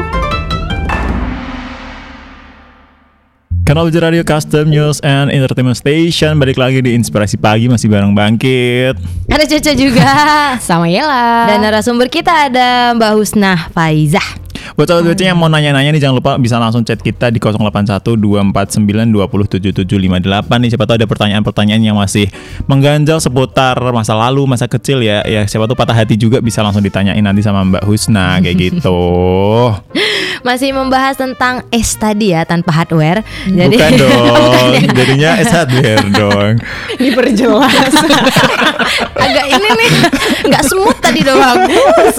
Kanal 3.63 3.87
Uji 3.89 3.97
Radio 3.97 4.21
Custom 4.27 4.69
News 4.69 4.99
and 5.07 5.31
Entertainment 5.31 5.79
Station 5.79 6.35
Balik 6.35 6.59
lagi 6.59 6.83
di 6.83 6.99
Inspirasi 6.99 7.39
Pagi 7.39 7.71
masih 7.71 7.87
bareng 7.87 8.11
Bangkit 8.11 8.99
Ada 9.31 9.47
Caca 9.47 9.71
juga. 9.71 10.09
Sama 10.67 10.91
Yela. 10.91 11.47
Dan 11.47 11.63
narasumber 11.63 12.11
kita 12.11 12.51
ada 12.51 12.91
Mbak 12.91 13.11
Husnah 13.15 13.71
Faizah. 13.71 14.43
Buat 14.73 14.87
sahabat 14.89 15.13
BC 15.13 15.21
yang 15.29 15.37
mau 15.37 15.51
nanya-nanya 15.51 15.91
nih 15.93 16.01
jangan 16.01 16.17
lupa 16.17 16.31
bisa 16.39 16.57
langsung 16.57 16.81
chat 16.87 16.99
kita 16.99 17.29
di 17.29 17.37
081 17.37 17.99
249 18.17 19.11
27758 19.11 20.61
nih 20.63 20.69
siapa 20.71 20.83
tahu 20.87 20.95
ada 20.97 21.07
pertanyaan-pertanyaan 21.07 21.81
yang 21.83 21.97
masih 21.99 22.31
mengganjal 22.65 23.19
seputar 23.19 23.75
masa 23.91 24.15
lalu, 24.15 24.47
masa 24.47 24.65
kecil 24.65 25.03
ya. 25.03 25.21
Ya 25.27 25.45
siapa 25.45 25.67
tahu 25.67 25.77
patah 25.77 25.95
hati 25.95 26.15
juga 26.15 26.39
bisa 26.39 26.63
langsung 26.63 26.81
ditanyain 26.81 27.21
nanti 27.21 27.43
sama 27.43 27.63
Mbak 27.67 27.83
Husna 27.85 28.39
kayak 28.39 28.57
gitu. 28.71 28.99
Masih 30.41 30.71
membahas 30.71 31.15
tentang 31.15 31.63
es 31.69 31.95
tadi 31.95 32.35
ya 32.35 32.43
tanpa 32.43 32.71
hardware. 32.73 33.21
Bukan 33.47 33.91
dong. 33.97 34.71
Jadinya 34.97 35.39
es 35.39 35.49
hardware 35.49 36.05
dong. 36.09 36.53
Diperjelas. 36.97 37.93
agak 39.23 39.45
ini 39.49 39.69
nih 39.79 39.89
nggak 40.51 40.63
smooth 40.67 40.99
tadi 40.99 41.23
udah 41.23 41.37
bagus 41.39 42.17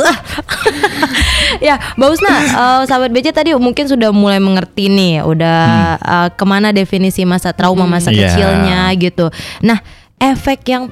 ya 1.67 1.77
Mbak 1.95 2.09
Usna 2.11 2.35
eh, 2.35 2.83
sahabat 2.89 3.11
BC 3.13 3.31
tadi 3.31 3.51
mungkin 3.55 3.87
sudah 3.87 4.11
mulai 4.11 4.41
mengerti 4.41 4.89
nih 4.91 5.23
udah 5.23 5.61
eh, 6.01 6.29
ke 6.35 6.45
mana 6.49 6.73
definisi 6.75 7.23
masa 7.29 7.53
trauma 7.55 7.85
masa 7.87 8.11
Iya. 8.11 8.31
kecilnya 8.31 8.81
gitu 8.97 9.27
nah 9.61 9.79
efek 10.19 10.65
yang 10.71 10.89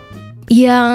yang 0.53 0.91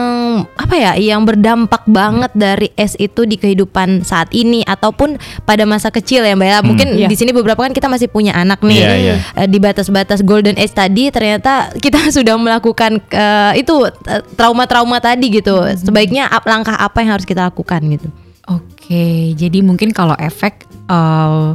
apa 0.53 0.75
ya 0.75 0.91
yang 0.93 1.25
berdampak 1.25 1.81
banget 1.83 2.29
dari 2.31 2.69
es 2.73 2.93
itu 2.95 3.25
di 3.25 3.35
kehidupan 3.35 4.01
saat 4.01 4.29
ini 4.29 4.61
ataupun 4.61 5.17
pada 5.43 5.65
masa 5.65 5.89
kecil 5.89 6.21
ya 6.21 6.37
Mbak 6.37 6.45
ya 6.47 6.59
mungkin 6.61 6.87
Iya. 6.93 7.07
di 7.09 7.15
sini 7.15 7.31
beberapa 7.31 7.57
kan 7.57 7.73
kita 7.73 7.85
masih 7.85 8.05
punya 8.05 8.31
anak 8.31 8.61
nih 8.61 8.77
Iya, 8.77 8.93
iya. 8.95 9.15
Eh, 9.35 9.47
di 9.47 9.57
batas-batas 9.57 10.21
golden 10.21 10.53
age 10.55 10.71
tadi 10.71 11.09
ternyata 11.09 11.73
kita 11.73 11.97
sudah 12.15 12.37
melakukan 12.37 13.01
eh, 13.03 13.53
itu 13.57 13.73
eh, 14.05 14.21
trauma-trauma 14.33 15.01
tadi 15.01 15.33
gitu. 15.33 15.57
Sebaiknya 15.73 16.29
ap- 16.29 16.45
langkah 16.45 16.77
apa 16.77 17.01
yang 17.01 17.17
harus 17.17 17.25
kita 17.25 17.49
lakukan 17.49 17.81
gitu. 17.89 18.07
Oke, 18.47 19.33
jadi 19.33 19.59
mungkin 19.59 19.89
kalau 19.89 20.13
efek 20.15 20.63
eh, 20.85 21.49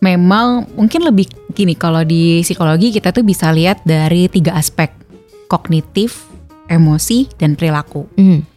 memang 0.00 0.66
mungkin 0.74 1.00
lebih 1.00 1.24
gini 1.50 1.72
kalau 1.72 2.02
di 2.02 2.42
psikologi 2.42 2.90
kita 2.90 3.08
tuh 3.08 3.22
bisa 3.22 3.48
lihat 3.48 3.80
dari 3.82 4.26
tiga 4.26 4.52
aspek 4.52 4.90
kognitif, 5.46 6.26
emosi, 6.68 7.28
dan 7.36 7.54
perilaku. 7.58 8.08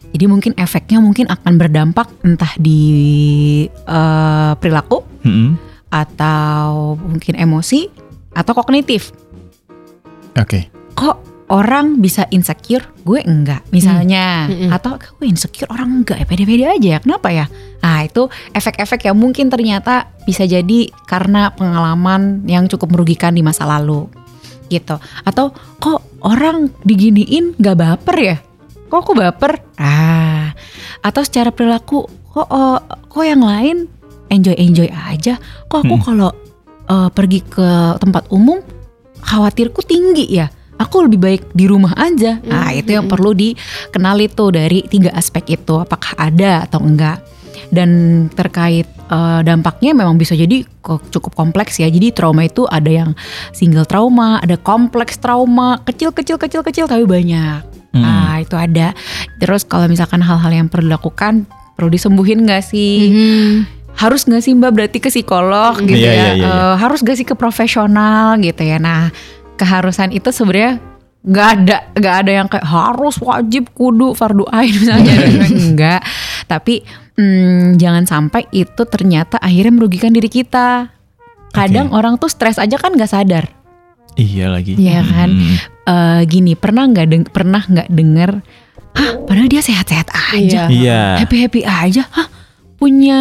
Jadi 0.08 0.24
mungkin 0.24 0.56
efeknya 0.56 1.04
mungkin 1.04 1.28
akan 1.28 1.60
berdampak 1.60 2.08
entah 2.24 2.56
di 2.56 2.80
eh, 3.68 4.52
perilaku 4.56 5.04
Mm-mm. 5.20 5.60
atau 5.92 6.96
mungkin 6.96 7.36
emosi 7.36 7.92
atau 8.32 8.52
kognitif. 8.56 9.12
Oke. 10.40 10.72
Kok 10.96 11.44
orang 11.52 12.00
bisa 12.00 12.24
insecure, 12.32 12.88
gue 13.04 13.20
enggak 13.20 13.68
misalnya, 13.68 14.48
Mm-mm. 14.48 14.72
atau 14.72 14.96
gue 14.96 15.28
insecure 15.28 15.68
orang 15.68 16.00
enggak 16.00 16.24
ya 16.24 16.26
pede-pede 16.28 16.64
aja 16.64 16.88
ya, 16.96 16.98
kenapa 17.04 17.28
ya? 17.28 17.44
Nah 17.84 18.04
itu 18.08 18.32
efek-efek 18.56 19.12
yang 19.12 19.16
mungkin 19.20 19.52
ternyata 19.52 20.08
bisa 20.24 20.48
jadi 20.48 20.88
karena 21.04 21.52
pengalaman 21.52 22.48
yang 22.48 22.64
cukup 22.64 22.96
merugikan 22.96 23.36
di 23.36 23.44
masa 23.44 23.68
lalu, 23.68 24.08
gitu. 24.72 24.96
Atau 25.24 25.52
kok 25.80 26.07
orang 26.22 26.72
diginiin 26.82 27.58
nggak 27.58 27.76
baper 27.78 28.16
ya? 28.18 28.36
Kok 28.88 28.98
aku 29.04 29.12
baper? 29.12 29.60
Ah, 29.76 30.56
atau 31.04 31.22
secara 31.22 31.52
perilaku, 31.52 32.08
kok 32.32 32.48
oh, 32.48 32.80
kok 32.80 33.24
yang 33.24 33.44
lain 33.44 33.86
enjoy-enjoy 34.32 34.88
aja? 34.88 35.36
Kok 35.68 35.84
aku 35.84 35.96
Mm. 36.00 36.04
kalau 36.04 36.30
eh, 36.88 37.08
pergi 37.12 37.40
ke 37.44 37.68
tempat 38.00 38.32
umum 38.32 38.64
khawatirku 39.20 39.84
tinggi 39.84 40.24
ya? 40.28 40.48
Aku 40.78 41.02
lebih 41.04 41.18
baik 41.18 41.42
di 41.58 41.66
rumah 41.66 41.90
aja. 41.98 42.38
Nah, 42.46 42.70
itu 42.70 42.94
yang 42.94 43.10
perlu 43.10 43.34
dikenali 43.34 44.30
tuh 44.30 44.54
dari 44.54 44.86
tiga 44.86 45.10
aspek 45.10 45.58
itu, 45.58 45.74
apakah 45.74 46.14
ada 46.14 46.62
atau 46.70 46.78
enggak. 46.78 47.18
Dan 47.68 48.26
terkait 48.32 48.88
eh, 48.88 49.40
dampaknya 49.44 49.92
memang 49.92 50.16
bisa 50.16 50.32
jadi 50.32 50.64
cukup 51.12 51.32
kompleks 51.36 51.78
ya. 51.80 51.88
Jadi 51.88 52.12
trauma 52.12 52.48
itu 52.48 52.64
ada 52.68 52.88
yang 52.88 53.10
single 53.52 53.84
trauma, 53.84 54.40
ada 54.40 54.56
kompleks 54.56 55.20
trauma, 55.20 55.80
kecil-kecil 55.84 56.40
kecil-kecil 56.40 56.88
tapi 56.88 57.04
banyak. 57.04 57.60
Hmm. 57.92 58.04
Nah, 58.04 58.40
itu 58.40 58.56
ada. 58.56 58.92
Terus 59.40 59.64
kalau 59.64 59.88
misalkan 59.88 60.20
hal-hal 60.20 60.52
yang 60.52 60.68
perlu 60.68 60.88
dilakukan 60.92 61.48
perlu 61.76 61.88
disembuhin 61.94 62.42
nggak 62.44 62.64
sih? 62.64 62.96
harus 63.98 64.22
nggak 64.30 64.42
sih 64.46 64.54
mbak 64.54 64.72
berarti 64.78 64.98
ke 65.02 65.10
psikolog 65.10 65.74
gitu 65.82 65.98
Iya, 65.98 66.10
ya 66.10 66.14
iya, 66.14 66.28
iya, 66.30 66.34
iya. 66.38 66.46
Eh, 66.46 66.74
harus 66.78 67.02
gak 67.02 67.18
sih 67.18 67.26
ke 67.26 67.34
profesional 67.34 68.38
gitu 68.38 68.62
ya 68.62 68.78
nah 68.78 69.10
keharusan 69.58 70.14
itu 70.14 70.30
sebenarnya 70.30 70.78
nggak 71.18 71.48
ada 71.52 71.76
nggak 71.92 72.14
ada 72.16 72.30
yang 72.32 72.46
kayak 72.46 72.64
harus 72.64 73.18
wajib 73.18 73.70
kudu 73.70 74.14
fardu 74.14 74.46
ain 74.48 74.70
misalnya 74.72 75.14
enggak 75.50 76.00
tapi 76.46 76.86
hmm, 77.14 77.74
jangan 77.74 78.04
sampai 78.04 78.46
itu 78.50 78.82
ternyata 78.84 79.36
akhirnya 79.36 79.74
merugikan 79.74 80.10
diri 80.10 80.26
kita 80.26 80.88
kadang 81.50 81.90
orang 81.90 82.16
tuh 82.16 82.28
stres 82.28 82.56
aja 82.56 82.74
kan 82.74 82.92
nggak 82.92 83.08
sadar 83.08 83.46
Iya 84.14 84.50
lagi. 84.50 84.74
Iya 84.74 84.98
kan? 85.00 85.30
Mm. 85.30 85.56
Eh, 85.86 86.20
gini 86.26 86.58
pernah 86.58 86.84
nggak 86.84 87.06
deng- 87.06 87.30
pernah 87.30 87.62
nggak 87.62 87.86
dengar 87.88 88.42
Hah, 88.90 89.14
padahal 89.22 89.46
dia 89.46 89.62
sehat-sehat 89.62 90.10
aja 90.34 90.66
Iya. 90.66 91.22
happy 91.22 91.36
happy 91.38 91.60
aja 91.62 92.02
hah 92.04 92.26
punya 92.74 93.20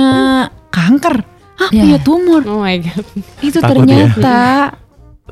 kanker 0.67 1.21
hah 1.53 1.69
Ya. 1.69 1.85
punya 1.85 1.97
tumor 2.01 2.41
Oh 2.45 2.61
my 2.61 2.77
god. 2.79 3.05
itu 3.39 3.57
Takut 3.57 3.77
ternyata 3.77 4.73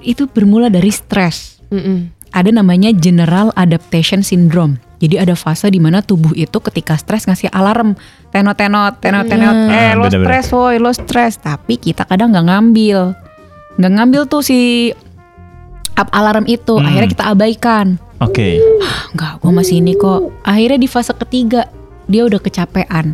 itu 0.01 0.25
bermula 0.27 0.69
dari 0.69 0.89
stres 0.89 1.57
Mm-mm. 1.67 2.13
Ada 2.35 2.51
namanya 2.51 2.91
general 2.91 3.55
adaptation 3.55 4.19
syndrome 4.19 4.77
jadi 4.99 5.23
ada 5.27 5.35
fase 5.35 5.71
di 5.71 5.79
mana 5.79 6.03
tubuh 6.03 6.35
itu 6.35 6.59
ketika 6.59 6.99
stres 6.99 7.25
ngasih 7.25 7.47
alarm 7.55 7.95
tenot 8.29 8.59
tenot 8.59 8.99
tenot 8.99 9.25
tenot 9.25 9.55
eh 9.71 9.95
lo 9.95 10.07
bener-bener. 10.11 10.43
stres 10.43 10.45
woi 10.51 10.75
lo 10.77 10.91
stres 10.91 11.39
tapi 11.39 11.79
kita 11.79 12.03
kadang 12.03 12.35
nggak 12.35 12.47
ngambil 12.51 13.15
nggak 13.79 13.91
ngambil 13.91 14.21
tuh 14.27 14.43
si 14.43 14.91
up 15.95 16.11
alarm 16.11 16.43
itu 16.45 16.75
Hmm. 16.75 16.85
akhirnya 16.85 17.09
kita 17.09 17.25
abaikan 17.31 17.87
Oke. 18.23 18.63
Enggak, 19.11 19.43
gue 19.43 19.51
masih 19.51 19.83
ini 19.83 19.91
kok. 19.91 20.31
Akhirnya 20.47 20.79
di 20.79 20.87
fase 20.87 21.11
ketiga 21.11 21.67
dia 22.07 22.23
udah 22.23 22.39
kecapean. 22.39 23.11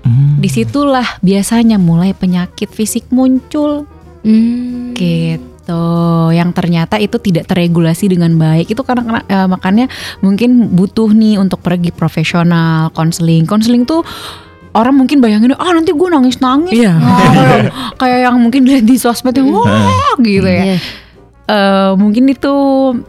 Hmm. 0.00 0.40
Di 0.40 0.48
situlah 0.48 1.20
biasanya 1.20 1.76
mulai 1.76 2.16
penyakit 2.16 2.72
fisik 2.72 3.04
muncul. 3.12 3.84
Hmm. 4.24 4.96
Gitu. 4.96 5.44
Yang 6.30 6.50
ternyata 6.54 7.00
itu 7.00 7.16
tidak 7.18 7.48
teregulasi 7.48 8.06
dengan 8.06 8.36
baik. 8.36 8.70
Itu 8.70 8.86
karena 8.86 9.24
eh, 9.24 9.48
makanya 9.48 9.90
mungkin 10.20 10.70
butuh 10.70 11.10
nih 11.10 11.40
untuk 11.40 11.58
pergi 11.58 11.90
profesional, 11.90 12.92
konseling. 12.92 13.48
Konseling 13.48 13.82
tuh 13.82 14.06
orang 14.76 14.92
mungkin 14.92 15.24
bayangin 15.24 15.56
ah 15.56 15.72
nanti 15.72 15.88
gue 15.88 16.08
nangis 16.12 16.36
nangis 16.36 16.76
Iya. 16.76 17.00
kayak, 17.00 17.62
kayak 18.00 18.18
yang 18.28 18.36
mungkin 18.36 18.68
dilihat 18.68 18.84
di 18.84 19.00
sosmed 19.00 19.32
yang 19.32 19.48
wah 19.48 20.12
gitu 20.20 20.44
ya 20.44 20.76
Iya. 20.76 20.78
Eh, 21.48 21.90
mungkin 21.96 22.28
itu 22.28 22.52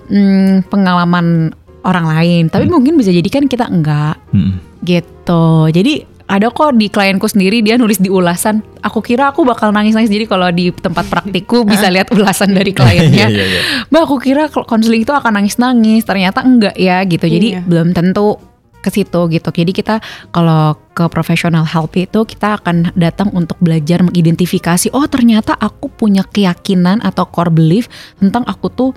mm, 0.07 0.71
pengalaman 0.71 1.51
orang 1.83 2.05
lain 2.07 2.43
tapi 2.47 2.71
mungkin 2.71 2.95
bisa 2.95 3.11
jadi 3.11 3.27
kan 3.27 3.51
kita 3.51 3.67
enggak 3.67 4.15
Mm. 4.31 4.63
gitu 4.87 5.67
jadi 5.67 6.07
ada 6.27 6.51
kok 6.51 6.75
di 6.75 6.91
klienku 6.91 7.23
sendiri 7.23 7.63
dia 7.63 7.79
nulis 7.79 8.03
di 8.03 8.11
ulasan 8.11 8.59
aku 8.83 8.99
kira 8.99 9.31
aku 9.31 9.47
bakal 9.47 9.71
nangis 9.71 9.95
nangis 9.95 10.11
jadi 10.11 10.27
kalau 10.27 10.51
di 10.51 10.75
tempat 10.75 11.07
praktikku 11.07 11.63
bisa 11.71 11.87
lihat 11.87 12.11
ulasan 12.11 12.51
dari 12.51 12.75
kliennya 12.75 13.27
Iya, 13.31 13.31
iya, 13.31 13.45
iya. 13.47 13.61
Mbak 13.87 14.01
aku 14.03 14.15
kira 14.19 14.43
konseling 14.51 15.07
itu 15.07 15.15
akan 15.15 15.39
nangis-nangis, 15.39 16.03
ternyata 16.03 16.43
enggak 16.43 16.75
ya 16.75 16.99
gitu. 17.07 17.25
Jadi 17.25 17.47
Iya. 17.55 17.61
belum 17.63 17.95
tentu 17.95 18.35
ke 18.77 18.93
situ 18.93 19.19
gitu. 19.31 19.49
Jadi 19.51 19.71
kita 19.73 19.99
kalau 20.29 20.75
ke 20.91 21.07
professional 21.07 21.63
help 21.63 21.95
itu 21.95 22.23
kita 22.23 22.59
akan 22.61 22.91
datang 22.93 23.31
untuk 23.31 23.57
belajar 23.59 24.03
mengidentifikasi 24.03 24.91
oh 24.91 25.07
ternyata 25.07 25.55
aku 25.55 25.87
punya 25.89 26.23
keyakinan 26.23 26.99
atau 27.03 27.27
core 27.27 27.51
belief 27.51 27.87
tentang 28.19 28.43
aku 28.45 28.67
tuh 28.69 28.91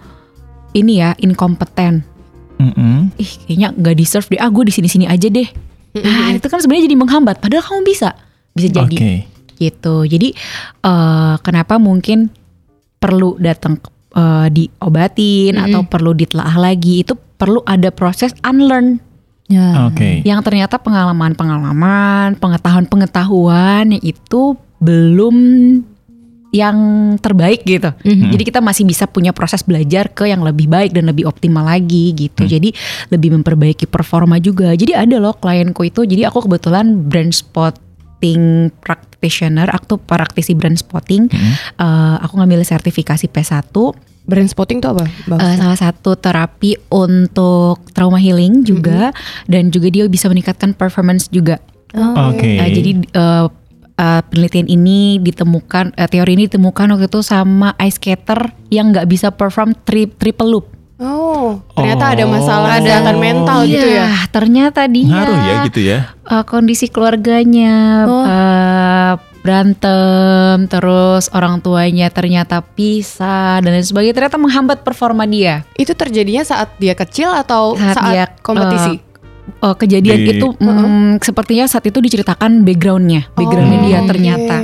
ini 0.74 1.02
ya 1.02 1.14
inkompeten. 1.18 2.02
Mm-mm. 2.60 3.14
Ih 3.16 3.32
kayaknya 3.46 3.68
nggak 3.72 3.96
deserve 3.96 4.28
deh. 4.30 4.38
Ah 4.38 4.50
gue 4.52 4.68
di 4.68 4.74
sini-sini 4.74 5.08
aja 5.08 5.26
deh. 5.26 5.69
Nah 5.98 6.34
itu 6.36 6.46
kan 6.46 6.62
sebenarnya 6.62 6.86
jadi 6.86 6.98
menghambat. 6.98 7.36
Padahal 7.42 7.64
kamu 7.66 7.82
bisa, 7.82 8.14
bisa 8.54 8.68
jadi 8.70 8.96
Oke. 8.96 9.12
gitu. 9.58 9.96
Jadi 10.06 10.28
eh, 10.86 11.34
kenapa 11.42 11.80
mungkin 11.82 12.30
perlu 13.00 13.40
datang 13.42 13.80
eh, 14.14 14.46
diobatin 14.52 15.58
atau 15.58 15.82
perlu 15.88 16.14
ditelaah 16.14 16.56
lagi 16.60 17.02
itu 17.02 17.16
perlu 17.16 17.64
ada 17.64 17.88
proses 17.90 18.36
unlearn 18.44 19.10
Ya. 19.50 19.90
Oke. 19.90 20.22
yang 20.22 20.46
ternyata 20.46 20.78
pengalaman-pengalaman, 20.78 22.38
pengetahuan-pengetahuan 22.38 23.98
itu 23.98 24.54
belum 24.78 25.36
yang 26.50 26.76
terbaik 27.22 27.62
gitu. 27.62 27.94
Jadi 28.02 28.42
kita 28.42 28.58
masih 28.58 28.82
bisa 28.82 29.06
punya 29.06 29.30
proses 29.30 29.62
belajar 29.62 30.10
ke 30.10 30.26
yang 30.26 30.42
lebih 30.42 30.66
baik 30.66 30.90
dan 30.90 31.06
lebih 31.06 31.26
optimal 31.26 31.62
lagi 31.62 32.10
gitu. 32.14 32.42
Jadi 32.46 32.74
lebih 33.10 33.38
memperbaiki 33.38 33.86
performa 33.86 34.42
juga. 34.42 34.74
Jadi 34.74 34.94
ada 34.94 35.16
loh 35.22 35.38
klienku 35.38 35.86
itu. 35.86 36.02
Jadi 36.02 36.26
aku 36.26 36.50
kebetulan 36.50 37.06
brand 37.06 37.30
spotting 37.30 38.74
practitioner, 38.82 39.70
aku 39.70 39.96
tuh 39.96 40.00
praktisi 40.02 40.58
brand 40.58 40.74
spotting. 40.74 41.30
Eh, 41.78 42.16
aku 42.18 42.34
ngambil 42.42 42.66
sertifikasi 42.66 43.30
P1 43.30 43.70
Brand 44.30 44.46
spotting 44.46 44.78
tuh 44.78 44.94
apa? 44.94 45.04
Eh, 45.08 45.56
salah 45.58 45.78
satu 45.78 46.14
terapi 46.14 46.76
untuk 46.92 47.82
trauma 47.96 48.20
healing 48.20 48.62
juga 48.62 49.10
dan 49.50 49.74
juga 49.74 49.90
dia 49.90 50.06
bisa 50.06 50.30
meningkatkan 50.30 50.76
performance 50.76 51.26
juga. 51.32 51.58
Oke. 51.96 52.46
Eh, 52.62 52.70
jadi 52.70 52.90
eh, 53.10 53.46
eh, 54.00 54.20
penelitian 54.24 54.64
ini 54.66 55.20
ditemukan 55.20 55.92
eh, 55.94 56.08
teori 56.08 56.32
ini 56.32 56.48
ditemukan 56.48 56.96
waktu 56.96 57.06
itu 57.06 57.20
sama 57.20 57.76
ice 57.76 57.94
skater 57.94 58.48
yang 58.68 58.90
nggak 58.90 59.04
bisa 59.04 59.28
perform 59.30 59.76
tri- 59.78 60.08
triple 60.08 60.48
loop. 60.48 60.66
oh, 60.98 61.56
ternyata 61.72 62.12
ada 62.12 62.24
Oh. 62.24 62.30
masalah 62.30 62.76
kesehatan 62.76 63.16
mental 63.16 63.64
gitu 63.64 63.88
ya. 63.88 64.04
Iya, 64.04 64.28
ternyata 64.28 64.84
dia 64.84 65.08
Ngaruh 65.08 65.38
ya 65.38 65.54
gitu 65.64 65.80
ya. 65.82 65.98
eh, 66.22 66.44
kondisi 66.44 66.88
keluarganya 66.88 68.04
Oh. 68.04 68.20
eh, 68.22 69.12
berantem, 69.40 70.68
terus 70.68 71.32
orang 71.32 71.58
tuanya 71.58 72.08
ternyata 72.08 72.60
pisah 72.60 73.56
dan 73.58 73.72
lain 73.72 73.80
sebagainya 73.80 74.12
ternyata 74.14 74.36
menghambat 74.36 74.80
performa 74.80 75.24
dia. 75.24 75.64
Itu 75.74 75.92
terjadinya 75.92 76.42
saat 76.42 76.76
dia 76.76 76.92
kecil 76.92 77.28
atau 77.30 77.72
Saat 77.74 77.96
saat, 77.96 78.12
dia, 78.12 78.24
kompetisi? 78.40 79.00
Oh, 79.58 79.74
kejadian 79.74 80.18
Di- 80.18 80.28
itu 80.36 80.46
mm, 80.52 81.18
sepertinya 81.18 81.66
saat 81.66 81.84
itu 81.84 81.98
diceritakan 81.98 82.62
backgroundnya, 82.62 83.28
backgroundnya 83.32 83.78
Oh, 83.78 83.84
dia 83.84 83.98
oke. 83.98 84.08
ternyata 84.08 84.56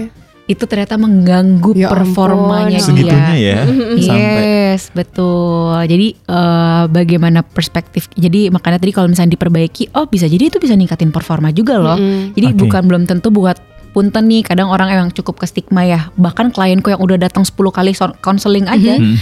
itu 0.46 0.62
ternyata 0.62 0.94
mengganggu 0.94 1.74
Ya 1.74 1.90
performanya 1.90 2.78
ampun. 2.78 2.86
Segitunya 2.86 3.30
dia. 3.34 3.34
ya. 3.34 3.58
Sampai. 3.98 4.42
Yes, 4.46 4.82
betul. 4.94 5.74
Jadi 5.82 6.14
eh, 6.14 6.82
bagaimana 6.86 7.42
perspektif? 7.42 8.06
Jadi 8.12 8.46
makanya 8.48 8.78
tadi 8.78 8.94
kalau 8.94 9.10
misalnya 9.10 9.34
diperbaiki, 9.34 9.90
oh 9.92 10.06
bisa 10.06 10.24
jadi 10.24 10.46
itu 10.46 10.56
bisa 10.56 10.72
ningkatin 10.72 11.10
performa 11.10 11.50
juga 11.50 11.76
loh. 11.76 11.98
Mm-mm. 11.98 12.30
Jadi 12.32 12.46
Oke. 12.48 12.58
bukan 12.62 12.82
belum 12.86 13.02
tentu 13.04 13.28
buat 13.28 13.58
punten 13.90 14.24
nih. 14.24 14.46
Kadang 14.46 14.70
orang 14.70 14.86
emang 14.88 15.10
cukup 15.10 15.34
ke 15.36 15.50
stigma 15.50 15.82
ya. 15.82 16.14
Bahkan 16.14 16.54
klienku 16.54 16.88
yang 16.88 17.02
udah 17.02 17.18
datang 17.18 17.42
10 17.42 17.56
kali 17.72 17.90
konseling 18.20 18.70
aja, 18.70 19.02
Hmm. 19.02 19.18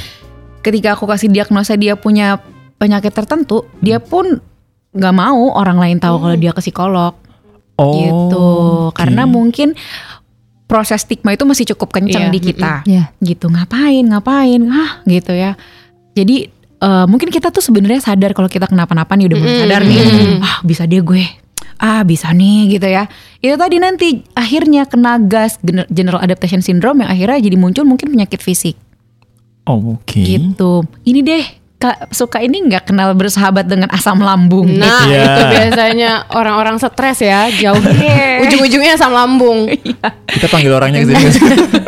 ketika 0.61 0.93
aku 0.93 1.09
kasih 1.09 1.33
diagnosa 1.33 1.73
dia 1.75 1.97
punya 1.97 2.37
penyakit 2.77 3.17
tertentu, 3.17 3.65
dia 3.79 3.97
pun 3.97 4.45
nggak 4.95 5.15
mau 5.15 5.51
orang 5.53 5.77
lain 5.77 5.99
tahu 5.99 6.17
kalau 6.17 6.37
dia 6.37 6.51
ke 6.51 6.63
psikolog 6.63 7.13
Oh. 7.75 7.91
gitu. 7.91 8.47
oke. 8.89 8.95
Karena 8.95 9.27
mungkin 9.27 9.75
proses 10.65 11.03
stigma 11.03 11.35
itu 11.35 11.43
masih 11.43 11.67
cukup 11.75 11.91
kencang 11.93 12.31
Iya, 12.31 12.33
di 12.33 12.39
kita. 12.41 12.73
Iya. 12.87 13.11
Gitu. 13.19 13.51
Ngapain? 13.51 14.07
Ngapain? 14.07 14.61
Ah, 14.71 15.03
gitu 15.05 15.35
ya. 15.35 15.59
Jadi 16.15 16.47
eh, 16.79 17.07
mungkin 17.07 17.29
kita 17.29 17.51
tuh 17.51 17.59
sebenarnya 17.59 17.99
sadar 18.01 18.31
kalau 18.31 18.47
kita 18.47 18.71
kenapa-napa 18.71 19.19
nih 19.19 19.27
udah 19.27 19.37
mulai 19.37 19.57
sadar 19.59 19.83
nih. 19.83 19.99
Ah, 20.39 20.63
bisa 20.63 20.87
dia 20.87 21.03
gue. 21.03 21.27
Ah, 21.75 22.07
bisa 22.07 22.31
nih 22.31 22.71
gitu 22.71 22.87
ya. 22.87 23.11
Itu 23.41 23.59
tadi 23.59 23.77
nanti 23.77 24.23
akhirnya 24.31 24.87
kena 24.87 25.19
gas 25.19 25.59
gener- 25.59 25.91
general 25.91 26.23
adaptation 26.23 26.63
syndrome 26.63 27.03
yang 27.03 27.11
akhirnya 27.11 27.43
jadi 27.43 27.57
muncul 27.59 27.83
mungkin 27.83 28.15
penyakit 28.15 28.39
fisik 28.39 28.79
Oh, 29.65 29.97
Oke. 29.97 30.23
gitu. 30.23 30.87
Ini 31.03 31.21
deh 31.21 31.45
Kak 31.85 32.09
suka 32.11 32.41
ini 32.41 32.65
nggak 32.65 32.89
kenal 32.89 33.13
bersahabat 33.13 33.69
dengan 33.69 33.93
asam 33.93 34.17
lambung. 34.17 34.73
Nah, 34.73 35.05
Iya. 35.05 35.21
itu 35.21 35.43
biasanya 35.53 36.11
orang-orang 36.33 36.81
stres 36.81 37.21
ya, 37.21 37.53
jauh 37.53 37.77
ujung-ujungnya 38.41 38.97
asam 38.97 39.13
lambung. 39.13 39.69
Kita 40.33 40.49
panggil 40.49 40.73
orangnya 40.73 41.05
gitu. 41.05 41.13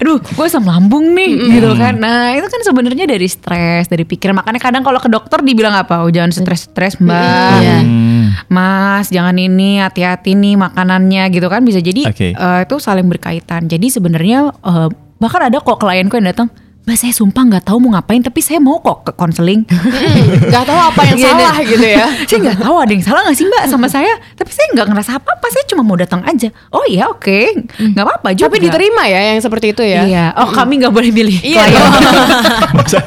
aduh 0.00 0.18
gue 0.18 0.44
asam 0.44 0.64
lambung 0.64 1.14
nih 1.14 1.30
gitu 1.54 1.70
kan 1.74 1.94
nah 1.94 2.34
itu 2.34 2.44
kan 2.44 2.60
sebenarnya 2.60 3.06
dari 3.06 3.24
stres 3.24 3.86
dari 3.86 4.02
pikiran 4.02 4.34
makanya 4.34 4.60
kadang 4.60 4.82
kalau 4.82 4.98
ke 4.98 5.06
dokter 5.06 5.38
dibilang 5.40 5.72
apa 5.72 6.02
oh 6.02 6.10
jangan 6.10 6.34
stres-stres 6.34 6.98
mbak 6.98 7.62
Iya. 7.62 7.78
Hmm. 7.80 8.24
mas 8.50 9.06
jangan 9.08 9.32
ini 9.32 9.78
hati-hati 9.78 10.34
nih 10.34 10.58
makanannya 10.58 11.22
gitu 11.30 11.46
kan 11.46 11.62
bisa 11.62 11.78
jadi 11.78 12.10
Oke. 12.10 12.34
eh, 12.34 12.58
itu 12.64 12.74
saling 12.76 13.06
berkaitan 13.06 13.64
jadi 13.66 13.86
sebenarnya 13.86 14.50
eh, 14.50 14.88
bahkan 15.16 15.46
ada 15.46 15.62
kok 15.62 15.78
klienku 15.78 16.18
yang 16.18 16.26
datang 16.26 16.48
Mbak 16.82 16.98
saya 16.98 17.14
sumpah 17.14 17.46
nggak 17.46 17.62
tahu 17.62 17.78
mau 17.78 17.94
ngapain 17.94 18.18
tapi 18.18 18.42
saya 18.42 18.58
mau 18.58 18.82
kok 18.82 19.06
ke 19.06 19.12
konseling. 19.14 19.62
Gak 20.52 20.66
tahu 20.66 20.74
apa 20.82 21.14
yang 21.14 21.18
Iya, 21.22 21.30
salah 21.30 21.54
gitu 21.62 21.86
ya. 21.86 22.06
saya 22.26 22.38
nggak 22.42 22.58
tahu 22.58 22.74
ada 22.74 22.90
yang 22.90 23.04
salah 23.06 23.20
nggak 23.22 23.36
sih 23.38 23.46
mbak 23.46 23.62
sama 23.70 23.86
saya. 23.86 24.12
Tapi 24.34 24.50
saya 24.50 24.66
nggak 24.74 24.86
ngerasa 24.90 25.10
apa-apa. 25.14 25.46
Saya 25.46 25.64
cuma 25.70 25.86
mau 25.86 25.94
datang 25.94 26.26
aja. 26.26 26.50
Oh 26.74 26.82
iya 26.82 27.06
oke, 27.06 27.38
nggak 27.78 28.02
apa-apa 28.02 28.34
juga. 28.34 28.50
Tapi 28.50 28.58
diterima 28.66 29.06
ya 29.06 29.30
yang 29.30 29.38
seperti 29.38 29.70
itu 29.70 29.82
ya. 29.86 30.02
Iya. 30.02 30.24
Oh 30.42 30.50
kami 30.50 30.82
nggak 30.82 30.90
boleh 30.90 31.14
pilih. 31.14 31.38
Iya. 31.38 31.62
Masa 32.76 32.98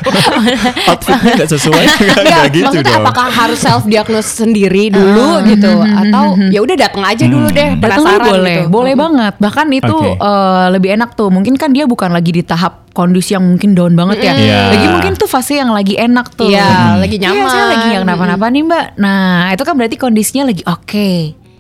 outfitnya 0.88 1.32
nggak 1.36 1.50
sesuai 1.52 1.84
nggak 2.16 2.44
gitu 2.56 2.64
maksudnya 2.72 2.96
dong. 2.96 3.04
apakah 3.04 3.28
harus 3.28 3.60
self 3.60 3.84
diagnose 3.84 4.40
sendiri 4.40 4.88
dulu 4.88 5.44
gitu 5.52 5.84
atau 5.84 6.40
ya 6.48 6.64
udah 6.64 6.76
datang 6.80 7.04
aja 7.04 7.28
dulu 7.28 7.52
deh 7.52 7.76
Datang 7.76 8.08
penasaran 8.08 8.32
boleh, 8.40 8.56
gitu. 8.64 8.72
boleh 8.72 8.94
banget. 8.96 9.34
Bahkan 9.36 9.68
itu 9.76 9.98
Oke. 10.00 10.16
eh, 10.16 10.66
lebih 10.72 10.90
enak 10.96 11.10
tuh. 11.12 11.28
Mungkin 11.28 11.60
kan 11.60 11.76
dia 11.76 11.84
bukan 11.84 12.16
lagi 12.16 12.32
di 12.32 12.40
tahap 12.40 12.85
kondisi 12.96 13.36
yang 13.36 13.44
mungkin 13.44 13.76
down 13.76 13.94
banget 13.94 14.24
ya. 14.24 14.34
Iya. 14.34 14.62
Lagi 14.72 14.88
mungkin 14.88 15.14
tuh 15.20 15.28
fase 15.28 15.60
yang 15.60 15.76
lagi 15.76 16.00
enak 16.00 16.32
tuh. 16.34 16.48
Iya, 16.48 16.96
lagi 16.96 17.20
Iya, 17.20 17.36
nyaman. 17.36 17.52
saya 17.52 17.66
lagi 17.76 17.88
yang 17.92 18.04
kenapa-napa 18.08 18.48
nih 18.48 18.64
mbak. 18.64 18.86
Nah 18.96 19.52
itu 19.52 19.64
kan 19.68 19.76
berarti 19.76 20.00
kondisinya 20.00 20.48
lagi 20.48 20.64
oke. 20.64 21.12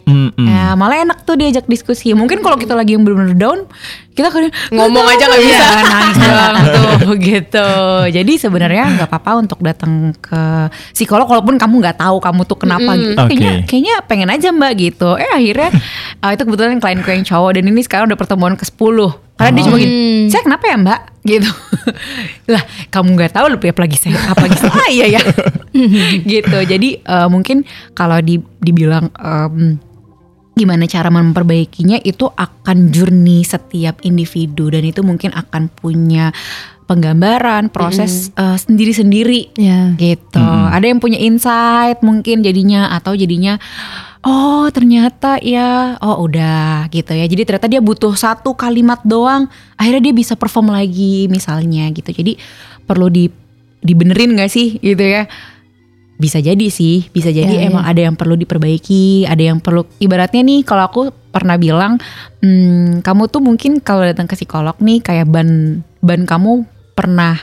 Mm-mm. 0.05 0.38
Nah, 0.38 0.77
malah 0.77 1.01
enak 1.01 1.25
tuh 1.25 1.33
diajak 1.33 1.65
diskusi. 1.65 2.13
Mungkin 2.13 2.45
kalau 2.45 2.61
kita 2.61 2.77
lagi 2.77 2.93
yang 2.93 3.01
benar-benar 3.01 3.33
down, 3.41 3.65
kita 4.13 4.29
kadang 4.29 4.53
Ngomong 4.69 5.01
"Nggak 5.01 5.17
aja 5.17 5.25
nggak 5.25 5.41
Mbak." 5.41 5.49
bisa. 5.49 5.65
Iya, 5.65 5.81
nangis 5.81 6.17
doang 6.29 6.55
tuh 6.69 7.13
gitu. 7.17 7.69
Jadi 8.13 8.33
sebenarnya 8.38 8.86
nggak 8.86 9.09
apa-apa 9.09 9.31
untuk 9.41 9.65
datang 9.65 10.13
ke 10.13 10.69
psikolog 10.93 11.25
walaupun 11.25 11.57
kamu 11.57 11.81
nggak 11.81 11.97
tahu 11.97 12.21
kamu 12.21 12.41
tuh 12.45 12.57
kenapa 12.61 12.93
gitu. 12.93 13.17
Oke. 13.17 13.33
Kayaknya 13.33 13.51
kayaknya 13.65 13.95
pengen 14.05 14.29
aja 14.29 14.47
Mbak 14.53 14.71
gitu. 14.77 15.09
Eh 15.17 15.25
akhirnya 15.33 15.69
ah, 16.21 16.29
itu 16.38 16.41
kebetulan 16.45 16.77
klienku 16.77 17.09
yang 17.09 17.25
cowok 17.25 17.49
dan 17.57 17.63
ini 17.65 17.81
sekarang 17.81 18.05
udah 18.05 18.19
pertemuan 18.21 18.53
ke-10. 18.53 18.97
Karena 19.36 19.51
dia 19.51 19.63
cuma 19.65 19.75
gini, 19.81 19.95
saya 20.29 20.45
kenapa 20.45 20.63
ya 20.69 20.77
mbak? 20.79 20.99
Gitu. 21.26 21.49
lah 22.53 22.61
kamu 22.93 23.17
nggak 23.17 23.34
tahu 23.34 23.49
lebih 23.57 23.73
apalagi 23.73 23.97
saya, 23.97 24.13
apalagi 24.30 24.61
saya 24.61 25.05
ya. 25.17 25.21
gitu. 26.38 26.57
Jadi 26.61 27.01
eh, 27.01 27.28
mungkin 27.28 27.65
kalau 27.97 28.21
di, 28.21 28.38
dibilang 28.61 29.09
em, 29.17 29.82
gimana 30.55 30.88
cara 30.88 31.11
memperbaikinya 31.11 31.99
itu 32.05 32.30
akan 32.32 32.93
journey 32.93 33.43
setiap 33.43 33.99
individu 34.05 34.71
dan 34.71 34.88
itu 34.88 35.03
mungkin 35.03 35.36
akan 35.36 35.67
punya 35.67 36.32
penggambaran 36.86 37.73
proses 37.73 38.30
eh, 38.38 38.57
sendiri-sendiri 38.61 39.57
Iya. 39.57 39.97
gitu. 39.97 40.45
Ada 40.45 40.86
yang 40.86 41.01
punya 41.01 41.17
insight 41.17 42.05
mungkin 42.05 42.45
jadinya 42.45 42.93
atau 42.93 43.17
jadinya 43.17 43.57
oh 44.26 44.65
ternyata 44.73 45.38
ya 45.39 45.95
oh 46.01 46.26
udah 46.26 46.89
gitu 46.89 47.13
ya. 47.13 47.26
Jadi 47.30 47.45
ternyata 47.45 47.69
dia 47.69 47.82
butuh 47.82 48.17
satu 48.17 48.57
kalimat 48.57 48.99
doang 49.05 49.45
akhirnya 49.78 50.11
dia 50.11 50.15
bisa 50.17 50.34
perform 50.34 50.73
lagi 50.73 51.30
misalnya 51.30 51.88
gitu. 51.93 52.09
Jadi 52.09 52.41
perlu 52.89 53.07
di 53.07 53.30
dibenerin 53.86 54.34
gak 54.34 54.49
sih 54.49 54.82
gitu 54.82 55.05
ya. 55.05 55.30
bisa 56.15 56.39
jadi 56.39 56.71
sih, 56.71 57.11
bisa 57.11 57.28
jadi 57.28 57.59
Ya, 57.59 57.67
emang 57.67 57.84
ada 57.84 57.99
yang 57.99 58.15
perlu 58.15 58.39
diperbaiki, 58.39 59.28
ada 59.28 59.51
yang 59.51 59.59
perlu 59.59 59.84
ibaratnya 59.99 60.47
nih 60.47 60.63
kalau 60.63 60.88
aku 60.88 61.01
pernah 61.11 61.59
bilang, 61.59 61.99
hmm, 62.39 63.03
kamu 63.03 63.28
tuh 63.28 63.43
mungkin 63.43 63.84
kalau 63.84 64.07
datang 64.07 64.23
ke 64.23 64.39
psikolog 64.39 64.80
nih 64.80 65.03
kayak 65.03 65.28
ban 65.28 65.84
ban 65.99 66.23
kamu 66.23 66.63
pernah 66.95 67.36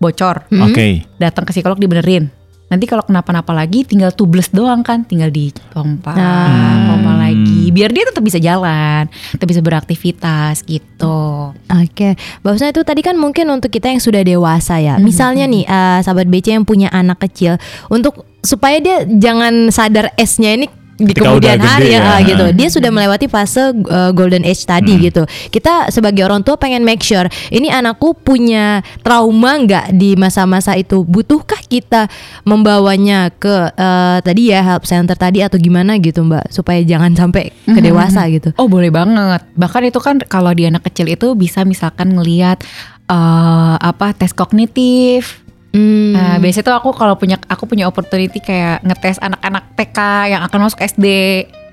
bocor, 0.00 0.48
Oke. 0.48 1.04
datang 1.20 1.44
ke 1.44 1.52
psikolog 1.52 1.76
dibenerin. 1.76 2.32
Nanti 2.74 2.90
kalau 2.90 3.06
kenapa-napa 3.06 3.54
lagi 3.54 3.86
tinggal 3.86 4.10
tubles 4.10 4.50
doang 4.50 4.82
kan, 4.82 5.06
tinggal 5.06 5.30
dipompa, 5.30 6.10
Nah. 6.10 6.90
pompa 6.90 7.14
lagi, 7.22 7.70
biar 7.70 7.94
dia 7.94 8.10
tetap 8.10 8.26
bisa 8.26 8.42
jalan, 8.42 9.06
tetap 9.30 9.46
bisa 9.46 9.62
beraktivitas 9.62 10.66
gitu. 10.66 11.54
Oke, 11.54 12.18
bagusnya 12.42 12.74
itu 12.74 12.82
tadi 12.82 12.98
kan 13.06 13.14
mungkin 13.14 13.46
untuk 13.54 13.70
kita 13.70 13.94
yang 13.94 14.02
sudah 14.02 14.26
dewasa 14.26 14.82
ya. 14.82 14.98
Misalnya 14.98 15.46
nih, 15.46 15.62
eh, 15.62 15.98
sahabat 16.02 16.26
BC 16.26 16.58
yang 16.58 16.66
punya 16.66 16.90
anak 16.90 17.22
kecil, 17.22 17.62
untuk 17.86 18.26
supaya 18.42 18.82
dia 18.82 19.06
jangan 19.06 19.70
sadar 19.70 20.10
S-nya 20.18 20.58
ini 20.58 20.66
di 20.94 21.10
Ketika 21.10 21.34
kemudian 21.34 21.58
udah 21.58 21.70
hari 21.74 21.90
gede 21.90 21.96
ya, 21.98 22.02
ya. 22.02 22.14
gitu. 22.22 22.46
Dia 22.54 22.68
sudah 22.70 22.90
melewati 22.94 23.26
fase 23.26 23.74
eh, 23.74 24.10
golden 24.14 24.46
age 24.46 24.62
tadi 24.62 24.94
gitu. 25.02 25.26
Kita 25.50 25.90
sebagai 25.90 26.22
orang 26.22 26.46
tua 26.46 26.54
pengen 26.54 26.86
make 26.86 27.02
sure 27.02 27.26
ini 27.50 27.66
anakku 27.70 28.14
punya 28.14 28.82
trauma 29.02 29.58
nggak 29.58 29.94
di 29.94 30.14
masa-masa 30.14 30.78
itu. 30.78 31.02
Butuhkah 31.02 31.60
kita 31.66 32.06
membawanya 32.46 33.34
ke 33.34 33.74
eh, 33.74 34.18
tadi 34.22 34.54
ya 34.54 34.62
help 34.62 34.86
center 34.86 35.18
tadi 35.18 35.42
atau 35.42 35.58
gimana 35.58 35.98
gitu, 35.98 36.22
Mbak, 36.22 36.54
supaya 36.54 36.80
jangan 36.86 37.14
sampai 37.14 37.50
ke 37.50 37.80
dewasa 37.82 38.26
gitu. 38.30 38.54
Oh 38.56 38.70
boleh 38.70 38.94
banget. 38.94 39.42
Bahkan 39.58 39.82
itu 39.90 39.98
kan 39.98 40.22
kalau 40.24 40.54
di 40.54 40.66
anak 40.70 40.86
kecil 40.86 41.10
itu 41.10 41.34
bisa 41.34 41.66
misalkan 41.66 42.14
ngelihat 42.14 42.62
eh, 43.10 43.76
apa 43.78 44.14
tes 44.14 44.30
kognitif. 44.30 45.43
Hmm. 45.74 46.14
Nah, 46.14 46.38
biasanya 46.38 46.70
tuh 46.70 46.76
aku 46.78 46.94
kalau 46.94 47.18
punya 47.18 47.34
aku 47.50 47.66
punya 47.66 47.90
opportunity 47.90 48.38
kayak 48.38 48.86
ngetes 48.86 49.18
anak-anak 49.18 49.74
TK 49.74 49.98
yang 50.30 50.46
akan 50.46 50.70
masuk 50.70 50.78
SD. 50.78 51.06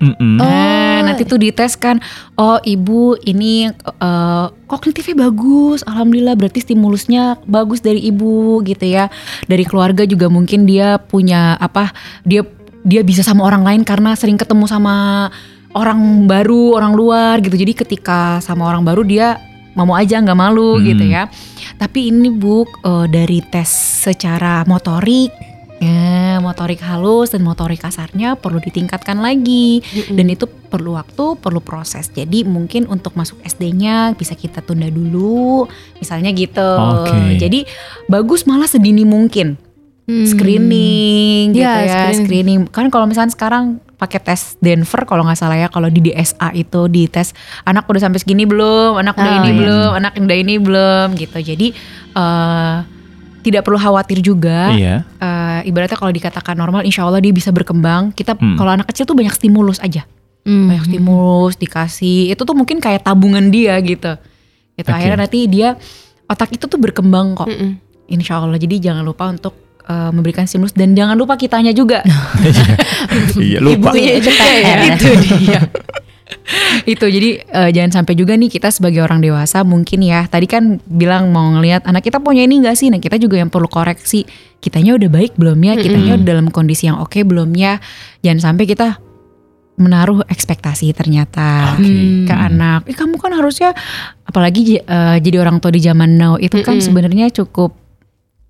Mm-mm. 0.02 0.42
Nah, 0.42 1.06
nanti 1.06 1.22
tuh 1.22 1.38
dites 1.38 1.78
kan, 1.78 2.02
oh 2.34 2.58
ibu 2.66 3.14
ini 3.22 3.70
eh, 3.70 4.46
kognitifnya 4.66 5.30
bagus, 5.30 5.86
alhamdulillah 5.86 6.34
berarti 6.34 6.66
stimulusnya 6.66 7.38
bagus 7.46 7.78
dari 7.78 8.02
ibu 8.02 8.58
gitu 8.66 8.82
ya. 8.82 9.06
Dari 9.46 9.62
keluarga 9.62 10.02
juga 10.02 10.26
mungkin 10.26 10.66
dia 10.66 10.98
punya 10.98 11.54
apa, 11.62 11.94
dia 12.26 12.42
dia 12.82 13.06
bisa 13.06 13.22
sama 13.22 13.46
orang 13.46 13.62
lain 13.62 13.82
karena 13.86 14.18
sering 14.18 14.34
ketemu 14.34 14.66
sama 14.66 15.30
orang 15.78 16.26
baru, 16.26 16.74
orang 16.74 16.98
luar 16.98 17.38
gitu. 17.38 17.54
Jadi 17.54 17.86
ketika 17.86 18.42
sama 18.42 18.66
orang 18.66 18.82
baru 18.82 19.06
dia 19.06 19.38
mau 19.74 19.92
aja 19.92 20.18
nggak 20.18 20.36
malu 20.36 20.76
Hmm. 20.76 20.84
gitu 20.84 21.04
ya. 21.04 21.28
Tapi 21.76 22.08
ini 22.08 22.28
bu 22.28 22.62
eh, 22.62 23.06
dari 23.06 23.40
tes 23.42 23.68
secara 24.02 24.64
motorik 24.64 25.32
Ya, 25.82 26.38
motorik 26.38 26.78
halus 26.78 27.34
dan 27.34 27.42
motorik 27.42 27.82
kasarnya 27.82 28.38
perlu 28.38 28.62
ditingkatkan 28.62 29.18
lagi 29.18 29.82
dan 30.14 30.30
itu 30.30 30.46
perlu 30.46 30.94
waktu, 30.94 31.34
perlu 31.42 31.58
proses. 31.58 32.06
Jadi 32.06 32.46
mungkin 32.46 32.86
untuk 32.86 33.18
masuk 33.18 33.42
SD-nya 33.42 34.14
bisa 34.14 34.38
kita 34.38 34.62
tunda 34.62 34.86
dulu, 34.86 35.66
misalnya 35.98 36.30
gitu. 36.30 36.62
Oke. 36.62 37.34
Jadi 37.34 37.66
bagus 38.06 38.46
malah 38.46 38.70
sedini 38.70 39.02
mungkin 39.02 39.58
Hmm. 40.02 40.22
screening 40.22 41.50
gitu 41.50 41.66
Ya, 41.66 41.82
ya, 41.82 41.86
screening. 42.14 42.18
screening. 42.22 42.58
Kan 42.70 42.86
kalau 42.86 43.10
misalnya 43.10 43.34
sekarang 43.34 43.82
pakai 44.02 44.18
tes 44.18 44.58
Denver 44.58 45.06
kalau 45.06 45.22
nggak 45.22 45.38
salah 45.38 45.54
ya, 45.54 45.70
kalau 45.70 45.86
di 45.86 46.02
DSA 46.02 46.50
itu 46.52 46.90
di 46.90 47.06
tes 47.06 47.30
anak 47.62 47.86
udah 47.86 48.02
sampai 48.02 48.18
segini 48.18 48.42
belum, 48.42 48.98
anak 48.98 49.14
udah 49.14 49.30
Oh, 49.30 49.38
ini 49.38 49.48
iya. 49.48 49.58
belum, 49.62 49.90
anak 49.94 50.12
udah 50.18 50.36
ini 50.36 50.54
belum 50.58 51.06
gitu. 51.14 51.38
Jadi 51.38 51.66
eh, 52.12 52.76
tidak 53.42 53.62
perlu 53.62 53.74
khawatir 53.74 54.18
juga 54.18 54.70
Iya. 54.70 55.06
eh, 55.16 55.60
ibaratnya 55.66 55.94
kalau 55.94 56.10
dikatakan 56.10 56.54
normal, 56.54 56.82
insya 56.82 57.06
Allah 57.06 57.18
dia 57.18 57.30
bisa 57.30 57.54
berkembang. 57.54 58.10
Kita 58.10 58.34
Hmm. 58.34 58.58
kalau 58.58 58.70
anak 58.70 58.90
kecil 58.90 59.06
tuh 59.06 59.14
banyak 59.14 59.30
stimulus 59.32 59.78
aja, 59.78 60.02
Hmm. 60.42 60.66
banyak 60.66 60.90
stimulus 60.90 61.54
dikasih. 61.56 62.30
Itu 62.30 62.42
tuh 62.42 62.54
mungkin 62.54 62.82
kayak 62.82 63.06
tabungan 63.06 63.46
dia 63.48 63.78
gitu. 63.78 64.18
Gitu 64.72 64.88
Oke. 64.88 64.98
akhirnya 64.98 65.18
nanti 65.22 65.46
dia 65.46 65.78
otak 66.26 66.50
itu 66.50 66.64
tuh 66.66 66.78
berkembang 66.78 67.36
kok, 67.36 67.46
Mm-mm. 67.46 67.76
insya 68.08 68.40
Allah. 68.40 68.56
Jadi 68.56 68.80
jangan 68.80 69.04
lupa 69.04 69.28
untuk 69.28 69.71
eh, 69.88 70.10
memberikan 70.14 70.46
stimulus 70.46 70.74
dan 70.74 70.94
jangan 70.94 71.16
lupa 71.16 71.34
kitanya 71.38 71.74
juga. 71.74 72.02
Iya, 73.36 73.58
lupa. 73.60 73.92
Ibunya 73.92 74.22
juga 74.22 74.46
ya. 74.56 74.74
itu 74.94 75.10
dia. 75.42 75.60
itu 76.88 77.06
jadi 77.06 77.30
eh, 77.44 77.70
jangan 77.74 78.02
sampai 78.02 78.14
juga 78.16 78.34
nih 78.34 78.50
kita 78.50 78.72
sebagai 78.72 79.04
orang 79.04 79.20
dewasa 79.22 79.62
mungkin 79.62 80.02
ya 80.02 80.26
tadi 80.26 80.48
kan 80.48 80.80
bilang 80.88 81.30
mau 81.30 81.44
ngelihat 81.58 81.86
anak 81.86 82.08
kita 82.08 82.18
punya 82.18 82.44
ini 82.46 82.62
enggak 82.62 82.76
sih 82.78 82.88
nah 82.88 82.98
kita 82.98 83.20
juga 83.20 83.38
yang 83.38 83.52
perlu 83.52 83.68
koreksi 83.68 84.26
kitanya 84.58 84.96
udah 84.96 85.10
baik 85.12 85.36
belum 85.36 85.58
ya 85.60 85.74
kitanya 85.78 86.18
udah 86.18 86.26
dalam 86.26 86.46
kondisi 86.48 86.88
yang 86.88 86.98
oke 86.98 87.18
belum 87.22 87.52
ya 87.54 87.78
jangan 88.24 88.52
sampai 88.52 88.64
kita 88.64 88.98
menaruh 89.80 90.22
ekspektasi 90.28 90.92
ternyata 90.92 91.74
Oke. 91.80 92.28
ke 92.28 92.34
anak 92.34 92.84
eh 92.86 92.96
kamu 92.96 93.16
kan 93.16 93.32
harusnya 93.32 93.72
apalagi 94.28 94.78
eh, 94.78 95.16
jadi 95.18 95.42
orang 95.42 95.58
tua 95.58 95.72
di 95.72 95.80
zaman 95.80 96.20
now 96.20 96.36
itu 96.36 96.60
kan 96.60 96.78
sebenarnya 96.78 97.32
cukup 97.32 97.81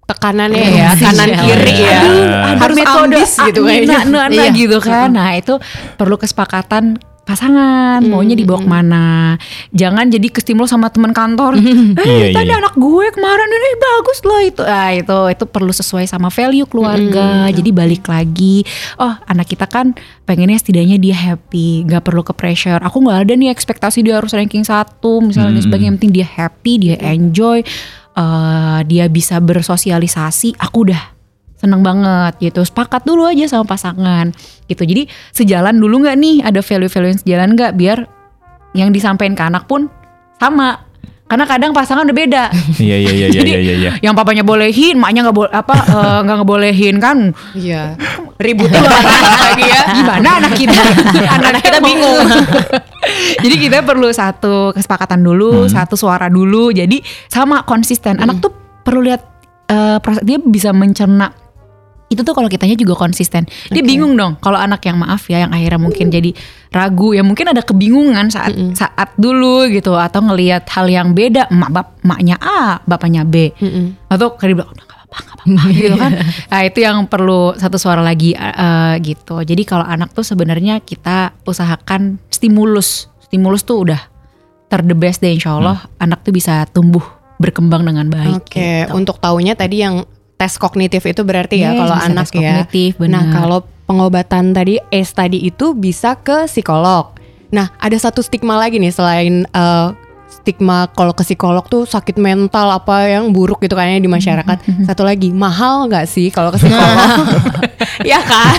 tekanannya 0.02 0.58
Iya, 0.60 0.76
ya 0.76 0.88
sih, 0.98 1.06
kanan 1.06 1.28
iya. 1.30 1.40
kiri 1.40 1.76
ya. 1.78 2.00
Aduh, 2.02 2.58
harus 2.58 2.76
ambis 2.82 3.32
gitu 3.38 3.60
kayaknya. 3.64 3.98
Nah, 4.02 4.04
nah, 4.04 4.26
nah, 4.28 4.46
Iya. 4.50 4.52
gitu 4.52 4.78
kan. 4.82 5.08
Nah, 5.14 5.32
itu 5.38 5.54
perlu 5.94 6.18
kesepakatan 6.18 6.98
pasangan. 7.22 8.02
Maunya 8.02 8.34
dibawa 8.34 8.58
ke 8.58 8.66
mana. 8.66 9.06
Jangan 9.70 10.10
jadi 10.10 10.26
kestimulus 10.26 10.74
sama 10.74 10.90
teman 10.90 11.14
kantor. 11.14 11.54
Eh 11.54 12.02
Iya, 12.02 12.26
iya, 12.28 12.34
tadi 12.34 12.50
iya. 12.50 12.58
anak 12.58 12.74
gue 12.74 13.06
kemarin 13.14 13.46
ini 13.48 13.70
bagus 13.78 14.18
loh 14.26 14.40
itu. 14.42 14.62
Ah 14.66 14.90
itu 14.90 15.18
itu 15.30 15.44
perlu 15.46 15.70
sesuai 15.70 16.04
sama 16.10 16.34
value 16.34 16.66
keluarga. 16.66 17.46
Jadi 17.48 17.70
balik 17.70 18.10
lagi 18.10 18.66
oh 18.98 19.14
anak 19.30 19.54
kita 19.54 19.70
kan 19.70 19.94
pengennya 20.26 20.58
setidaknya 20.58 20.98
dia 20.98 21.14
happy 21.14 21.86
nggak 21.86 22.02
perlu 22.02 22.26
ke 22.26 22.34
pressure. 22.34 22.82
Aku 22.82 22.98
nggak 23.06 23.30
ada 23.30 23.32
nih 23.38 23.54
ekspektasi 23.54 24.02
dia 24.02 24.18
harus 24.18 24.34
ranking 24.34 24.66
satu 24.66 25.22
misalnya 25.22 25.54
dan 25.54 25.62
Mm-mm. 25.62 25.66
sebagainya. 25.70 25.88
Yang 25.94 25.96
penting 26.02 26.14
dia 26.18 26.26
happy 26.26 26.72
dia 26.82 26.96
enjoy 27.06 27.62
eh, 28.16 28.80
dia 28.88 29.06
bisa 29.08 29.38
bersosialisasi 29.38 30.58
aku 30.60 30.90
udah 30.90 31.02
seneng 31.62 31.86
banget 31.86 32.50
gitu. 32.50 32.66
Sepakat 32.66 33.06
dulu 33.06 33.30
aja 33.30 33.46
sama 33.46 33.62
pasangan 33.62 34.34
gitu. 34.66 34.82
Jadi 34.82 35.06
sejalan 35.30 35.78
dulu 35.78 36.02
nggak 36.02 36.16
nih? 36.18 36.36
Ada 36.42 36.58
value-value 36.58 37.10
yang 37.14 37.20
sejalan 37.22 37.50
nggak? 37.54 37.72
Biar 37.78 37.98
yang 38.74 38.90
disampaikan 38.90 39.38
ke 39.38 39.44
anak 39.46 39.64
pun 39.70 39.86
sama 40.42 40.82
karena 41.32 41.48
kadang 41.48 41.72
pasangan 41.72 42.04
udah 42.04 42.12
beda. 42.16 42.44
Iya, 42.82 42.96
iya, 42.98 43.12
iya, 43.14 43.26
iya, 43.30 43.40
Jadi, 43.40 43.50
iya, 43.56 43.74
iya, 43.78 43.90
yang 44.04 44.12
papanya 44.12 44.44
bolehin 44.44 45.00
maknya 45.00 45.24
nggak 45.28 45.36
boleh 45.38 45.52
apa 45.54 45.76
eh, 45.80 46.18
nggak 46.28 46.36
ngebolehin 46.44 46.96
kan? 47.00 47.18
Iya. 47.56 47.96
Ribut 48.36 48.68
lagi 48.76 49.64
ya. 49.64 49.82
Gimana 49.96 50.28
anak 50.44 50.52
kita? 50.52 50.76
Anak 51.40 51.62
kita 51.62 51.78
bingung. 51.80 52.26
jadi 53.40 53.54
kita 53.56 53.76
perlu 53.86 54.12
satu 54.12 54.76
kesepakatan 54.76 55.24
dulu 55.24 55.70
satu 55.72 55.96
suara 55.96 56.28
dulu. 56.28 56.68
Jadi 56.74 57.00
sama 57.32 57.64
konsisten. 57.64 58.20
Anak 58.20 58.44
tuh 58.44 58.52
perlu 58.84 59.00
lihat 59.06 59.22
eh, 59.72 59.96
proses 60.04 60.26
dia 60.26 60.36
bisa 60.36 60.74
mencerna 60.76 61.32
itu 62.12 62.20
tuh 62.22 62.36
kalau 62.36 62.48
kitanya 62.52 62.76
juga 62.76 62.94
konsisten. 62.94 63.48
Dia 63.72 63.80
bingung 63.80 64.14
dong 64.14 64.36
kalau 64.38 64.60
anak 64.60 64.84
yang 64.84 65.00
maaf 65.00 65.26
ya 65.32 65.48
yang 65.48 65.52
akhirnya 65.52 65.80
mungkin 65.80 66.12
jadi 66.12 66.30
ragu 66.72 67.16
ya 67.16 67.24
mungkin 67.24 67.52
ada 67.52 67.64
kebingungan 67.64 68.28
saat 68.32 68.52
saat 68.76 69.12
dulu 69.16 69.68
gitu 69.68 69.96
atau 69.96 70.20
ngelihat 70.24 70.68
hal 70.72 70.88
yang 70.88 71.12
beda 71.12 71.48
emak 71.52 71.70
bap 71.72 71.88
maknya 72.04 72.36
A 72.40 72.80
bapaknya 72.84 73.24
B. 73.24 73.52
Mm-mm. 73.56 74.08
atau 74.12 74.36
kayak 74.36 74.60
bilang 74.60 74.70
udah 74.72 74.84
gak 74.84 74.98
apa-apa 75.00 75.16
gak 75.20 75.36
apa-apa 75.36 75.62
gitu 75.76 75.96
kan. 75.96 76.12
Nah 76.52 76.60
itu 76.64 76.78
yang 76.84 76.96
perlu 77.08 77.56
satu 77.56 77.76
suara 77.80 78.04
lagi 78.04 78.36
eh, 78.36 78.94
gitu. 79.00 79.40
Jadi 79.40 79.62
kalau 79.64 79.84
anak 79.88 80.12
tuh 80.12 80.24
sebenarnya 80.24 80.84
kita 80.84 81.34
usahakan 81.48 82.20
stimulus. 82.28 83.08
Stimulus 83.24 83.64
tuh 83.64 83.88
udah 83.88 84.00
ter 84.72 84.80
the 84.84 84.96
best 84.96 85.20
deh 85.20 85.28
insya 85.28 85.52
Allah 85.60 85.84
anak 86.00 86.24
tuh 86.24 86.32
bisa 86.32 86.64
tumbuh 86.72 87.04
berkembang 87.36 87.84
dengan 87.84 88.08
baik 88.08 88.48
Oke, 88.48 88.88
gitu. 88.88 88.96
untuk 88.96 89.20
taunya 89.20 89.52
tadi 89.52 89.84
yang 89.84 90.06
tes 90.42 90.58
kognitif 90.58 91.06
itu 91.06 91.22
berarti 91.22 91.62
ya 91.62 91.70
Yes, 91.70 91.78
kalau 91.78 91.94
anak 91.94 92.26
tes 92.26 92.34
ya. 92.34 92.66
kognitif, 92.66 92.98
Nah, 93.06 93.30
kalau 93.30 93.58
pengobatan 93.84 94.50
tadi 94.50 94.82
ACE 94.90 95.14
tadi 95.14 95.38
itu 95.40 95.70
bisa 95.72 96.18
ke 96.18 96.50
psikolog. 96.50 97.14
Nah, 97.48 97.70
ada 97.78 97.94
satu 97.94 98.18
stigma 98.18 98.58
lagi 98.58 98.82
nih 98.82 98.90
selain 98.90 99.46
eh, 99.46 99.88
stigma 100.32 100.90
kalau 100.90 101.12
ke 101.12 101.22
psikolog 101.22 101.62
tuh 101.64 101.84
sakit 101.84 102.16
mental 102.16 102.72
apa 102.72 103.06
yang 103.06 103.30
buruk 103.30 103.60
gitu 103.60 103.76
kayaknya 103.76 104.02
di 104.02 104.10
masyarakat. 104.10 104.58
Satu 104.82 105.04
lagi, 105.04 105.30
mahal 105.30 105.86
nggak 105.86 106.10
sih 106.10 106.26
kalau 106.28 106.50
ke 106.50 106.58
psikolog? 106.58 107.22
ya 108.10 108.18
kan? 108.18 108.58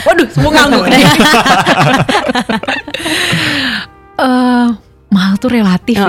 waduh 0.00 0.24
semua 0.30 0.48
ngangguk 0.54 0.86
deh 0.86 0.96
Eh, 4.18 4.68
mahal 5.08 5.40
tuh 5.40 5.48
relatif 5.50 5.96
ya 5.96 6.06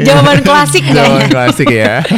jawaban 0.00 0.40
klasik 0.44 0.84
Jawaban 0.84 0.96
kayaknya 0.96 1.26
klasik 1.32 1.68
ya. 1.70 1.94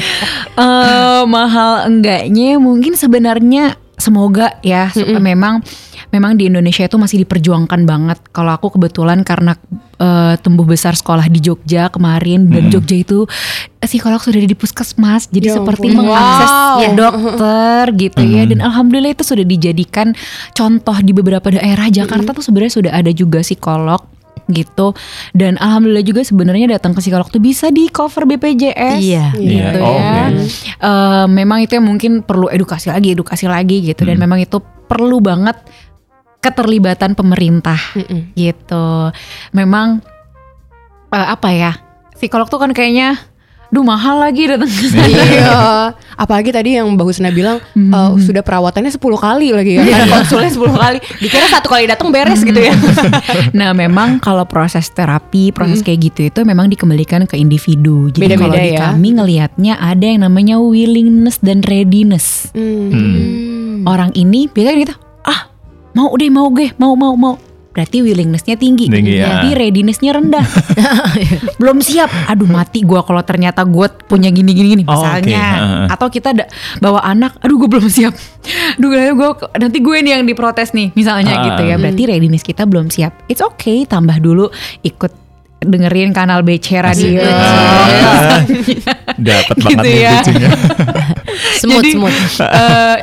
Eh, 0.59 1.23
mahal 1.31 1.87
enggaknya 1.87 2.59
mungkin 2.59 2.99
sebenarnya 2.99 3.79
semoga 3.95 4.59
ya 4.59 4.91
supaya 4.91 5.23
memang 5.23 5.63
memang 6.11 6.35
di 6.35 6.51
Indonesia 6.51 6.83
itu 6.83 6.99
masih 6.99 7.23
diperjuangkan 7.23 7.87
banget. 7.87 8.19
Kalau 8.35 8.59
aku 8.59 8.75
kebetulan 8.75 9.23
karena 9.23 9.55
eh, 10.03 10.35
tumbuh 10.43 10.67
besar 10.67 10.99
sekolah 10.99 11.31
di 11.31 11.39
Jogja 11.39 11.95
kemarin 11.95 12.51
dan 12.51 12.75
Jogja 12.75 12.99
itu 12.99 13.23
psikolog 13.79 14.19
sudah 14.19 14.43
di 14.43 14.59
puskesmas, 14.59 15.31
jadi 15.31 15.55
Ya 15.55 15.63
seperti 15.63 15.95
ampun. 15.95 16.11
mengakses 16.11 16.51
Wow. 16.51 16.79
ya 16.83 16.89
dokter 16.99 17.83
gitu 17.95 18.23
ya. 18.27 18.43
Dan 18.51 18.59
alhamdulillah 18.59 19.15
itu 19.15 19.23
sudah 19.23 19.47
dijadikan 19.47 20.11
contoh 20.59 20.99
di 21.07 21.15
beberapa 21.15 21.55
daerah 21.55 21.87
Jakarta 21.87 22.35
tuh 22.35 22.43
sebenarnya 22.43 22.75
sudah 22.83 22.93
ada 22.99 23.15
juga 23.15 23.47
psikolog 23.47 24.03
gitu 24.49 24.97
dan 25.31 25.57
alhamdulillah 25.57 26.03
juga 26.03 26.21
sebenarnya 26.21 26.73
datang 26.73 26.93
ke 26.93 27.01
psikolog 27.01 27.29
tuh 27.29 27.39
bisa 27.39 27.69
di 27.69 27.87
cover 27.87 28.25
BPJS 28.27 28.97
Iya. 28.99 29.27
gitu 29.33 29.79
Iya, 29.79 29.85
oh, 29.85 29.95
ya. 29.95 30.23
oke. 30.27 30.45
Eh, 30.81 31.27
memang 31.29 31.59
itu 31.61 31.77
yang 31.77 31.85
mungkin 31.85 32.21
perlu 32.21 32.49
edukasi 32.49 32.89
lagi, 32.89 33.13
edukasi 33.13 33.45
lagi 33.45 33.81
gitu 33.83 34.03
dan 34.03 34.17
Hmm. 34.17 34.25
memang 34.25 34.41
itu 34.41 34.57
perlu 34.85 35.21
banget 35.21 35.57
keterlibatan 36.39 37.13
pemerintah 37.13 37.77
Mm-mm. 37.93 38.33
gitu. 38.33 39.11
Memang 39.53 40.01
eh, 41.11 41.29
apa 41.29 41.49
ya? 41.51 41.73
Psikolog 42.15 42.47
tuh 42.47 42.59
kan 42.59 42.71
kayaknya 42.71 43.19
duh 43.69 43.85
mahal 43.85 44.17
lagi 44.25 44.49
datang 44.49 44.69
ke 44.69 44.89
sana. 44.89 45.05
iya. 45.09 45.61
Apalagi 46.17 46.51
tadi 46.51 46.81
yang 46.81 46.89
Mbak 46.97 47.05
Husna 47.05 47.29
bilang 47.29 47.61
eh, 47.77 48.11
sudah 48.17 48.41
perawatannya 48.41 48.89
10 48.89 48.99
kali 48.99 49.53
lagi 49.53 49.77
ya. 49.77 49.85
Kan 49.85 50.09
konsulnya 50.09 50.51
10 50.51 50.73
kali. 50.73 50.99
Dikira 51.21 51.47
satu 51.53 51.69
kali 51.69 51.85
datang 51.85 52.09
beres 52.09 52.41
gitu 52.41 52.57
ya. 52.57 52.73
nah, 53.59 53.77
memang 53.77 54.19
kalau 54.25 54.49
proses 54.49 54.89
terapi, 54.89 55.53
proses 55.53 55.85
kayak 55.85 56.13
gitu 56.13 56.21
itu 56.33 56.41
memang 56.49 56.73
dikembalikan 56.73 57.29
ke 57.29 57.37
individu. 57.37 58.09
Jadi 58.09 58.25
Beda-beda 58.25 58.57
kalau 58.57 58.57
di 58.57 58.73
ya. 58.73 58.81
kami 58.89 59.09
ngelihatnya 59.21 59.75
ada 59.77 60.05
yang 60.05 60.21
namanya 60.25 60.57
willingness 60.57 61.37
dan 61.45 61.61
readiness. 61.69 62.49
Hmm. 62.57 63.85
Orang 63.85 64.17
ini 64.17 64.49
biasanya 64.49 64.79
kita 64.89 64.95
ah 65.29 65.53
mau 65.93 66.09
deh 66.17 66.33
mau 66.33 66.49
gue 66.49 66.73
mau 66.81 66.97
mau 66.97 67.13
mau 67.15 67.35
berarti 67.79 68.03
willingnessnya 68.03 68.59
tinggi, 68.59 68.91
Tinggi, 68.91 69.23
ya. 69.23 69.39
tapi 69.39 69.55
readinessnya 69.55 70.11
rendah. 70.11 70.43
Belum 71.63 71.79
siap. 71.79 72.11
Aduh 72.27 72.45
mati 72.45 72.83
gue 72.83 72.99
kalau 72.99 73.23
ternyata 73.23 73.63
gue 73.63 73.87
punya 74.03 74.29
gini 74.29 74.51
gini 74.51 74.69
gini 74.75 74.83
Oh, 74.83 74.99
misalnya. 74.99 75.23
Oke. 75.23 75.55
Heeh. 75.55 75.87
atau 75.89 76.07
kita 76.11 76.31
da- 76.35 76.51
bawa 76.79 77.07
anak. 77.07 77.39
Aduh 77.39 77.55
gue 77.57 77.71
belum 77.71 77.87
siap. 77.87 78.19
Aduh 78.75 78.91
gue 78.91 79.31
nanti 79.57 79.79
gue 79.79 79.97
nih 80.01 80.13
yang 80.13 80.25
diprotes 80.25 80.75
nih 80.75 80.91
misalnya 80.93 81.39
Ah. 81.39 81.45
gitu 81.47 81.63
ya. 81.65 81.79
Berarti 81.79 82.03
readiness 82.05 82.43
kita 82.43 82.67
belum 82.67 82.91
siap. 82.91 83.15
It's 83.27 83.39
okay 83.41 83.87
tambah 83.87 84.19
dulu 84.19 84.51
ikut 84.83 85.31
dengerin 85.61 86.11
kanal 86.11 86.43
BC 86.43 86.79
Radio 86.79 87.19
Dapat 89.19 89.55
Gitu 89.57 89.67
banget 89.69 89.85
nih 89.85 89.97
ya. 90.01 90.19
Smooth, 91.59 91.83
Jadi, 91.85 91.91
smooth. 91.95 92.19
eh, 92.41 92.97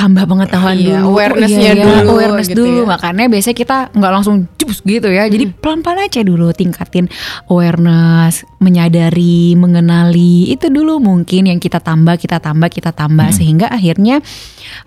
tambah 0.00 0.24
pengetahuan 0.24 0.74
Iya, 0.74 0.96
dulu. 0.96 1.12
awareness-nya 1.12 1.60
Oh, 1.60 1.76
iya, 1.76 1.84
dulu, 1.84 2.08
awareness 2.10 2.48
gitu 2.48 2.60
dulu. 2.62 2.80
ya. 2.80 2.88
makanya 2.88 3.24
biasanya 3.28 3.56
kita 3.58 3.76
nggak 3.92 4.12
langsung 4.12 4.36
jus 4.56 4.78
gitu 4.80 5.08
ya. 5.08 5.24
Jadi 5.26 5.44
pelan 5.52 5.80
pelan 5.80 6.00
aja 6.00 6.20
dulu 6.22 6.48
tingkatin 6.50 7.06
awareness 7.46 8.42
menyadari 8.56 9.52
mengenali. 9.54 10.48
Itu 10.48 10.68
dulu 10.68 10.96
mungkin 10.98 11.46
yang 11.46 11.58
kita 11.58 11.78
tambah 11.78 12.16
kita 12.16 12.40
tambah 12.40 12.66
kita 12.66 12.90
tambah. 12.90 13.28
Sehingga 13.30 13.68
akhirnya 13.68 14.24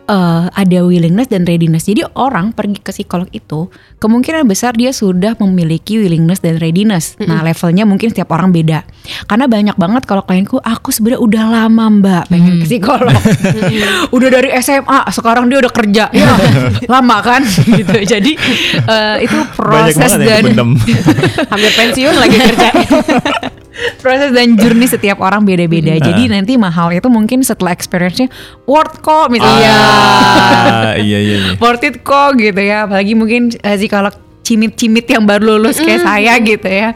eh, 0.07 0.45
ada 0.49 0.79
willingness 0.85 1.29
dan 1.31 1.47
readiness. 1.47 1.87
Jadi 1.87 2.03
orang 2.15 2.51
pergi 2.51 2.79
ke 2.79 2.91
psikolog 2.91 3.29
itu 3.31 3.67
kemungkinan 3.99 4.45
besar 4.47 4.75
dia 4.75 4.91
sudah 4.91 5.35
memiliki 5.39 5.99
willingness 5.99 6.43
dan 6.43 6.59
readiness. 6.59 7.15
Nah 7.23 7.43
levelnya 7.43 7.87
mungkin 7.87 8.11
setiap 8.11 8.31
orang 8.35 8.51
beda. 8.51 8.83
Karena 9.27 9.45
banyak 9.47 9.75
banget 9.75 10.03
kalau 10.07 10.23
klienku 10.23 10.59
aku 10.59 10.91
sebenarnya 10.91 11.21
udah 11.23 11.43
lama 11.49 11.85
mbak 11.99 12.23
pengen 12.31 12.63
ke 12.63 12.65
psikolog. 12.67 13.15
Udah 14.15 14.29
dari 14.29 14.49
SMA 14.61 15.09
sekarang 15.09 15.49
dia 15.49 15.57
udah 15.59 15.73
kerja. 15.73 16.05
Ya 16.13 16.33
lama 16.93 17.17
kan? 17.23 17.41
Gitu. 17.79 17.95
Jadi 18.05 18.31
eh, 18.85 19.17
itu 19.25 19.37
proses 19.57 20.13
dan. 20.19 20.43
Hampir 21.49 21.71
pensiun 21.73 22.15
lagi 22.15 22.37
kerja. 22.37 22.69
Proses 23.99 24.29
dan 24.31 24.53
journey 24.55 24.85
setiap 24.85 25.19
orang 25.21 25.43
beda-beda. 25.43 25.97
Jadi 25.97 26.29
nanti 26.29 26.55
mahal 26.55 26.93
itu 26.93 27.09
mungkin 27.09 27.41
setelah 27.41 27.73
experience-nya 27.73 28.29
worth 28.69 29.01
kok 29.01 29.33
misalnya 29.33 29.73
Ah, 29.73 30.93
iya 30.97 31.19
iya 31.19 31.37
iya. 31.41 31.53
worth 31.57 31.83
it 31.83 32.01
kok 32.05 32.37
gitu 32.37 32.61
ya. 32.61 32.85
Apalagi 32.85 33.13
mungkin 33.17 33.49
eh, 33.51 33.75
psikolog 33.77 34.13
cimit-cimit 34.43 35.07
yang 35.07 35.23
baru 35.23 35.55
lulus 35.57 35.79
kayak 35.79 36.03
saya 36.03 36.35
gitu 36.43 36.67
ya. 36.67 36.89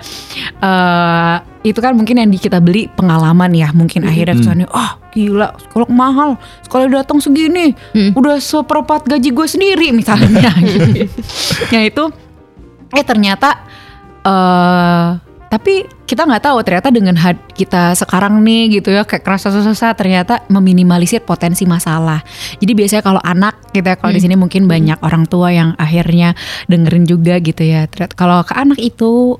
Eh 0.62 1.36
itu 1.68 1.80
kan 1.84 1.92
mungkin 1.92 2.16
yang 2.16 2.32
di 2.32 2.40
kita 2.40 2.64
beli 2.64 2.88
pengalaman 2.88 3.52
ya 3.52 3.76
mungkin 3.76 4.08
akhirnya 4.08 4.40
kesannya 4.40 4.68
oh 4.72 4.92
gila 5.12 5.52
psikolog 5.60 5.92
mahal 5.92 6.30
sekali 6.64 6.88
datang 6.88 7.20
segini 7.20 7.76
udah 8.16 8.40
seperempat 8.40 9.04
gaji 9.04 9.36
gue 9.36 9.48
sendiri 9.52 9.88
misalnya 9.92 10.48
gitu. 10.64 11.12
ya 11.68 11.84
itu 11.84 12.04
eh 12.96 13.04
ternyata 13.04 13.68
eh 14.24 15.27
tapi 15.48 15.88
kita 16.04 16.28
nggak 16.28 16.44
tahu 16.44 16.58
ternyata 16.64 16.92
dengan 16.92 17.16
had- 17.16 17.40
kita 17.56 17.96
sekarang 17.96 18.44
nih 18.44 18.80
gitu 18.80 18.92
ya 18.92 19.08
kayak 19.08 19.24
kerasa 19.24 19.52
susah 19.52 19.96
ternyata 19.96 20.44
meminimalisir 20.52 21.24
potensi 21.24 21.64
masalah. 21.64 22.20
Jadi 22.60 22.72
biasanya 22.76 23.04
kalau 23.04 23.22
anak 23.24 23.72
gitu 23.72 23.88
ya 23.88 23.96
kalau 23.96 24.12
di 24.12 24.22
sini 24.24 24.36
mungkin 24.36 24.68
banyak 24.68 25.00
orang 25.00 25.24
tua 25.28 25.56
yang 25.56 25.72
akhirnya 25.80 26.36
dengerin 26.68 27.08
juga 27.08 27.40
gitu 27.40 27.64
ya. 27.64 27.88
Ternyata 27.88 28.14
kalau 28.16 28.44
ke 28.44 28.54
anak 28.56 28.80
itu 28.80 29.40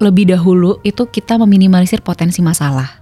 lebih 0.00 0.28
dahulu 0.28 0.80
itu 0.84 1.08
kita 1.08 1.40
meminimalisir 1.40 2.04
potensi 2.04 2.44
masalah 2.44 3.00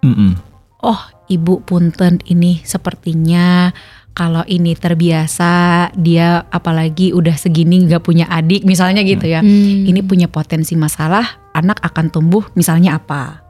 Mm-mm. 0.00 0.32
oh 0.80 1.00
ibu 1.28 1.60
punten 1.60 2.20
ini 2.28 2.64
sepertinya 2.64 3.72
kalau 4.12 4.44
ini 4.44 4.72
terbiasa 4.74 5.52
dia 5.94 6.44
apalagi 6.46 7.10
udah 7.10 7.32
segini 7.34 7.80
nggak 7.82 8.00
punya 8.00 8.28
adik 8.28 8.62
misalnya 8.62 9.00
gitu 9.00 9.24
ya 9.26 9.40
Hmm. 9.40 9.84
ini 9.84 10.00
punya 10.00 10.26
potensi 10.26 10.74
masalah 10.74 11.24
anak 11.52 11.80
akan 11.82 12.06
tumbuh 12.08 12.44
misalnya 12.52 12.94
apa 12.94 13.40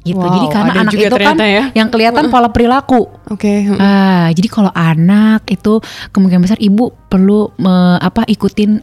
gitu 0.00 0.14
Wow, 0.16 0.30
jadi 0.32 0.46
karena 0.48 0.72
anak 0.78 0.92
juga 0.94 1.04
itu 1.04 1.16
kan 1.18 1.36
ya. 1.36 1.64
yang 1.74 1.88
kelihatan 1.88 2.24
pola 2.28 2.48
perilaku 2.48 3.10
Oke. 3.26 3.66
hmm. 3.66 3.76
Ah, 3.76 4.30
jadi 4.30 4.46
kalau 4.46 4.70
anak 4.70 5.42
itu 5.44 5.82
kemungkinan 6.08 6.40
besar 6.40 6.58
ibu 6.58 6.94
perlu 7.04 7.50
me- 7.56 7.98
apa 7.98 8.22
ikutin 8.24 8.78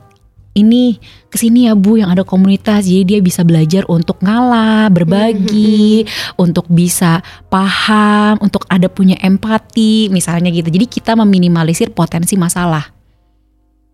ini 0.56 0.96
ke 1.28 1.36
sini 1.36 1.68
ya 1.68 1.76
bu 1.76 2.00
yang 2.00 2.08
ada 2.10 2.24
komunitas. 2.24 2.88
Jadi 2.88 3.04
dia 3.04 3.20
bisa 3.20 3.44
belajar 3.44 3.84
untuk 3.92 4.24
ngalah 4.24 4.88
berbagi 4.88 6.08
untuk 6.40 6.64
bisa 6.72 7.20
paham 7.52 8.40
untuk 8.40 8.64
ada 8.72 8.88
punya 8.88 9.20
empati 9.20 10.08
misalnya 10.10 10.48
gitu. 10.50 10.72
Jadi 10.72 10.88
kita 10.88 11.14
meminimalisir 11.20 11.92
potensi 11.92 12.40
masalah 12.40 12.88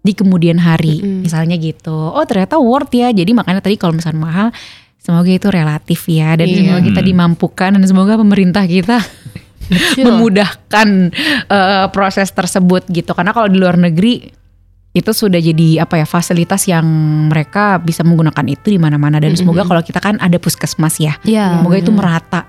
di 0.02 0.14
kemudian 0.14 0.58
hari 0.62 1.02
Mm-mm. 1.02 1.26
misalnya 1.26 1.58
gitu. 1.58 1.94
Oh 1.94 2.22
ternyata 2.30 2.62
worth 2.62 2.94
ya. 2.94 3.10
Jadi 3.10 3.34
makanya 3.34 3.66
tadi 3.66 3.82
kalau 3.82 3.98
misalnya 3.98 4.22
mahal 4.22 4.48
semoga 5.02 5.34
itu 5.34 5.50
relatif 5.50 6.06
ya. 6.14 6.38
Dan 6.38 6.46
Iya. 6.46 6.58
semoga 6.62 6.82
kita 6.86 7.02
dimampukan 7.02 7.70
dan 7.74 7.84
semoga 7.90 8.22
pemerintah 8.22 8.70
kita 8.70 9.02
memudahkan 10.06 10.88
eh, 11.50 11.86
proses 11.90 12.30
tersebut 12.30 12.86
gitu. 12.94 13.18
Karena 13.18 13.34
kalau 13.34 13.50
di 13.50 13.58
luar 13.58 13.82
negeri 13.82 14.41
itu 14.92 15.12
sudah 15.12 15.40
jadi 15.40 15.88
apa 15.88 15.98
ya 15.98 16.06
fasilitas 16.06 16.68
yang 16.68 16.84
mereka 17.32 17.80
bisa 17.80 18.04
menggunakan 18.04 18.44
itu 18.46 18.76
di 18.76 18.80
mana-mana 18.80 19.18
dan 19.18 19.32
semoga 19.34 19.64
kalau 19.64 19.80
kita 19.80 20.04
kan 20.04 20.20
ada 20.20 20.36
puskesmas 20.36 21.00
ya 21.00 21.16
Iya. 21.24 21.60
semoga 21.60 21.78
itu 21.80 21.92
merata 21.92 22.42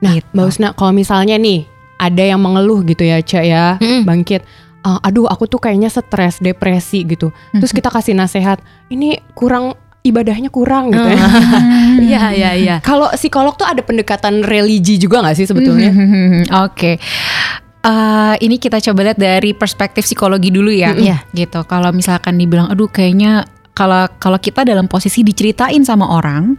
Nah, 0.00 0.20
Gitu. 0.20 0.28
Mbak 0.36 0.44
Husna, 0.44 0.68
kalau 0.76 0.92
misalnya 0.92 1.40
nih 1.40 1.64
ada 1.96 2.20
yang 2.20 2.36
mengeluh 2.36 2.84
gitu 2.84 3.08
ya, 3.08 3.24
Cak 3.24 3.40
ya, 3.40 3.80
Mm-mm. 3.80 4.04
bangkit. 4.04 4.44
"Ah, 4.84 5.00
aduh, 5.00 5.24
aku 5.24 5.48
tuh 5.48 5.56
kayaknya 5.56 5.88
stres, 5.88 6.44
depresi 6.44 7.08
gitu. 7.08 7.32
Terus 7.56 7.72
kita 7.72 7.88
kasih 7.88 8.12
nasehat, 8.12 8.60
ini 8.92 9.16
kurang 9.32 9.72
ibadahnya 10.04 10.52
kurang 10.52 10.92
gitu 10.92 11.08
ya. 11.08 11.24
Iya, 11.96 12.22
iya, 12.36 12.50
iya. 12.52 12.76
Kalau 12.84 13.08
psikolog 13.16 13.56
tuh 13.56 13.64
ada 13.64 13.80
pendekatan 13.80 14.44
religi 14.44 15.00
juga 15.00 15.24
nggak 15.24 15.36
sih 15.40 15.48
sebetulnya? 15.48 15.88
Oke. 16.68 17.00
Eh, 17.84 18.34
ini 18.40 18.56
kita 18.56 18.80
coba 18.80 19.12
lihat 19.12 19.20
dari 19.20 19.52
perspektif 19.52 20.08
psikologi 20.08 20.48
dulu 20.48 20.72
ya. 20.72 20.96
Iya. 20.96 21.28
Gitu. 21.36 21.60
Kalau 21.68 21.92
misalkan 21.92 22.40
dibilang 22.40 22.72
aduh 22.72 22.88
kayaknya 22.88 23.44
kalau 23.76 24.08
kalau 24.16 24.40
kita 24.40 24.64
dalam 24.64 24.88
posisi 24.88 25.20
diceritain 25.20 25.84
sama 25.84 26.16
orang, 26.16 26.56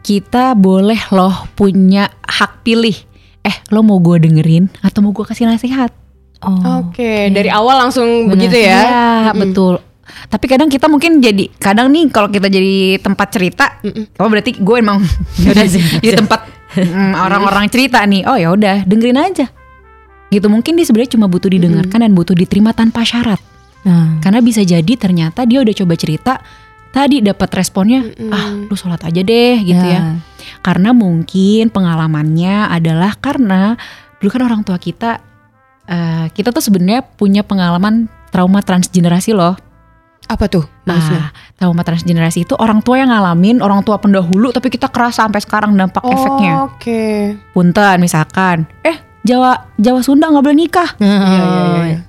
kita 0.00 0.54
boleh 0.54 1.10
loh 1.10 1.50
punya 1.58 2.06
hak 2.22 2.62
pilih. 2.62 2.94
Eh, 3.42 3.56
lo 3.74 3.82
mau 3.82 3.98
gue 3.98 4.22
dengerin 4.22 4.70
atau 4.84 5.02
mau 5.02 5.10
gue 5.10 5.26
kasih 5.26 5.50
nasihat? 5.50 5.90
Oh. 6.38 6.86
Oke, 6.86 7.34
dari 7.34 7.50
awal 7.50 7.88
langsung 7.88 8.30
Benar. 8.30 8.32
begitu 8.38 8.56
ya. 8.62 8.78
Iya, 8.78 9.08
betul. 9.34 9.82
Tapi 10.30 10.46
kadang 10.46 10.70
kita 10.70 10.86
mungkin 10.86 11.18
jadi 11.18 11.50
kadang 11.58 11.90
nih 11.90 12.14
kalau 12.14 12.30
kita 12.30 12.46
jadi 12.46 13.02
tempat 13.02 13.28
cerita, 13.34 13.82
oh 14.22 14.28
berarti 14.30 14.54
gue 14.54 14.76
emang 14.78 15.02
udah 15.50 15.66
jadi 15.74 16.22
tempat 16.22 16.46
mm, 16.78 17.12
orang-orang 17.18 17.66
cerita 17.66 17.98
nih. 18.06 18.22
Oh 18.22 18.38
ya 18.38 18.54
udah, 18.54 18.86
dengerin 18.86 19.18
aja. 19.18 19.50
Gitu 20.28 20.46
mungkin 20.52 20.76
dia 20.76 20.84
sebenarnya 20.84 21.16
cuma 21.16 21.26
butuh 21.26 21.48
didengarkan 21.48 22.04
dan 22.04 22.12
butuh 22.12 22.36
diterima 22.36 22.76
tanpa 22.76 23.04
syarat. 23.04 23.40
Nah. 23.88 24.20
Karena 24.20 24.44
bisa 24.44 24.60
jadi 24.60 24.92
ternyata 24.98 25.48
dia 25.48 25.64
udah 25.64 25.74
coba 25.74 25.94
cerita 25.96 26.32
tadi 26.92 27.20
dapat 27.20 27.48
responnya, 27.52 28.00
ah 28.32 28.52
lu 28.52 28.74
sholat 28.76 29.00
aja 29.04 29.20
deh 29.24 29.56
gitu 29.64 29.84
ya. 29.84 30.20
Karena 30.64 30.92
mungkin 30.92 31.68
pengalamannya 31.72 32.68
adalah 32.68 33.16
karena 33.16 33.76
dulu 34.18 34.28
kan 34.28 34.42
orang 34.44 34.62
tua 34.66 34.76
kita 34.76 35.20
eh, 35.88 36.26
kita 36.32 36.52
tuh 36.52 36.60
sebenarnya 36.60 37.04
punya 37.04 37.40
pengalaman 37.44 38.08
trauma 38.28 38.60
transgenerasi 38.60 39.32
loh. 39.32 39.56
Apa 40.28 40.44
tuh 40.44 40.68
maksudnya? 40.84 41.32
Nah, 41.32 41.56
trauma 41.56 41.80
transgenerasi 41.80 42.44
itu 42.44 42.52
orang 42.60 42.84
tua 42.84 43.00
yang 43.00 43.08
ngalamin, 43.08 43.64
orang 43.64 43.80
tua 43.80 43.96
pendahulu 43.96 44.52
tapi 44.52 44.68
kita 44.68 44.92
kerasa 44.92 45.24
sampai 45.24 45.40
sekarang 45.40 45.72
dampak 45.72 46.04
Oh, 46.04 46.12
efeknya. 46.12 46.52
Oke. 46.68 47.32
Punten 47.56 47.96
misalkan, 48.04 48.68
eh 48.84 49.07
Jawa 49.28 49.52
Jawa 49.76 50.00
Sunda 50.00 50.32
nggak 50.32 50.44
boleh 50.48 50.58
nikah. 50.58 50.90
Iya, 50.96 51.16
iya, 51.20 51.84
iya. 51.84 52.00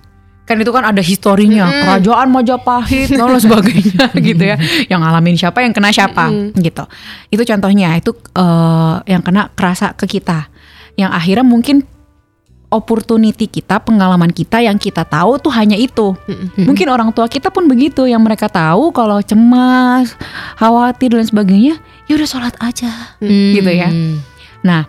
Kan 0.48 0.58
itu 0.58 0.72
kan 0.74 0.82
ada 0.82 1.04
historinya, 1.04 1.70
kerajaan 1.70 2.34
Majapahit 2.34 3.14
dan 3.14 3.30
lain 3.30 3.38
sebagainya 3.38 4.10
gitu 4.34 4.44
ya. 4.44 4.58
Yang 4.90 5.00
ngalamin 5.06 5.36
siapa, 5.38 5.62
yang 5.62 5.76
kena 5.78 5.94
siapa 5.94 6.32
gitu. 6.58 6.90
Itu 7.30 7.46
contohnya, 7.46 7.94
itu 7.94 8.18
eh, 8.34 8.96
yang 9.06 9.22
kena 9.22 9.54
kerasa 9.54 9.94
ke 9.94 10.10
kita. 10.10 10.50
Yang 10.98 11.12
akhirnya 11.14 11.46
mungkin 11.46 11.86
opportunity 12.70 13.46
kita, 13.46 13.82
pengalaman 13.82 14.30
kita 14.30 14.62
yang 14.62 14.78
kita 14.78 15.06
tahu 15.06 15.38
tuh 15.38 15.54
hanya 15.54 15.78
itu. 15.78 16.14
Mungkin 16.58 16.90
orang 16.90 17.10
tua 17.14 17.26
kita 17.30 17.50
pun 17.50 17.66
begitu, 17.66 18.06
yang 18.10 18.22
mereka 18.22 18.50
tahu 18.50 18.90
kalau 18.90 19.22
cemas, 19.22 20.14
khawatir 20.58 21.14
dan 21.14 21.26
sebagainya, 21.26 21.78
ya 22.06 22.14
udah 22.18 22.30
sholat 22.30 22.54
aja, 22.62 23.18
gitu 23.54 23.70
ya. 23.70 23.90
Nah, 24.62 24.86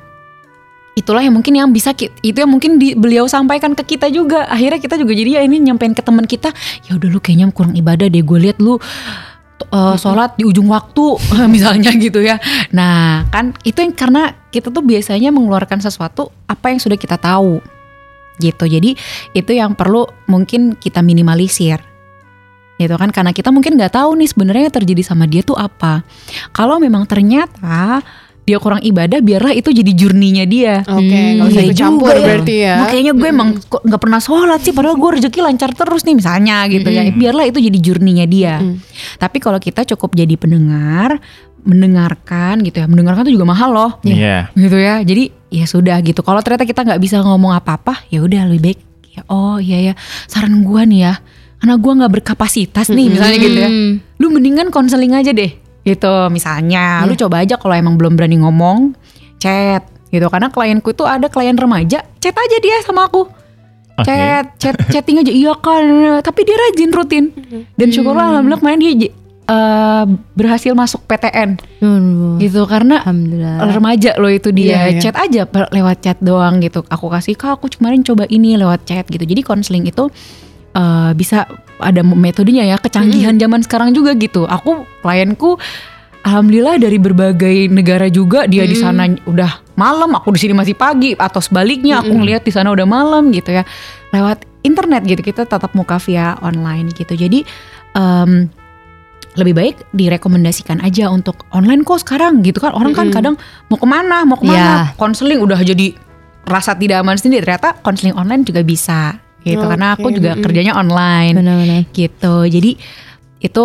itulah 0.99 1.22
yang 1.22 1.34
mungkin 1.34 1.55
yang 1.55 1.70
bisa 1.70 1.95
itu 1.97 2.38
yang 2.38 2.51
mungkin 2.51 2.76
di- 2.76 2.99
beliau 2.99 3.30
sampaikan 3.30 3.72
ke 3.78 3.97
kita 3.97 4.11
juga. 4.11 4.47
Akhirnya 4.51 4.82
kita 4.82 4.99
juga 4.99 5.12
jadi 5.14 5.30
ya 5.38 5.43
ini 5.47 5.62
nyampein 5.62 5.95
ke 5.95 6.03
teman 6.03 6.26
kita, 6.26 6.51
ya 6.88 6.99
udah 6.99 7.09
lu 7.09 7.18
kayaknya 7.22 7.51
kurang 7.55 7.78
ibadah 7.78 8.11
deh. 8.11 8.22
Gue 8.22 8.38
lihat 8.51 8.59
lu 8.59 8.76
uh, 9.70 9.97
sholat 9.97 10.34
di 10.34 10.45
ujung 10.49 10.68
waktu 10.72 11.20
misalnya 11.55 11.95
gitu 11.95 12.20
ya. 12.20 12.41
Nah, 12.74 13.28
kan 13.30 13.55
itu 13.62 13.80
yang 13.80 13.95
karena 13.95 14.34
kita 14.51 14.72
tuh 14.74 14.82
biasanya 14.82 15.30
mengeluarkan 15.30 15.78
sesuatu 15.78 16.32
apa 16.51 16.74
yang 16.74 16.80
sudah 16.82 16.99
kita 16.99 17.16
tahu. 17.16 17.62
Gitu. 18.41 18.64
Jadi 18.64 18.97
itu 19.36 19.53
yang 19.53 19.76
perlu 19.76 20.09
mungkin 20.26 20.74
kita 20.74 21.05
minimalisir. 21.05 21.78
Gitu 22.80 22.97
kan 22.97 23.12
karena 23.12 23.36
kita 23.36 23.53
mungkin 23.53 23.76
nggak 23.76 23.93
tahu 23.93 24.16
nih 24.16 24.28
sebenarnya 24.32 24.72
yang 24.72 24.76
terjadi 24.80 25.03
sama 25.05 25.28
dia 25.28 25.45
tuh 25.45 25.61
apa. 25.61 26.01
Kalau 26.57 26.80
memang 26.80 27.05
ternyata 27.05 28.01
dia 28.51 28.59
kurang 28.59 28.82
ibadah 28.82 29.22
biarlah 29.22 29.55
itu 29.55 29.70
jadi 29.70 29.92
jurninya 29.94 30.42
dia. 30.42 30.82
Oke, 30.82 31.07
Hmm, 31.38 31.46
usah 31.46 31.62
iya 31.62 31.70
ikut 31.70 31.78
campur 31.78 32.11
juga 32.11 32.18
ya. 32.18 32.26
berarti 32.26 32.55
ya. 32.59 32.74
Makanya 32.82 33.12
gue 33.14 33.28
emang 33.30 33.48
kok 33.62 33.82
nggak 33.86 34.01
pernah 34.03 34.18
sholat 34.18 34.59
sih 34.66 34.74
padahal 34.74 34.98
gue 34.98 35.11
rezeki 35.22 35.38
lancar 35.38 35.70
terus 35.70 36.03
nih 36.03 36.18
misalnya 36.18 36.66
gitu 36.66 36.88
ya. 36.90 37.07
Biarlah 37.14 37.46
itu 37.46 37.62
jadi 37.62 37.78
jurninya 37.78 38.26
dia. 38.26 38.59
Mm. 38.59 38.82
Tapi 39.22 39.38
kalau 39.38 39.62
kita 39.62 39.86
cukup 39.94 40.18
jadi 40.18 40.34
pendengar, 40.34 41.22
mendengarkan 41.62 42.66
gitu 42.66 42.82
ya. 42.82 42.86
Mendengarkan 42.90 43.22
tuh 43.22 43.34
juga 43.38 43.46
mahal 43.46 43.70
loh. 43.70 43.90
Iya. 44.03 44.51
Gitu 44.59 44.74
ya. 44.74 45.01
Jadi 45.07 45.30
ya 45.55 45.64
sudah 45.70 45.96
gitu. 46.03 46.20
Kalau 46.26 46.42
ternyata 46.42 46.66
kita 46.66 46.82
nggak 46.82 47.01
bisa 47.01 47.22
ngomong 47.22 47.55
apa-apa, 47.55 48.03
ya 48.11 48.18
udah 48.20 48.51
lebih 48.51 48.74
baik 48.74 48.80
ya 49.11 49.22
oh 49.26 49.59
iya 49.59 49.90
ya. 49.90 49.94
Saran 50.26 50.66
gue 50.66 50.82
nih 50.90 51.01
ya. 51.07 51.14
Karena 51.61 51.76
gue 51.76 51.92
nggak 51.92 52.12
berkapasitas 52.20 52.88
nih 52.88 53.07
misalnya 53.12 53.36
gitu 53.38 53.59
ya. 53.61 53.70
Lu 54.18 54.26
mendingan 54.32 54.72
konseling 54.72 55.12
aja 55.12 55.30
deh. 55.30 55.70
Gitu 55.91 56.14
misalnya. 56.30 57.03
Lu 57.05 57.18
coba 57.18 57.43
aja 57.43 57.59
kalau 57.59 57.74
emang 57.74 57.99
belum 57.99 58.14
berani 58.14 58.38
ngomong, 58.38 58.95
chat 59.43 59.82
gitu. 60.14 60.26
Karena 60.30 60.49
klienku 60.51 60.95
itu 60.95 61.03
ada 61.03 61.26
klien 61.26 61.59
remaja 61.59 62.07
chat 62.22 62.36
aja 62.36 62.57
dia 62.62 62.78
sama 62.86 63.11
aku. 63.11 63.26
Chat 64.07 64.57
chat 64.62 64.76
chatting 64.93 65.18
aja. 65.18 65.32
Iya 65.34 65.53
kan 65.59 65.84
tapi 66.22 66.47
dia 66.47 66.57
rajin 66.57 66.91
rutin. 66.95 67.24
Dan 67.74 67.91
syukurlah 67.91 68.38
alhamdulillah 68.38 68.61
kemarin 68.62 68.80
dia 68.80 69.11
eh, 69.51 70.05
berhasil 70.38 70.72
masuk 70.78 71.05
PTN 71.11 71.59
gitu 72.38 72.64
karena 72.70 73.03
Alhamdulillah. 73.03 73.66
remaja 73.74 74.11
loh 74.16 74.30
itu 74.30 74.55
dia. 74.55 74.86
Iya, 74.86 74.97
iya. 74.97 75.01
chat 75.03 75.16
aja 75.18 75.43
lewat 75.49 75.99
chat 76.01 76.18
doang 76.22 76.62
gitu. 76.62 76.86
Aku 76.86 77.11
kasih 77.11 77.34
kak 77.34 77.59
aku 77.59 77.66
kemarin 77.68 78.07
coba 78.07 78.24
ini 78.30 78.55
lewat 78.57 78.86
chat 78.86 79.05
gitu. 79.11 79.22
Jadi 79.26 79.43
konseling 79.43 79.84
itu 79.84 80.09
eh, 80.72 81.11
bisa 81.18 81.45
ada 81.81 82.05
metodenya 82.05 82.64
ya 82.64 82.76
kecanggihan 82.76 83.37
zaman 83.41 83.61
sekarang 83.64 83.91
juga 83.97 84.14
gitu. 84.16 84.47
Aku 84.47 84.85
klienku 85.03 85.57
alhamdulillah 86.24 86.76
dari 86.76 87.01
berbagai 87.01 87.72
negara 87.72 88.12
juga 88.12 88.45
dia 88.45 88.68
di 88.68 88.76
sana 88.76 89.09
udah 89.24 89.64
malam 89.81 90.12
aku 90.12 90.37
di 90.37 90.41
sini 90.45 90.53
masih 90.53 90.76
pagi 90.76 91.16
atau 91.16 91.41
sebaliknya 91.41 92.05
aku 92.05 92.12
ngelihat 92.12 92.45
di 92.45 92.53
sana 92.53 92.72
udah 92.72 92.85
malam 92.85 93.33
gitu 93.33 93.53
ya. 93.57 93.64
Lewat 94.12 94.45
internet 94.61 95.09
gitu 95.09 95.24
kita 95.24 95.49
tatap 95.49 95.72
muka 95.72 95.97
via 96.03 96.37
online 96.45 96.93
gitu. 96.93 97.16
Jadi 97.16 97.43
em, 97.97 98.53
lebih 99.39 99.55
baik 99.55 99.76
direkomendasikan 99.95 100.83
aja 100.83 101.07
untuk 101.07 101.47
online 101.55 101.87
kok 101.87 102.03
sekarang 102.03 102.43
gitu 102.43 102.59
kan. 102.61 102.74
Orang 102.74 102.93
kan 102.93 103.09
kadang 103.14 103.39
mau 103.70 103.78
ke 103.78 103.87
mana 103.87 104.26
mau 104.26 104.37
ke 104.37 104.45
mana 104.45 104.91
konseling 104.99 105.39
udah 105.39 105.62
jadi 105.62 105.95
rasa 106.45 106.74
tidak 106.74 107.01
aman 107.01 107.16
sendiri. 107.16 107.47
Ternyata 107.47 107.78
konseling 107.81 108.18
online 108.18 108.43
juga 108.43 108.66
bisa 108.66 109.14
gitu 109.43 109.64
karena 109.64 109.95
aku 109.95 110.09
juga 110.11 110.32
mm-mm. 110.32 110.45
kerjanya 110.45 110.72
online 110.74 111.34
Benar-benar. 111.34 111.82
gitu 111.91 112.34
jadi 112.45 112.70
itu 113.38 113.64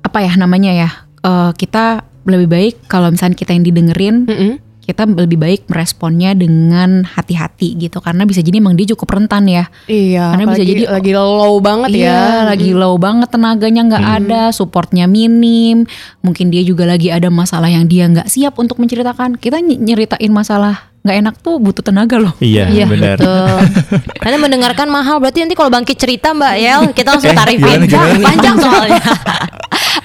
apa 0.00 0.18
ya 0.20 0.32
namanya 0.36 0.70
ya 0.70 0.88
eh, 1.20 1.50
kita 1.52 2.00
lebih 2.24 2.48
baik 2.48 2.74
kalau 2.86 3.10
misalnya 3.10 3.34
kita 3.34 3.50
yang 3.50 3.62
didengerin 3.62 4.16
Mm-mm. 4.22 4.52
kita 4.82 5.02
lebih 5.02 5.34
baik 5.34 5.66
meresponnya 5.66 6.30
dengan 6.30 7.02
hati-hati 7.02 7.74
gitu 7.76 7.98
karena 7.98 8.22
bisa 8.22 8.38
jadi 8.38 8.62
emang 8.62 8.78
dia 8.78 8.86
cukup 8.88 9.18
rentan 9.18 9.50
ya 9.50 9.66
Iya, 9.86 10.30
Karena 10.30 10.46
bisa 10.46 10.62
jadi- 10.62 10.86
lagi 10.86 11.10
low 11.10 11.58
banget 11.58 11.90
ya. 11.90 11.98
Iya, 12.06 12.22
lagi 12.46 12.70
low 12.70 12.94
banget 12.94 13.26
tenaganya 13.26 13.82
nggak 13.82 14.06
ada, 14.22 14.42
supportnya 14.50 15.10
minim. 15.10 15.90
Mungkin 16.22 16.54
dia 16.54 16.62
juga 16.62 16.86
lagi 16.86 17.10
ada 17.10 17.26
masalah 17.28 17.66
yang 17.66 17.90
dia 17.90 18.06
nggak 18.06 18.30
siap 18.30 18.54
untuk 18.58 18.78
menceritakan. 18.78 19.34
Kita 19.36 19.58
ny- 19.58 19.74
nyeritain 19.76 20.30
masalah 20.30 20.94
nggak 21.06 21.18
enak 21.22 21.34
tuh 21.38 21.56
butuh 21.56 21.80
tenaga 21.80 22.18
loh. 22.18 22.34
Iya, 22.38 22.66
Iya 22.66 22.84
benar. 22.84 23.16
betul. 23.16 23.56
Karena 24.22 24.36
mendengarkan 24.36 24.86
mahal 24.86 25.16
berarti 25.16 25.40
nanti 25.40 25.54
kalau 25.54 25.70
bangkit 25.70 25.94
cerita 25.94 26.30
Mbak 26.30 26.54
Yel 26.56 26.82
kita 26.90 27.08
langsung 27.08 27.30
Eh, 27.30 27.36
tarif 27.36 27.56
gimana, 27.56 27.78
panjang, 27.78 28.02
gimana? 28.10 28.26
panjang 28.28 28.56
soalnya. 28.58 29.02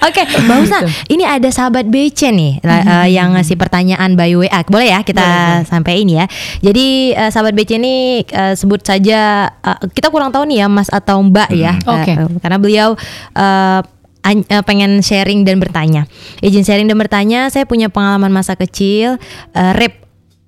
Oke, 0.02 0.18
Mbak 0.26 0.56
Husna, 0.58 0.78
ini 1.06 1.22
ada 1.22 1.46
sahabat 1.48 1.86
BC 1.86 2.30
nih 2.30 2.52
la- 2.60 3.06
eh, 3.06 3.14
yang 3.14 3.34
ngasih 3.34 3.54
pertanyaan 3.54 4.14
by 4.14 4.34
WA. 4.34 4.60
Boleh 4.64 4.88
ya 4.88 5.00
kita 5.00 5.22
sampai 5.64 6.02
ini 6.02 6.18
ya. 6.18 6.26
Jadi 6.60 6.86
eh, 7.12 7.30
sahabat 7.30 7.52
BC 7.52 7.78
ini 7.78 7.94
eh, 8.20 8.54
sebut 8.54 8.82
saja 8.82 9.20
eh, 9.48 9.78
kita 9.88 10.08
kurang 10.08 10.30
tahu 10.30 10.42
nih 10.44 10.62
ya 10.62 10.68
Mas 10.68 10.86
atau 10.88 11.22
Mbak 11.22 11.48
ya. 11.52 11.78
Oke. 11.84 12.08
Eh, 12.08 12.18
eh, 12.18 12.28
karena 12.38 12.58
beliau 12.58 12.98
eh, 13.32 13.80
an- 14.22 14.42
eh, 14.44 14.62
pengen 14.62 14.98
sharing 15.00 15.42
dan 15.42 15.58
bertanya. 15.58 16.10
Izin 16.40 16.62
sharing 16.62 16.86
dan 16.86 16.98
bertanya, 16.98 17.46
saya 17.46 17.62
punya 17.62 17.86
pengalaman 17.86 18.30
masa 18.30 18.54
kecil 18.54 19.22
eh, 19.52 19.72
rape 19.72 20.01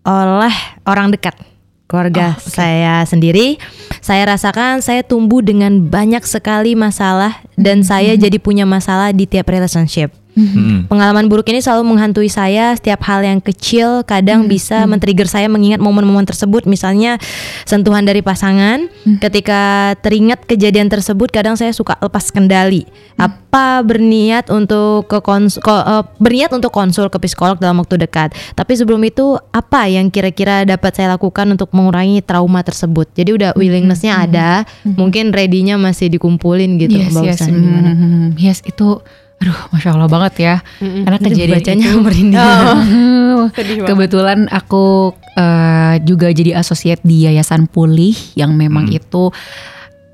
oleh 0.04 0.54
orang 0.84 1.10
dekat 1.10 1.34
keluarga 1.88 2.36
saya 2.40 3.04
sendiri. 3.08 3.56
Saya 4.04 4.28
rasakan 4.28 4.84
saya 4.84 5.00
tumbuh 5.00 5.40
dengan 5.40 5.80
banyak 5.80 6.24
sekali 6.28 6.76
masalah 6.76 7.40
dan 7.56 7.80
saya 7.80 8.12
jadi 8.16 8.36
punya 8.36 8.68
masalah 8.68 9.12
di 9.16 9.24
tiap 9.24 9.48
relationship. 9.48 10.12
Mm-mm. 10.34 10.90
Pengalaman 10.90 11.30
buruk 11.30 11.46
ini 11.48 11.62
selalu 11.62 11.94
menghantui 11.94 12.26
saya. 12.26 12.74
Setiap 12.74 13.06
hal 13.06 13.22
yang 13.22 13.38
kecil 13.38 14.02
kadang 14.02 14.50
bisa 14.50 14.82
men-trigger 14.84 15.30
saya 15.30 15.46
mengingat 15.46 15.78
momen-momen 15.78 16.26
tersebut. 16.26 16.66
Misalnya 16.66 17.22
sentuhan 17.62 18.02
dari 18.02 18.20
pasangan. 18.20 18.90
Ketika 19.18 19.94
teringat 20.02 20.42
kejadian 20.44 20.90
tersebut, 20.90 21.30
kadang 21.30 21.54
saya 21.54 21.70
suka 21.70 21.94
lepas 21.98 22.28
kendali. 22.28 22.84
Apa 23.14 23.80
berniat 23.80 24.50
untuk 24.50 25.06
ke 25.06 25.22
kons- 25.22 25.62
ko- 25.62 25.86
eh, 25.86 26.02
berniat 26.18 26.50
untuk 26.50 26.74
konsul 26.74 27.06
ke 27.06 27.22
psikolog 27.22 27.56
dalam 27.56 27.78
waktu 27.78 27.94
dekat. 27.96 28.34
Tapi 28.52 28.74
sebelum 28.74 28.98
itu, 29.06 29.38
apa 29.50 29.86
yang 29.86 30.10
kira-kira 30.10 30.66
dapat 30.66 30.90
saya 30.92 31.14
lakukan 31.14 31.46
untuk 31.46 31.70
mengurangi 31.70 32.18
trauma 32.20 32.66
tersebut? 32.66 33.06
Jadi 33.14 33.30
udah 33.32 33.50
willingnessnya 33.54 34.18
ada, 34.18 34.66
mungkin 34.84 35.30
ready-nya 35.30 35.78
masih 35.78 36.10
dikumpulin 36.10 36.74
gitu. 36.76 36.98
yes, 36.98 37.14
Mbak 37.14 37.22
yes, 37.22 37.38
Usan, 37.38 37.50
gimana? 37.54 37.90
mm, 37.94 38.28
yes 38.34 38.58
itu, 38.66 38.98
aduh, 39.42 39.58
masya 39.74 39.94
Allah 39.94 40.10
banget 40.10 40.34
ya. 40.40 40.54
Karena 40.78 41.18
Aduh, 41.18 41.26
kejadian 41.30 41.58
bacanya 41.58 41.88
itu, 41.90 41.98
merinding. 42.00 42.38
Oh, 43.34 43.50
kebetulan 43.90 44.46
aku 44.46 45.10
eh, 45.34 45.98
juga 46.06 46.30
jadi 46.30 46.54
asosiat 46.62 47.02
di 47.02 47.26
Yayasan 47.26 47.66
Pulih 47.66 48.14
yang 48.38 48.54
memang 48.54 48.86
itu 48.94 49.34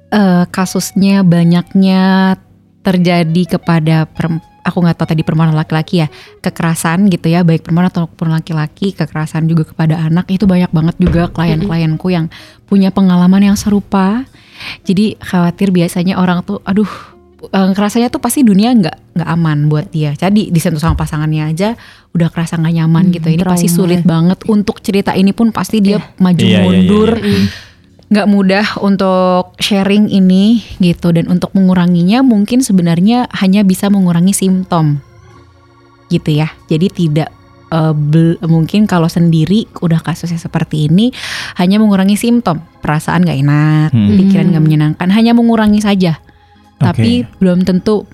eh, 0.08 0.44
kasusnya 0.48 1.20
banyaknya 1.20 2.34
terjadi 2.80 3.60
kepada 3.60 4.08
perem- 4.08 4.40
aku 4.64 4.78
nggak 4.80 4.96
tahu 4.96 5.08
tadi 5.12 5.22
perempuan 5.24 5.52
atau 5.52 5.60
laki-laki 5.60 6.04
ya 6.04 6.08
kekerasan 6.40 7.08
gitu 7.12 7.28
ya 7.32 7.44
baik 7.44 7.64
perempuan 7.64 7.88
ataupun 7.92 8.28
laki-laki 8.32 8.92
kekerasan 8.96 9.48
juga 9.48 9.68
kepada 9.68 10.00
anak 10.00 10.28
itu 10.32 10.44
banyak 10.44 10.72
banget 10.72 10.96
juga 11.00 11.28
klien-klienku 11.32 12.08
yang 12.12 12.32
punya 12.68 12.92
pengalaman 12.92 13.52
yang 13.52 13.56
serupa. 13.56 14.24
Jadi 14.84 15.16
khawatir 15.16 15.72
biasanya 15.72 16.20
orang 16.20 16.44
tuh 16.44 16.60
aduh 16.68 16.88
kerasanya 17.48 18.08
tuh 18.08 18.20
pasti 18.20 18.44
dunia 18.44 18.68
nggak 18.70 19.16
nggak 19.16 19.28
aman 19.30 19.58
buat 19.66 19.88
dia. 19.88 20.12
Jadi 20.12 20.48
disentuh 20.48 20.76
sama 20.78 20.94
pasangannya 20.94 21.48
aja 21.48 21.72
udah 22.12 22.28
kerasa 22.28 22.54
nggak 22.54 22.74
nyaman 22.74 23.04
gitu. 23.10 23.26
Ini 23.26 23.40
pasti 23.42 23.66
trauma 23.66 23.78
sulit 23.80 24.02
banget. 24.04 24.38
Untuk 24.44 24.78
cerita 24.80 25.12
ini 25.12 25.32
pun 25.32 25.48
pasti 25.48 25.80
dia 25.80 25.96
maju 26.16 26.36
Iya, 26.36 26.48
iya, 26.48 26.60
iya, 26.60 26.64
mundur. 26.66 27.10
iya. 27.16 27.68
nggak 28.10 28.26
mudah 28.26 28.66
untuk 28.82 29.54
sharing 29.56 30.10
ini 30.10 30.60
gitu. 30.76 31.10
Dan 31.10 31.30
untuk 31.30 31.54
menguranginya 31.54 32.20
mungkin 32.20 32.60
sebenarnya 32.60 33.30
hanya 33.38 33.62
bisa 33.62 33.86
mengurangi 33.86 34.34
simptom. 34.34 34.98
Gitu 36.08 36.36
ya. 36.36 36.50
Jadi 36.66 36.90
tidak 36.90 37.30
eh, 37.70 37.94
bel- 37.94 38.42
mungkin 38.44 38.84
kalau 38.84 39.06
sendiri 39.06 39.70
udah 39.78 40.02
kasusnya 40.02 40.36
seperti 40.36 40.90
ini 40.90 41.14
hanya 41.54 41.78
mengurangi 41.78 42.18
simptom, 42.18 42.58
perasaan 42.82 43.22
gak 43.22 43.38
enak, 43.38 43.88
Hmm. 43.94 44.18
pikiran 44.18 44.50
gak 44.50 44.64
menyenangkan, 44.66 45.06
hanya 45.06 45.30
mengurangi 45.32 45.78
saja. 45.78 46.18
Tapi 46.80 47.28
belum 47.36 47.62
tentu 47.68 48.08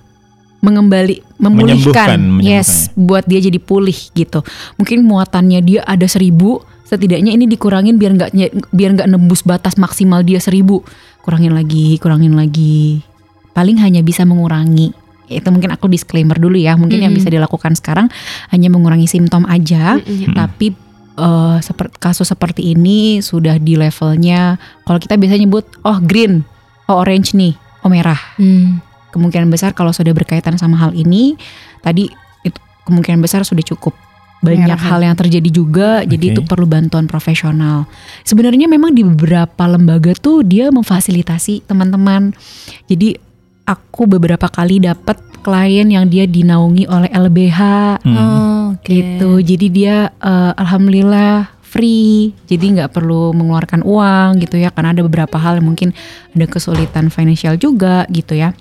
mengembali 0.66 1.38
memulihkan, 1.38 2.18
Menyembuhkan, 2.18 2.42
yes, 2.42 2.90
buat 2.98 3.22
dia 3.30 3.38
jadi 3.38 3.62
pulih 3.62 3.94
gitu. 3.94 4.42
Mungkin 4.80 5.06
muatannya 5.06 5.62
dia 5.62 5.80
ada 5.86 6.10
seribu, 6.10 6.64
setidaknya 6.88 7.30
ini 7.30 7.46
dikurangin 7.46 8.00
biar 8.00 8.18
nggak 8.18 8.30
biar 8.74 8.90
nggak 8.98 9.06
nembus 9.06 9.46
batas 9.46 9.78
maksimal 9.78 10.26
dia 10.26 10.42
seribu, 10.42 10.82
kurangin 11.22 11.54
lagi, 11.54 12.02
kurangin 12.02 12.34
lagi. 12.34 13.06
Paling 13.54 13.78
hanya 13.78 14.02
bisa 14.02 14.26
mengurangi. 14.26 14.90
Itu 15.26 15.50
mungkin 15.50 15.74
aku 15.74 15.86
disclaimer 15.90 16.38
dulu 16.38 16.58
ya. 16.58 16.74
Mungkin 16.78 17.02
yang 17.02 17.14
bisa 17.14 17.30
dilakukan 17.30 17.74
sekarang 17.78 18.10
hanya 18.50 18.68
mengurangi 18.70 19.06
simptom 19.06 19.46
aja, 19.46 19.98
tapi 20.34 20.74
eh, 21.18 21.58
seperti 21.62 21.94
kasus 21.98 22.30
seperti 22.30 22.74
ini 22.74 23.22
sudah 23.22 23.58
di 23.62 23.78
levelnya. 23.78 24.58
Kalau 24.82 24.98
kita 24.98 25.14
biasa 25.14 25.34
nyebut 25.38 25.64
oh 25.82 25.98
green, 26.02 26.46
oh 26.86 27.02
orange 27.02 27.34
nih, 27.34 27.58
merah 27.88 28.18
Hmm. 28.34 28.78
kemungkinan 29.08 29.46
besar 29.46 29.72
kalau 29.72 29.90
sudah 29.90 30.12
berkaitan 30.12 30.54
sama 30.54 30.76
hal 30.76 30.92
ini 30.92 31.34
tadi 31.80 32.06
itu 32.42 32.58
kemungkinan 32.84 33.18
besar 33.18 33.42
sudah 33.42 33.64
cukup 33.64 33.96
banyak 34.38 34.68
Merah. 34.68 34.76
hal 34.86 35.00
yang 35.02 35.16
terjadi 35.16 35.48
juga 35.48 35.90
jadi 36.02 36.20
Oke. 36.22 36.32
itu 36.32 36.40
perlu 36.42 36.64
bantuan 36.64 37.04
profesional 37.04 37.88
sebenarnya 38.22 38.66
memang 38.66 38.92
di 38.92 39.02
beberapa 39.02 39.64
lembaga 39.64 40.12
tuh 40.12 40.42
dia 40.42 40.68
memfasilitasi 40.68 41.64
teman-teman 41.64 42.36
jadi 42.84 43.16
aku 43.64 44.06
beberapa 44.06 44.46
kali 44.46 44.78
dapat 44.78 45.16
klien 45.40 45.88
yang 45.88 46.06
dia 46.06 46.24
dinaungi 46.24 46.84
oleh 46.84 47.08
LBH 47.08 47.60
Hmm. 47.98 48.14
Oh, 48.14 48.64
oke. 48.74 48.84
gitu 48.84 49.30
jadi 49.40 49.66
dia 49.68 49.96
eh, 50.12 50.52
alhamdulillah 50.54 51.55
free 51.76 52.32
jadi 52.48 52.64
nggak 52.80 52.96
perlu 52.96 53.36
mengeluarkan 53.36 53.84
uang 53.84 54.40
gitu 54.40 54.56
ya 54.56 54.72
karena 54.72 54.96
ada 54.96 55.04
beberapa 55.04 55.36
hal 55.36 55.60
yang 55.60 55.68
mungkin 55.68 55.92
ada 56.32 56.48
kesulitan 56.48 57.12
financial 57.12 57.60
juga 57.60 58.08
gitu 58.08 58.32
ya. 58.32 58.56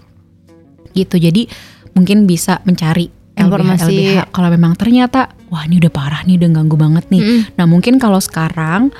Gitu 0.92 1.16
jadi 1.16 1.48
mungkin 1.96 2.28
bisa 2.28 2.60
mencari 2.68 3.08
Informasi. 3.36 3.92
LBH, 3.92 3.92
LBH 3.92 4.20
kalau 4.32 4.50
memang 4.52 4.74
ternyata 4.80 5.32
wah 5.52 5.68
ini 5.68 5.80
udah 5.84 5.92
parah 5.92 6.24
nih 6.24 6.40
udah 6.40 6.50
ganggu 6.56 6.76
banget 6.80 7.06
nih. 7.12 7.24
Mm-mm. 7.24 7.42
nah 7.60 7.68
mungkin 7.68 8.00
kalau 8.00 8.20
sekarang 8.20 8.92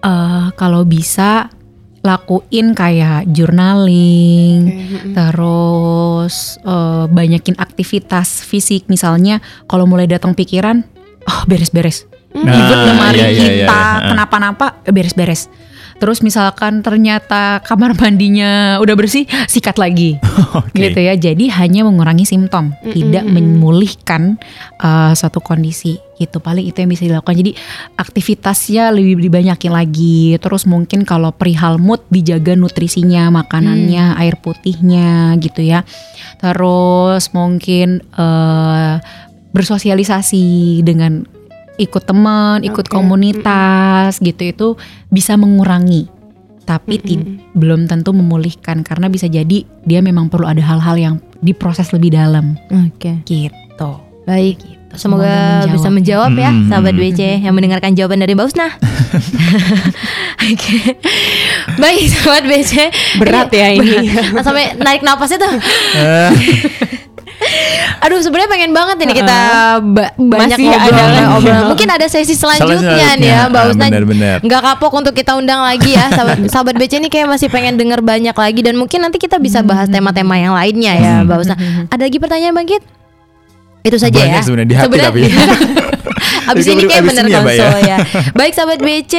eh 0.00 0.46
kalau 0.56 0.84
bisa 0.84 1.48
lakuin 2.00 2.72
kayak 2.72 3.28
journaling 3.28 4.72
terus 5.12 6.56
eh, 6.64 7.04
banyakin 7.08 7.56
aktivitas 7.56 8.44
fisik. 8.44 8.88
Misalnya 8.88 9.40
kalau 9.68 9.84
mulai 9.84 10.08
datang 10.08 10.36
pikiran 10.36 10.84
oh 11.28 11.42
beres-beres 11.48 12.08
Nah, 12.30 12.54
ribet 12.54 12.78
lemari 12.86 13.18
iya, 13.18 13.28
iya, 13.28 13.42
iya, 13.42 13.46
kita 13.66 13.80
iya. 13.82 14.08
kenapa-napa 14.14 14.66
eh, 14.86 14.94
beres-beres. 14.94 15.50
Terus 16.00 16.24
misalkan 16.24 16.80
ternyata 16.80 17.60
kamar 17.60 17.92
mandinya 17.92 18.80
udah 18.80 18.94
bersih 18.96 19.28
sikat 19.44 19.76
lagi. 19.76 20.16
Oke. 20.58 20.72
gitu 20.72 20.98
ya 20.98 21.14
jadi 21.14 21.46
hanya 21.60 21.84
mengurangi 21.84 22.24
simptom 22.24 22.72
tidak 22.80 23.22
memulihkan 23.28 24.40
eh, 24.80 25.12
suatu 25.12 25.44
kondisi 25.44 26.00
gitu 26.16 26.40
paling 26.40 26.64
itu 26.70 26.80
yang 26.80 26.88
bisa 26.88 27.04
dilakukan. 27.04 27.36
Jadi 27.36 27.52
aktivitasnya 28.00 28.94
lebih 28.94 29.20
dibanyakin 29.20 29.72
lagi. 29.74 30.38
Terus 30.40 30.64
mungkin 30.64 31.04
kalau 31.04 31.36
perihal 31.36 31.76
mood 31.76 32.00
dijaga 32.08 32.56
nutrisinya 32.56 33.28
makanannya 33.28 34.16
air 34.16 34.40
putihnya 34.40 35.36
gitu 35.42 35.60
ya. 35.66 35.84
Terus 36.40 37.34
mungkin 37.36 38.00
eh, 38.16 38.94
bersosialisasi 39.52 40.80
dengan 40.86 41.39
ikut 41.80 42.04
teman 42.04 42.60
ikut 42.60 42.86
komunitas 42.86 44.20
gitu 44.20 44.42
itu 44.44 44.68
bisa 45.08 45.34
mengurangi 45.34 46.06
tapi 46.62 46.96
ti- 46.96 47.18
belum 47.50 47.84
tentu 47.84 48.12
memulihkan 48.12 48.80
karena 48.80 49.08
bisa 49.08 49.26
jadi 49.26 49.64
dia 49.82 49.98
memang 49.98 50.28
perlu 50.28 50.46
ada 50.46 50.60
hal-hal 50.60 50.94
yang 50.94 51.14
diproses 51.40 51.90
lebih 51.90 52.12
dalam 52.12 52.54
Oke. 52.70 53.24
gitu. 53.24 53.90
Baik. 54.22 54.60
Gitu. 54.60 54.78
Semoga, 54.92 55.66
bisa 55.66 55.86
menjawab 55.86 56.30
ya 56.32 56.50
Hmm. 56.50 56.66
sahabat 56.66 56.94
BC 56.94 57.42
yang 57.42 57.54
mendengarkan 57.54 57.94
jawaban 57.94 58.18
dari 58.18 58.34
Mbak 58.34 58.42
Usna. 58.44 58.74
Oke. 60.50 60.78
Baik 61.76 62.04
sahabat 62.08 62.44
BC. 62.44 62.72
Berat 63.18 63.50
ya 63.50 63.70
ini. 63.70 64.10
Berat. 64.30 64.42
Sampai 64.42 64.74
narik 64.76 65.02
napasnya 65.02 65.38
tuh. 65.38 65.54
Aduh 68.04 68.20
sebenarnya 68.20 68.50
pengen 68.52 68.70
banget 68.72 68.96
ini 69.04 69.12
kita 69.16 69.38
ba- 69.80 70.14
banyak 70.16 70.58
Masih 70.60 70.66
ngobrol, 70.68 71.08
ada. 71.08 71.54
Mungkin 71.72 71.88
ada 71.88 72.06
sesi 72.06 72.36
selanjutnya 72.36 72.80
Selanjutnya, 72.80 73.08
nih 73.16 73.28
ya 73.28 73.40
Mbak 73.48 73.60
ah, 73.60 73.70
Usna. 73.72 73.86
Nggak 74.44 74.60
kapok 74.60 74.92
untuk 75.00 75.14
kita 75.16 75.32
undang 75.36 75.60
lagi 75.64 75.96
ya 75.96 76.12
sahabat, 76.12 76.38
sahabat 76.52 76.74
BC 76.76 77.00
ini 77.00 77.08
kayak 77.08 77.28
masih 77.28 77.48
pengen 77.48 77.80
denger 77.80 78.00
banyak 78.04 78.36
lagi 78.36 78.60
dan 78.60 78.76
mungkin 78.76 79.00
nanti 79.04 79.16
kita 79.16 79.40
bisa 79.40 79.64
bahas 79.64 79.88
tema-tema 79.88 80.36
yang 80.36 80.52
lainnya 80.52 80.92
ya 80.96 81.12
Mbak 81.24 81.36
Usna. 81.40 81.56
Ada 81.88 82.02
lagi 82.08 82.18
pertanyaan 82.20 82.54
Bang 82.56 82.68
Kit? 82.68 82.82
Itu 83.80 83.96
saja 83.96 84.12
Banyak 84.12 84.40
ya. 84.40 84.44
sebenarnya 84.44 84.68
di 84.68 84.76
hati 84.76 84.96
tapi. 85.00 85.20
Abis 86.52 86.64
ini 86.68 86.82
kayak 86.84 87.04
bener 87.08 87.24
ya, 87.30 87.38
Mbak, 87.40 87.54
ya? 87.56 87.68
ya. 87.80 87.96
Baik 88.36 88.52
sahabat 88.52 88.82
BC, 88.82 89.14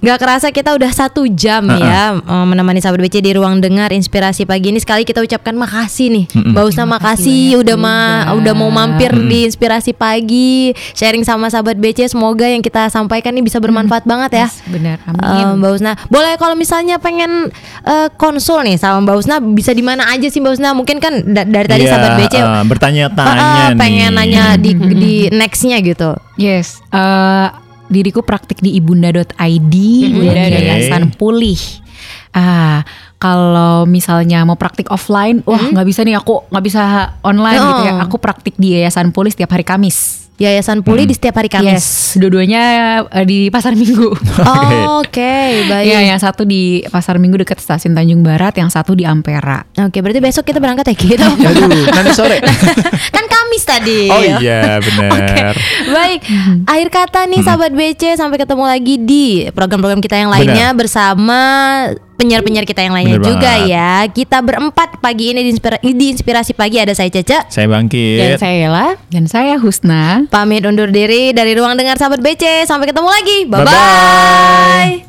nggak 0.00 0.16
kerasa 0.16 0.48
kita 0.48 0.72
udah 0.72 0.88
satu 0.88 1.28
jam 1.28 1.60
ya 1.68 2.16
eh, 2.16 2.44
menemani 2.44 2.78
sahabat 2.78 3.00
BC 3.00 3.20
di 3.20 3.32
ruang 3.32 3.58
dengar 3.58 3.88
inspirasi 3.90 4.42
pagi 4.42 4.68
ini. 4.68 4.78
Sekali 4.78 5.02
kita 5.02 5.20
ucapkan 5.20 5.52
makasih 5.52 6.08
nih, 6.08 6.24
Mbak 6.32 6.64
Usna 6.66 6.84
makasih 6.86 7.60
udah 7.60 7.76
ma 7.76 7.96
udah 8.32 8.52
mau 8.52 8.68
mampir 8.68 9.12
di 9.12 9.44
inspirasi 9.44 9.92
pagi, 9.92 10.72
sharing 10.92 11.20
sama 11.20 11.46
sahabat 11.46 11.76
BC. 11.76 12.08
Semoga 12.08 12.44
yang 12.44 12.60
kita 12.60 12.88
sampaikan 12.88 13.32
ini 13.32 13.42
bisa 13.42 13.56
bermanfaat 13.56 14.02
banget 14.02 14.30
ya. 14.36 14.48
Benar, 14.66 14.96
Eh, 15.00 15.12
amin. 15.12 15.60
Mbak 15.60 15.70
Usna, 15.74 15.92
boleh 16.06 16.32
kalau 16.34 16.54
misalnya 16.54 16.96
pengen 16.96 17.52
eh, 17.82 18.08
konsul 18.14 18.62
nih 18.62 18.76
sama 18.76 19.02
Mbak 19.02 19.16
Usna 19.18 19.36
bisa 19.38 19.70
di 19.70 19.80
mana 19.80 20.08
aja 20.08 20.26
sih 20.26 20.38
Mbak 20.38 20.52
Usna? 20.54 20.72
Mungkin 20.72 20.96
kan 20.96 21.12
da- 21.26 21.44
dari 21.44 21.68
tadi 21.68 21.84
Iya, 21.84 21.90
sahabat 21.90 22.10
BC 22.16 22.34
eh, 22.34 22.62
bertanya-tanya 22.64 23.36
eh, 23.36 23.68
nih. 23.68 23.76
pengen 23.76 24.10
nanya 24.12 24.44
di 24.56 24.70
di 24.72 25.14
nextnya 25.28 25.76
gitu. 25.80 26.16
Yes, 26.34 26.80
eh, 26.88 27.48
diriku 27.90 28.22
praktik 28.22 28.62
di 28.62 28.78
ibunda.id, 28.78 29.74
Ibunda 29.74 30.42
Oke. 30.46 30.54
Yayasan 30.54 31.10
Pulih. 31.18 31.58
Ah, 32.30 32.86
kalau 33.20 33.84
misalnya 33.84 34.46
mau 34.46 34.56
praktik 34.56 34.88
offline, 34.88 35.42
wah 35.44 35.60
nggak 35.60 35.84
bisa 35.84 36.00
nih 36.06 36.16
aku 36.16 36.46
nggak 36.48 36.64
bisa 36.64 36.82
online 37.26 37.60
gitu 37.60 37.82
ya. 37.84 37.94
Oh. 37.98 38.04
Aku 38.06 38.16
praktik 38.22 38.54
di 38.56 38.78
Yayasan 38.78 39.10
Pulih 39.10 39.34
setiap 39.34 39.52
hari 39.52 39.66
Kamis. 39.66 40.29
Yayasan 40.40 40.80
Pulih 40.80 41.04
di 41.04 41.12
setiap 41.12 41.36
hari 41.36 41.52
Kamis. 41.52 41.68
Yes, 41.68 41.86
dua-duanya 42.16 42.62
eh, 43.12 43.28
di 43.28 43.52
Pasar 43.52 43.76
Minggu. 43.76 44.08
Oh, 44.40 45.04
Oke, 45.04 45.68
baik. 45.68 45.84
Iya, 45.84 46.00
yang 46.00 46.16
satu 46.16 46.48
di 46.48 46.80
Pasar 46.88 47.20
Minggu 47.20 47.36
dekat 47.44 47.60
stasiun 47.60 47.92
Tanjung 47.92 48.24
Barat, 48.24 48.56
yang 48.56 48.72
satu 48.72 48.96
di 48.96 49.04
Ampera. 49.04 49.68
Oke, 49.76 50.00
berarti 50.00 50.24
besok 50.24 50.48
kita 50.48 50.56
berangkat 50.56 50.88
ya 50.88 50.94
gitu. 50.96 51.28
Aduh, 51.52 51.92
nanti 51.92 52.16
sore. 52.16 52.40
kan 53.14 53.24
Kamis 53.28 53.68
tadi. 53.68 54.08
Oh 54.08 54.24
iya, 54.40 54.80
benar. 54.80 55.52
Baik, 55.92 56.24
akhir 56.64 56.88
kata 56.88 57.20
nih 57.28 57.44
sahabat 57.44 57.76
BC 57.76 58.16
sampai 58.16 58.40
ketemu 58.40 58.64
lagi 58.64 58.94
di 58.96 59.44
program-program 59.52 60.00
kita 60.00 60.24
yang 60.24 60.32
lainnya 60.32 60.72
bersama 60.72 61.40
penyiar-penyiar 62.20 62.62
kita 62.62 62.84
yang 62.84 62.92
lainnya 62.92 63.16
Bener 63.16 63.26
juga 63.26 63.52
banget. 63.56 63.72
ya. 63.72 63.92
Kita 64.06 64.38
berempat 64.38 65.00
pagi 65.00 65.32
ini 65.32 65.40
di, 65.40 65.50
Inspira- 65.50 65.80
di 65.80 66.06
inspirasi 66.06 66.52
pagi 66.52 66.76
ada 66.76 66.92
saya 66.92 67.08
Caca. 67.08 67.48
Saya 67.48 67.64
bangkit. 67.66 68.20
Dan 68.20 68.36
saya 68.36 68.56
Ella. 68.60 68.88
Dan 69.08 69.24
saya 69.24 69.56
Husna. 69.56 70.28
Pamit 70.28 70.62
undur 70.62 70.88
diri 70.88 71.32
dari 71.32 71.56
ruang 71.56 71.72
dengar 71.74 71.96
sahabat 71.96 72.20
BC. 72.20 72.68
Sampai 72.68 72.86
ketemu 72.86 73.08
lagi. 73.08 73.38
Bye 73.46 73.56
Bye-bye. 73.58 73.72
bye. 73.72 75.08